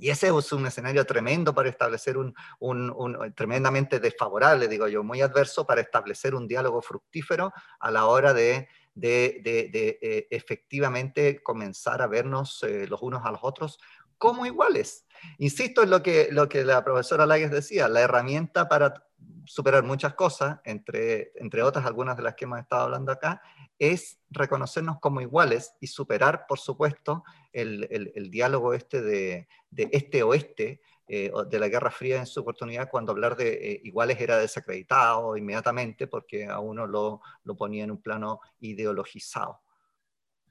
Y 0.00 0.08
ese 0.10 0.28
es 0.28 0.52
un 0.52 0.66
escenario 0.66 1.04
tremendo 1.04 1.54
para 1.54 1.68
establecer 1.68 2.16
un, 2.16 2.34
un, 2.58 3.34
tremendamente 3.34 4.00
desfavorable, 4.00 4.66
digo 4.66 4.88
yo, 4.88 5.04
muy 5.04 5.20
adverso 5.20 5.66
para 5.66 5.82
establecer 5.82 6.34
un 6.34 6.48
diálogo 6.48 6.80
fructífero 6.80 7.52
a 7.78 7.90
la 7.90 8.06
hora 8.06 8.32
de, 8.32 8.68
de, 8.94 9.40
de, 9.44 9.98
eh, 10.00 10.26
efectivamente 10.30 11.42
comenzar 11.42 12.00
a 12.00 12.06
vernos 12.06 12.62
eh, 12.62 12.86
los 12.88 13.02
unos 13.02 13.24
a 13.24 13.30
los 13.30 13.40
otros 13.42 13.78
como 14.16 14.46
iguales. 14.46 15.06
Insisto 15.38 15.82
en 15.82 15.90
lo 15.90 16.02
que, 16.02 16.28
lo 16.30 16.48
que 16.48 16.64
la 16.64 16.82
profesora 16.82 17.26
Lagues 17.26 17.50
decía, 17.50 17.88
la 17.88 18.00
herramienta 18.00 18.68
para 18.68 19.06
superar 19.44 19.82
muchas 19.82 20.14
cosas, 20.14 20.60
entre, 20.64 21.32
entre 21.36 21.62
otras 21.62 21.84
algunas 21.86 22.16
de 22.16 22.22
las 22.22 22.34
que 22.34 22.44
hemos 22.44 22.60
estado 22.60 22.84
hablando 22.84 23.12
acá, 23.12 23.42
es 23.80 24.20
reconocernos 24.28 25.00
como 25.00 25.22
iguales 25.22 25.72
y 25.80 25.86
superar, 25.86 26.44
por 26.46 26.58
supuesto, 26.60 27.24
el, 27.52 27.88
el, 28.14 28.30
diálogo 28.30 28.74
este 28.74 29.00
de, 29.00 29.48
de 29.70 29.88
este-oeste, 29.90 30.82
eh, 31.08 31.32
de 31.48 31.58
la 31.58 31.68
Guerra 31.68 31.90
Fría 31.90 32.18
en 32.18 32.26
su 32.26 32.40
oportunidad, 32.40 32.90
cuando 32.90 33.10
hablar 33.10 33.36
de 33.36 33.52
eh, 33.54 33.80
iguales 33.82 34.20
era 34.20 34.36
desacreditado 34.36 35.36
inmediatamente 35.36 36.06
porque 36.06 36.46
a 36.46 36.60
uno 36.60 36.86
lo, 36.86 37.22
lo 37.42 37.56
ponía 37.56 37.82
en 37.82 37.90
un 37.90 38.02
plano 38.02 38.40
ideologizado. 38.60 39.62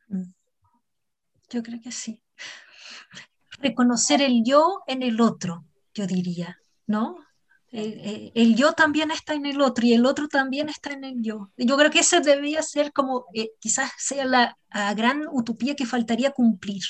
Mm. 0.07 0.33
Yo 1.51 1.63
creo 1.63 1.79
que 1.81 1.91
sí. 1.91 2.23
Reconocer 3.59 4.21
el 4.21 4.43
yo 4.43 4.81
en 4.87 5.03
el 5.03 5.21
otro, 5.21 5.65
yo 5.93 6.07
diría, 6.07 6.59
¿no? 6.87 7.15
El, 7.71 8.55
yo 8.55 8.73
también 8.73 9.11
está 9.11 9.33
en 9.33 9.45
el 9.45 9.61
otro 9.61 9.85
y 9.85 9.93
el 9.93 10.05
otro 10.05 10.27
también 10.27 10.69
está 10.69 10.91
en 10.91 11.03
el 11.03 11.21
yo. 11.21 11.51
Yo 11.57 11.77
creo 11.77 11.91
que 11.91 11.99
ese 11.99 12.19
debía 12.19 12.63
ser 12.63 12.91
como, 12.93 13.25
eh, 13.33 13.51
quizás 13.59 13.91
sea 13.97 14.25
la 14.25 14.57
gran 14.95 15.25
utopía 15.31 15.75
que 15.75 15.85
faltaría 15.85 16.31
cumplir. 16.31 16.83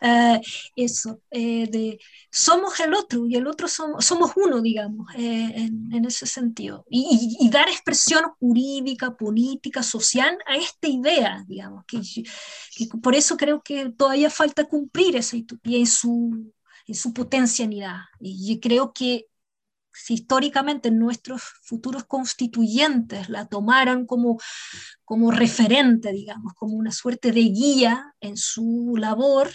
Eh, 0.00 0.40
eso, 0.76 1.20
eh, 1.30 1.68
de 1.70 1.98
somos 2.30 2.78
el 2.80 2.94
otro 2.94 3.26
y 3.26 3.36
el 3.36 3.46
otro 3.46 3.68
somos, 3.68 4.04
somos 4.04 4.32
uno, 4.36 4.60
digamos, 4.60 5.06
en, 5.14 5.92
en, 5.92 6.04
ese 6.04 6.26
sentido. 6.26 6.84
Y, 6.88 7.36
y, 7.40 7.50
dar 7.50 7.68
expresión 7.68 8.24
jurídica, 8.38 9.16
política, 9.16 9.82
social 9.82 10.38
a 10.46 10.56
esta 10.56 10.88
idea, 10.88 11.44
digamos, 11.46 11.84
que, 11.86 12.00
que 12.76 12.86
por 13.02 13.14
eso 13.14 13.36
creo 13.36 13.62
que 13.62 13.90
todavía 13.90 14.30
falta 14.30 14.64
cumplir 14.64 15.16
esa 15.16 15.36
utopía 15.36 15.78
en 15.78 15.86
su, 15.86 16.52
en 16.86 16.94
su 16.94 17.12
potencialidad. 17.12 17.98
Y 18.20 18.58
creo 18.60 18.92
que 18.92 19.26
si 20.04 20.14
históricamente 20.14 20.90
nuestros 20.90 21.42
futuros 21.62 22.04
constituyentes 22.04 23.28
la 23.28 23.46
tomaran 23.46 24.06
como, 24.06 24.38
como 25.04 25.30
referente, 25.30 26.12
digamos, 26.12 26.54
como 26.54 26.74
una 26.74 26.92
suerte 26.92 27.32
de 27.32 27.42
guía 27.42 28.14
en 28.20 28.36
su 28.36 28.94
labor, 28.96 29.50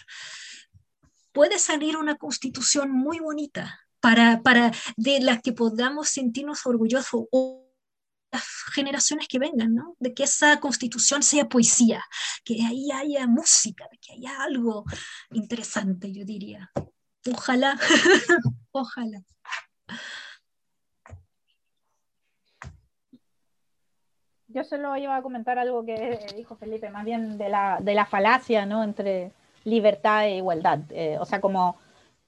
puede 1.31 1.59
salir 1.59 1.97
una 1.97 2.15
constitución 2.15 2.91
muy 2.91 3.19
bonita 3.19 3.79
para, 3.99 4.41
para 4.41 4.71
de 4.97 5.19
la 5.19 5.41
que 5.41 5.51
podamos 5.51 6.09
sentirnos 6.09 6.65
orgullosos 6.65 7.25
o 7.31 7.65
las 8.31 8.45
generaciones 8.73 9.27
que 9.27 9.39
vengan, 9.39 9.73
¿no? 9.73 9.95
De 9.99 10.13
que 10.13 10.23
esa 10.23 10.59
constitución 10.59 11.23
sea 11.23 11.47
poesía, 11.47 12.03
que 12.43 12.63
ahí 12.65 12.91
haya 12.91 13.27
música, 13.27 13.87
que 14.01 14.13
haya 14.13 14.43
algo 14.43 14.83
interesante, 15.31 16.11
yo 16.11 16.25
diría. 16.25 16.69
Ojalá, 17.25 17.79
ojalá. 18.71 19.23
Yo 24.55 24.63
solo 24.63 24.95
iba 24.95 25.17
a 25.17 25.21
comentar 25.21 25.59
algo 25.59 25.85
que 25.85 26.17
dijo 26.35 26.55
Felipe, 26.55 26.89
más 26.89 27.03
bien 27.03 27.37
de 27.37 27.49
la, 27.49 27.77
de 27.81 27.93
la 27.93 28.05
falacia 28.05 28.65
¿no? 28.65 28.83
entre 28.83 29.33
libertad 29.65 30.25
e 30.25 30.37
igualdad. 30.37 30.79
Eh, 30.91 31.17
o 31.19 31.25
sea, 31.25 31.41
como, 31.41 31.75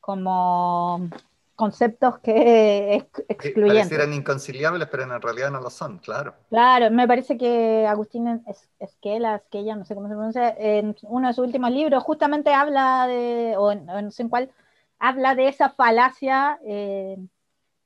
como 0.02 1.08
conceptos 1.56 2.20
que 2.20 3.08
excluyen. 3.30 3.78
Parecieran 3.78 4.14
inconciliables, 4.14 4.90
pero 4.90 5.04
en 5.04 5.22
realidad 5.22 5.52
no 5.52 5.62
lo 5.62 5.70
son, 5.70 6.00
claro. 6.00 6.36
Claro, 6.50 6.92
me 6.92 7.08
parece 7.08 7.38
que 7.38 7.88
Agustín 7.88 8.44
Esquela, 8.80 9.38
Esquella, 9.38 9.78
no 9.78 9.86
sé 9.86 9.96
cómo 9.96 10.10
se 10.10 10.16
pronuncia, 10.16 10.50
en 10.58 10.98
uno 11.04 11.30
de 11.30 11.34
sus 11.34 11.46
últimos 11.46 11.72
libros 11.72 12.04
justamente 12.04 12.54
habla 12.54 13.08
de, 13.08 13.56
o, 13.58 13.74
no 13.74 14.12
sé 14.12 14.24
en 14.24 14.30
cuál, 14.30 14.52
habla 15.00 15.34
de 15.34 15.48
esa 15.48 15.70
falacia 15.70 16.60
eh, 16.66 17.18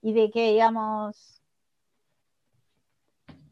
y 0.02 0.14
de 0.14 0.32
que, 0.32 0.54
digamos, 0.54 1.41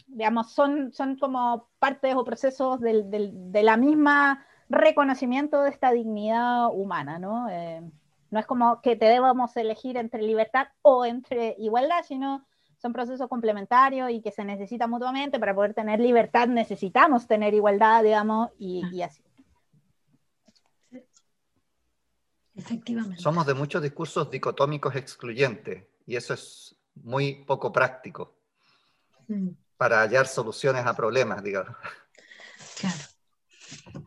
digamos, 0.10 0.52
son, 0.52 0.92
son 0.92 1.18
como 1.18 1.70
partes 1.80 2.16
o 2.16 2.24
procesos 2.24 2.80
del, 2.80 3.10
de 3.10 3.64
la 3.64 3.78
misma 3.78 4.46
reconocimiento 4.70 5.62
de 5.62 5.70
esta 5.70 5.92
dignidad 5.92 6.68
humana, 6.72 7.20
¿no? 7.20 7.50
Eh, 7.50 7.82
no 8.32 8.40
es 8.40 8.46
como 8.46 8.82
que 8.82 8.96
te 8.96 9.06
debamos 9.06 9.56
elegir 9.58 9.98
entre 9.98 10.22
libertad 10.22 10.68
o 10.82 11.06
entre 11.06 11.56
igualdad, 11.58 12.04
sino 12.08 12.46
son 12.78 12.94
procesos 12.94 13.28
complementarios 13.28 14.12
y 14.12 14.22
que 14.22 14.32
se 14.32 14.46
necesitan 14.46 14.90
mutuamente. 14.90 15.40
Para 15.40 15.56
poder 15.56 15.74
tener 15.74 16.00
libertad 16.00 16.48
necesitamos 16.48 17.28
tener 17.28 17.54
igualdad, 17.54 18.04
digamos, 18.04 18.52
y, 18.60 18.84
y 18.92 19.02
así. 19.02 19.24
Efectivamente. 22.56 23.22
Somos 23.22 23.46
de 23.48 23.54
muchos 23.54 23.82
discursos 23.82 24.30
dicotómicos 24.30 24.96
excluyentes 24.96 25.86
y 26.06 26.16
eso 26.16 26.34
es 26.34 26.76
muy 26.96 27.44
poco 27.46 27.72
práctico. 27.72 28.36
Mm 29.28 29.50
para 29.80 30.02
hallar 30.02 30.28
soluciones 30.28 30.86
a 30.86 30.94
problemas, 30.94 31.42
digamos. 31.42 31.74
Claro. 32.78 32.98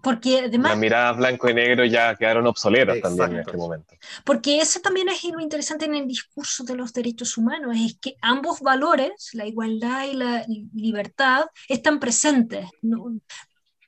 Porque 0.03 0.41
además... 0.41 0.73
Las 0.73 0.79
miradas 0.79 1.17
blanco 1.17 1.49
y 1.49 1.55
negro 1.55 1.87
ya 1.87 2.15
quedaron 2.15 2.47
obsoletas 2.47 3.01
también 3.01 3.33
en 3.33 3.39
este 3.39 3.57
momento. 3.57 3.95
Porque 4.23 4.59
eso 4.59 4.81
también 4.81 5.09
es 5.09 5.25
lo 5.25 5.41
interesante 5.41 5.87
en 5.87 5.95
el 5.95 6.07
discurso 6.07 6.63
de 6.65 6.77
los 6.77 6.93
derechos 6.93 7.39
humanos, 7.39 7.75
es 7.75 7.97
que 7.99 8.17
ambos 8.21 8.61
valores, 8.61 9.31
la 9.33 9.47
igualdad 9.47 10.05
y 10.05 10.15
la 10.15 10.45
libertad, 10.75 11.47
están 11.69 11.99
presentes. 11.99 12.67
No, 12.83 13.07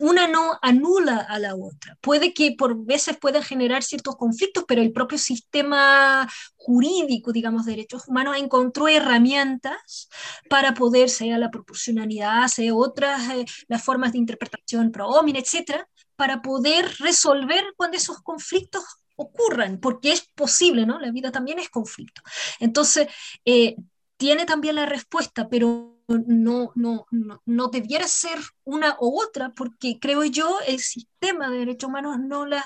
una 0.05 0.29
no 0.29 0.59
anula 0.61 1.17
a 1.17 1.39
la 1.39 1.55
otra. 1.55 1.97
Puede 2.03 2.35
que 2.35 2.55
por 2.59 2.85
veces 2.85 3.17
puedan 3.19 3.43
generar 3.43 3.83
ciertos 3.83 4.17
conflictos, 4.17 4.65
pero 4.69 4.83
el 4.83 4.93
propio 4.93 5.17
sistema 5.17 6.31
jurídico, 6.57 7.33
digamos, 7.33 7.65
de 7.65 7.73
derechos 7.73 8.07
humanos, 8.07 8.37
encontró 8.37 8.87
herramientas 8.87 10.11
para 10.51 10.75
poder, 10.75 11.09
sea 11.09 11.39
la 11.39 11.51
proporcionalidad, 11.51 12.49
sea 12.49 12.75
otras, 12.75 13.31
eh, 13.31 13.47
las 13.69 13.83
formas 13.83 14.13
de 14.13 14.19
interpretación 14.19 14.93
pro 14.93 15.09
homine, 15.09 15.39
etcétera, 15.39 15.89
para 16.17 16.43
poder 16.43 16.87
resolver 16.99 17.65
cuando 17.75 17.97
esos 17.97 18.21
conflictos 18.21 18.85
ocurran, 19.17 19.81
porque 19.81 20.13
es 20.13 20.29
posible, 20.35 20.85
¿no? 20.85 21.01
La 21.01 21.13
vida 21.13 21.33
también 21.33 21.59
es 21.59 21.71
conflicto. 21.71 22.21
Entonces, 22.61 23.09
eh, 23.47 23.77
tiene 24.19 24.45
también 24.45 24.75
la 24.75 24.85
respuesta, 24.85 25.49
pero 25.49 25.94
no, 26.09 26.73
no, 26.75 27.07
no, 27.47 27.69
debiera 27.69 28.07
ser 28.07 28.39
una 28.65 28.97
u 29.01 29.21
otra, 29.21 29.51
porque 29.51 29.99
creo 30.01 30.25
yo 30.25 30.59
el 30.67 30.81
sistema 30.81 31.49
de 31.49 31.59
derechos 31.59 31.89
humanos 31.89 32.19
no, 32.21 32.47
la, 32.47 32.65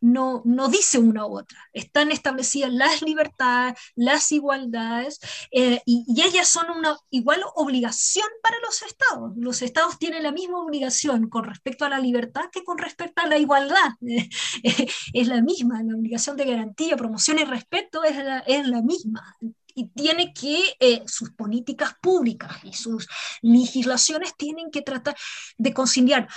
no, 0.00 0.42
no, 0.44 0.68
dice 0.68 0.98
una 0.98 1.26
u 1.26 1.38
otra. 1.38 1.58
Están 1.72 2.10
establecidas 2.10 2.72
las 2.72 3.02
libertades, 3.02 3.78
las 3.94 4.32
igualdades, 4.32 5.20
eh, 5.52 5.80
y, 5.84 6.04
ellas 6.24 6.48
son 6.48 6.70
una 6.70 6.96
igual 7.10 7.42
obligación 7.54 8.26
para 8.42 8.56
los 8.64 8.82
estados. 8.82 9.32
Los 9.36 9.60
estados 9.62 9.98
tienen 9.98 10.22
la 10.22 10.32
misma 10.32 10.62
obligación 10.62 11.28
con 11.28 11.44
respecto 11.44 11.84
a 11.84 11.90
la 11.90 11.98
libertad 11.98 12.44
que 12.50 12.64
con 12.64 12.78
respecto 12.78 13.22
a 13.22 13.26
la 13.28 13.36
igualdad. 13.36 13.90
es 14.62 15.28
la 15.28 15.42
misma, 15.42 15.82
la 15.82 15.96
obligación 15.96 16.36
de 16.36 16.46
garantía, 16.46 16.96
promoción 16.96 17.38
y 17.38 17.44
respeto 17.44 18.04
es 18.04 18.16
la, 18.16 18.38
es 18.40 18.66
la 18.66 18.80
misma 18.82 19.36
y 19.74 19.88
tiene 19.88 20.32
que, 20.32 20.76
eh, 20.80 21.02
sus 21.06 21.30
políticas 21.30 21.94
públicas 22.00 22.56
y 22.62 22.72
sus 22.72 23.06
legislaciones 23.42 24.36
tienen 24.36 24.70
que 24.70 24.82
tratar 24.82 25.16
de 25.58 25.74
conciliar. 25.74 26.28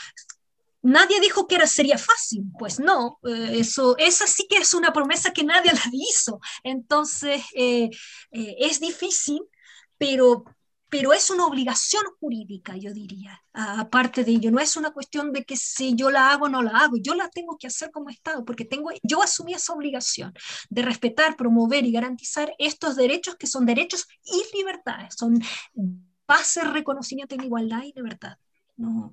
Nadie 0.82 1.20
dijo 1.20 1.48
que 1.48 1.56
era, 1.56 1.68
sería 1.68 1.98
fácil, 1.98 2.44
pues 2.58 2.80
no, 2.80 3.20
eh, 3.24 3.60
eso, 3.60 3.98
esa 3.98 4.28
sí 4.28 4.48
que 4.50 4.58
es 4.58 4.74
una 4.74 4.94
promesa 4.94 5.34
que 5.34 5.44
nadie 5.44 5.72
la 5.74 5.90
hizo. 5.92 6.40
Entonces, 6.64 7.44
eh, 7.56 7.90
es 8.32 8.80
difícil, 8.80 9.42
pero 9.98 10.44
pero 10.90 11.12
es 11.12 11.30
una 11.30 11.46
obligación 11.46 12.04
jurídica, 12.20 12.78
yo 12.78 12.94
diría, 12.94 13.42
aparte 13.54 14.24
de 14.24 14.32
ello. 14.32 14.52
No 14.52 14.60
es 14.60 14.78
una 14.78 14.92
cuestión 14.92 15.34
de 15.34 15.44
que 15.44 15.58
si 15.58 15.96
yo 15.96 16.10
la 16.10 16.32
hago 16.32 16.46
o 16.46 16.50
no 16.50 16.62
la 16.62 16.72
hago, 16.72 16.96
yo 16.98 17.14
la 17.14 17.30
tengo 17.30 17.58
que 17.58 17.68
hacer 17.68 17.92
como 17.92 18.10
Estado, 18.10 18.46
porque 18.46 18.64
tengo, 18.64 18.90
yo 19.04 19.22
asumí 19.22 19.54
esa 19.54 19.74
obligación 19.74 20.34
de 20.70 20.82
respetar, 20.82 21.36
promover 21.36 21.86
y 21.86 21.92
garantizar 21.92 22.54
estos 22.58 22.96
derechos 22.96 23.36
que 23.36 23.48
son 23.48 23.66
derechos 23.66 24.08
y 24.24 24.58
libertades, 24.58 25.16
son 25.18 25.42
base 26.26 26.64
reconocimiento 26.64 27.36
en 27.36 27.44
igualdad 27.44 27.84
y 27.84 27.94
libertad. 27.94 28.38
No. 28.78 29.12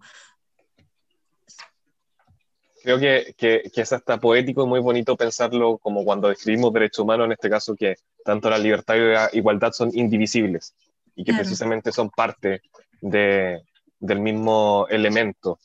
Creo 2.85 3.01
que, 3.01 3.35
que, 3.37 3.71
que, 3.75 3.81
es 3.81 3.93
hasta 3.93 4.21
poético 4.21 4.65
y 4.65 4.67
muy 4.67 4.79
bonito 4.79 5.17
pensarlo 5.17 5.79
como 5.79 6.05
cuando 6.05 6.29
describimos 6.29 6.73
derechos 6.73 7.01
humanos, 7.01 7.25
en 7.25 7.33
este 7.33 7.49
caso 7.51 7.75
que 7.75 7.97
tanto 8.25 8.51
la 8.51 8.59
libertad 8.59 8.95
y 8.95 8.99
la 9.01 9.31
igualdad 9.33 9.73
son 9.73 9.91
indivisibles 9.95 10.75
y 11.15 11.25
que 11.25 11.35
precisamente 11.35 11.93
son 11.93 12.11
parte 12.11 12.63
de, 13.01 13.63
del 13.99 14.21
mismo 14.21 14.87
elemento. 14.89 15.59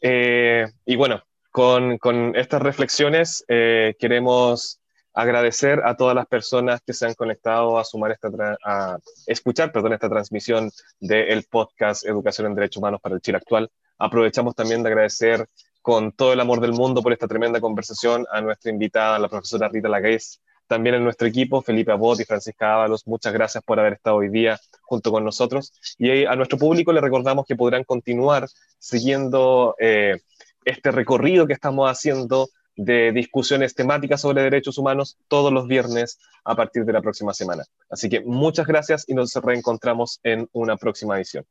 Eh, 0.00 0.66
y 0.84 0.96
bueno, 0.96 1.22
con, 1.50 1.98
con 1.98 2.36
estas 2.36 2.62
reflexiones 2.62 3.44
eh, 3.48 3.94
queremos 3.98 4.80
agradecer 5.18 5.82
a 5.84 5.96
todas 5.96 6.14
las 6.14 6.26
personas 6.26 6.80
que 6.86 6.92
se 6.92 7.06
han 7.06 7.14
conectado 7.14 7.78
a 7.78 7.84
sumar 7.84 8.12
esta 8.12 8.28
a 8.64 8.98
escuchar, 9.26 9.72
perdón, 9.72 9.92
esta 9.92 10.08
transmisión 10.08 10.70
del 11.00 11.44
podcast 11.50 12.06
Educación 12.06 12.46
en 12.46 12.54
Derechos 12.54 12.76
Humanos 12.76 13.00
para 13.00 13.16
el 13.16 13.20
Chile 13.20 13.38
actual. 13.38 13.68
Aprovechamos 13.98 14.54
también 14.54 14.84
de 14.84 14.90
agradecer 14.90 15.48
con 15.82 16.12
todo 16.12 16.32
el 16.32 16.40
amor 16.40 16.60
del 16.60 16.72
mundo 16.72 17.02
por 17.02 17.12
esta 17.12 17.26
tremenda 17.26 17.60
conversación 17.60 18.26
a 18.30 18.40
nuestra 18.40 18.70
invitada, 18.70 19.18
la 19.18 19.28
profesora 19.28 19.68
Rita 19.68 19.88
Lagués, 19.88 20.40
también 20.68 20.94
en 20.94 21.02
nuestro 21.02 21.26
equipo, 21.26 21.62
Felipe 21.62 21.90
Abot 21.90 22.20
y 22.20 22.24
Francisca 22.24 22.74
Ábalos, 22.74 23.06
muchas 23.06 23.32
gracias 23.32 23.64
por 23.64 23.80
haber 23.80 23.94
estado 23.94 24.16
hoy 24.16 24.28
día 24.28 24.60
junto 24.82 25.10
con 25.10 25.24
nosotros. 25.24 25.72
Y 25.98 26.24
a 26.24 26.36
nuestro 26.36 26.58
público 26.58 26.92
le 26.92 27.00
recordamos 27.00 27.46
que 27.46 27.56
podrán 27.56 27.84
continuar 27.84 28.46
siguiendo 28.78 29.74
eh, 29.80 30.18
este 30.64 30.92
recorrido 30.92 31.46
que 31.46 31.54
estamos 31.54 31.90
haciendo 31.90 32.48
de 32.76 33.10
discusiones 33.10 33.74
temáticas 33.74 34.20
sobre 34.20 34.42
derechos 34.42 34.78
humanos 34.78 35.18
todos 35.26 35.52
los 35.52 35.66
viernes 35.66 36.20
a 36.44 36.54
partir 36.54 36.84
de 36.84 36.92
la 36.92 37.02
próxima 37.02 37.34
semana. 37.34 37.64
Así 37.90 38.08
que 38.08 38.20
muchas 38.20 38.66
gracias 38.66 39.04
y 39.08 39.14
nos 39.14 39.34
reencontramos 39.34 40.20
en 40.22 40.48
una 40.52 40.76
próxima 40.76 41.16
edición. 41.16 41.44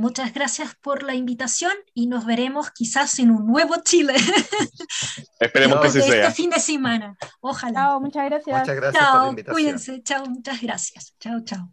Muchas 0.00 0.32
gracias 0.32 0.74
por 0.80 1.02
la 1.02 1.14
invitación 1.14 1.72
y 1.94 2.06
nos 2.06 2.24
veremos 2.24 2.70
quizás 2.70 3.18
en 3.18 3.30
un 3.30 3.46
nuevo 3.46 3.74
Chile. 3.84 4.14
Esperemos 5.40 5.80
que 5.80 5.88
así 5.88 5.98
este 5.98 6.10
sea. 6.12 6.30
fin 6.32 6.50
de 6.50 6.58
semana. 6.58 7.16
Ojalá. 7.40 7.80
Chao, 7.80 8.00
muchas 8.00 8.24
gracias. 8.24 8.60
Muchas 8.60 8.76
gracias 8.76 9.04
por 9.04 9.12
la 9.12 9.18
Chao, 9.20 9.30
invitación. 9.30 9.54
cuídense. 9.54 10.02
Chao, 10.02 10.26
muchas 10.26 10.60
gracias. 10.60 11.14
Chao, 11.20 11.40
chao. 11.44 11.70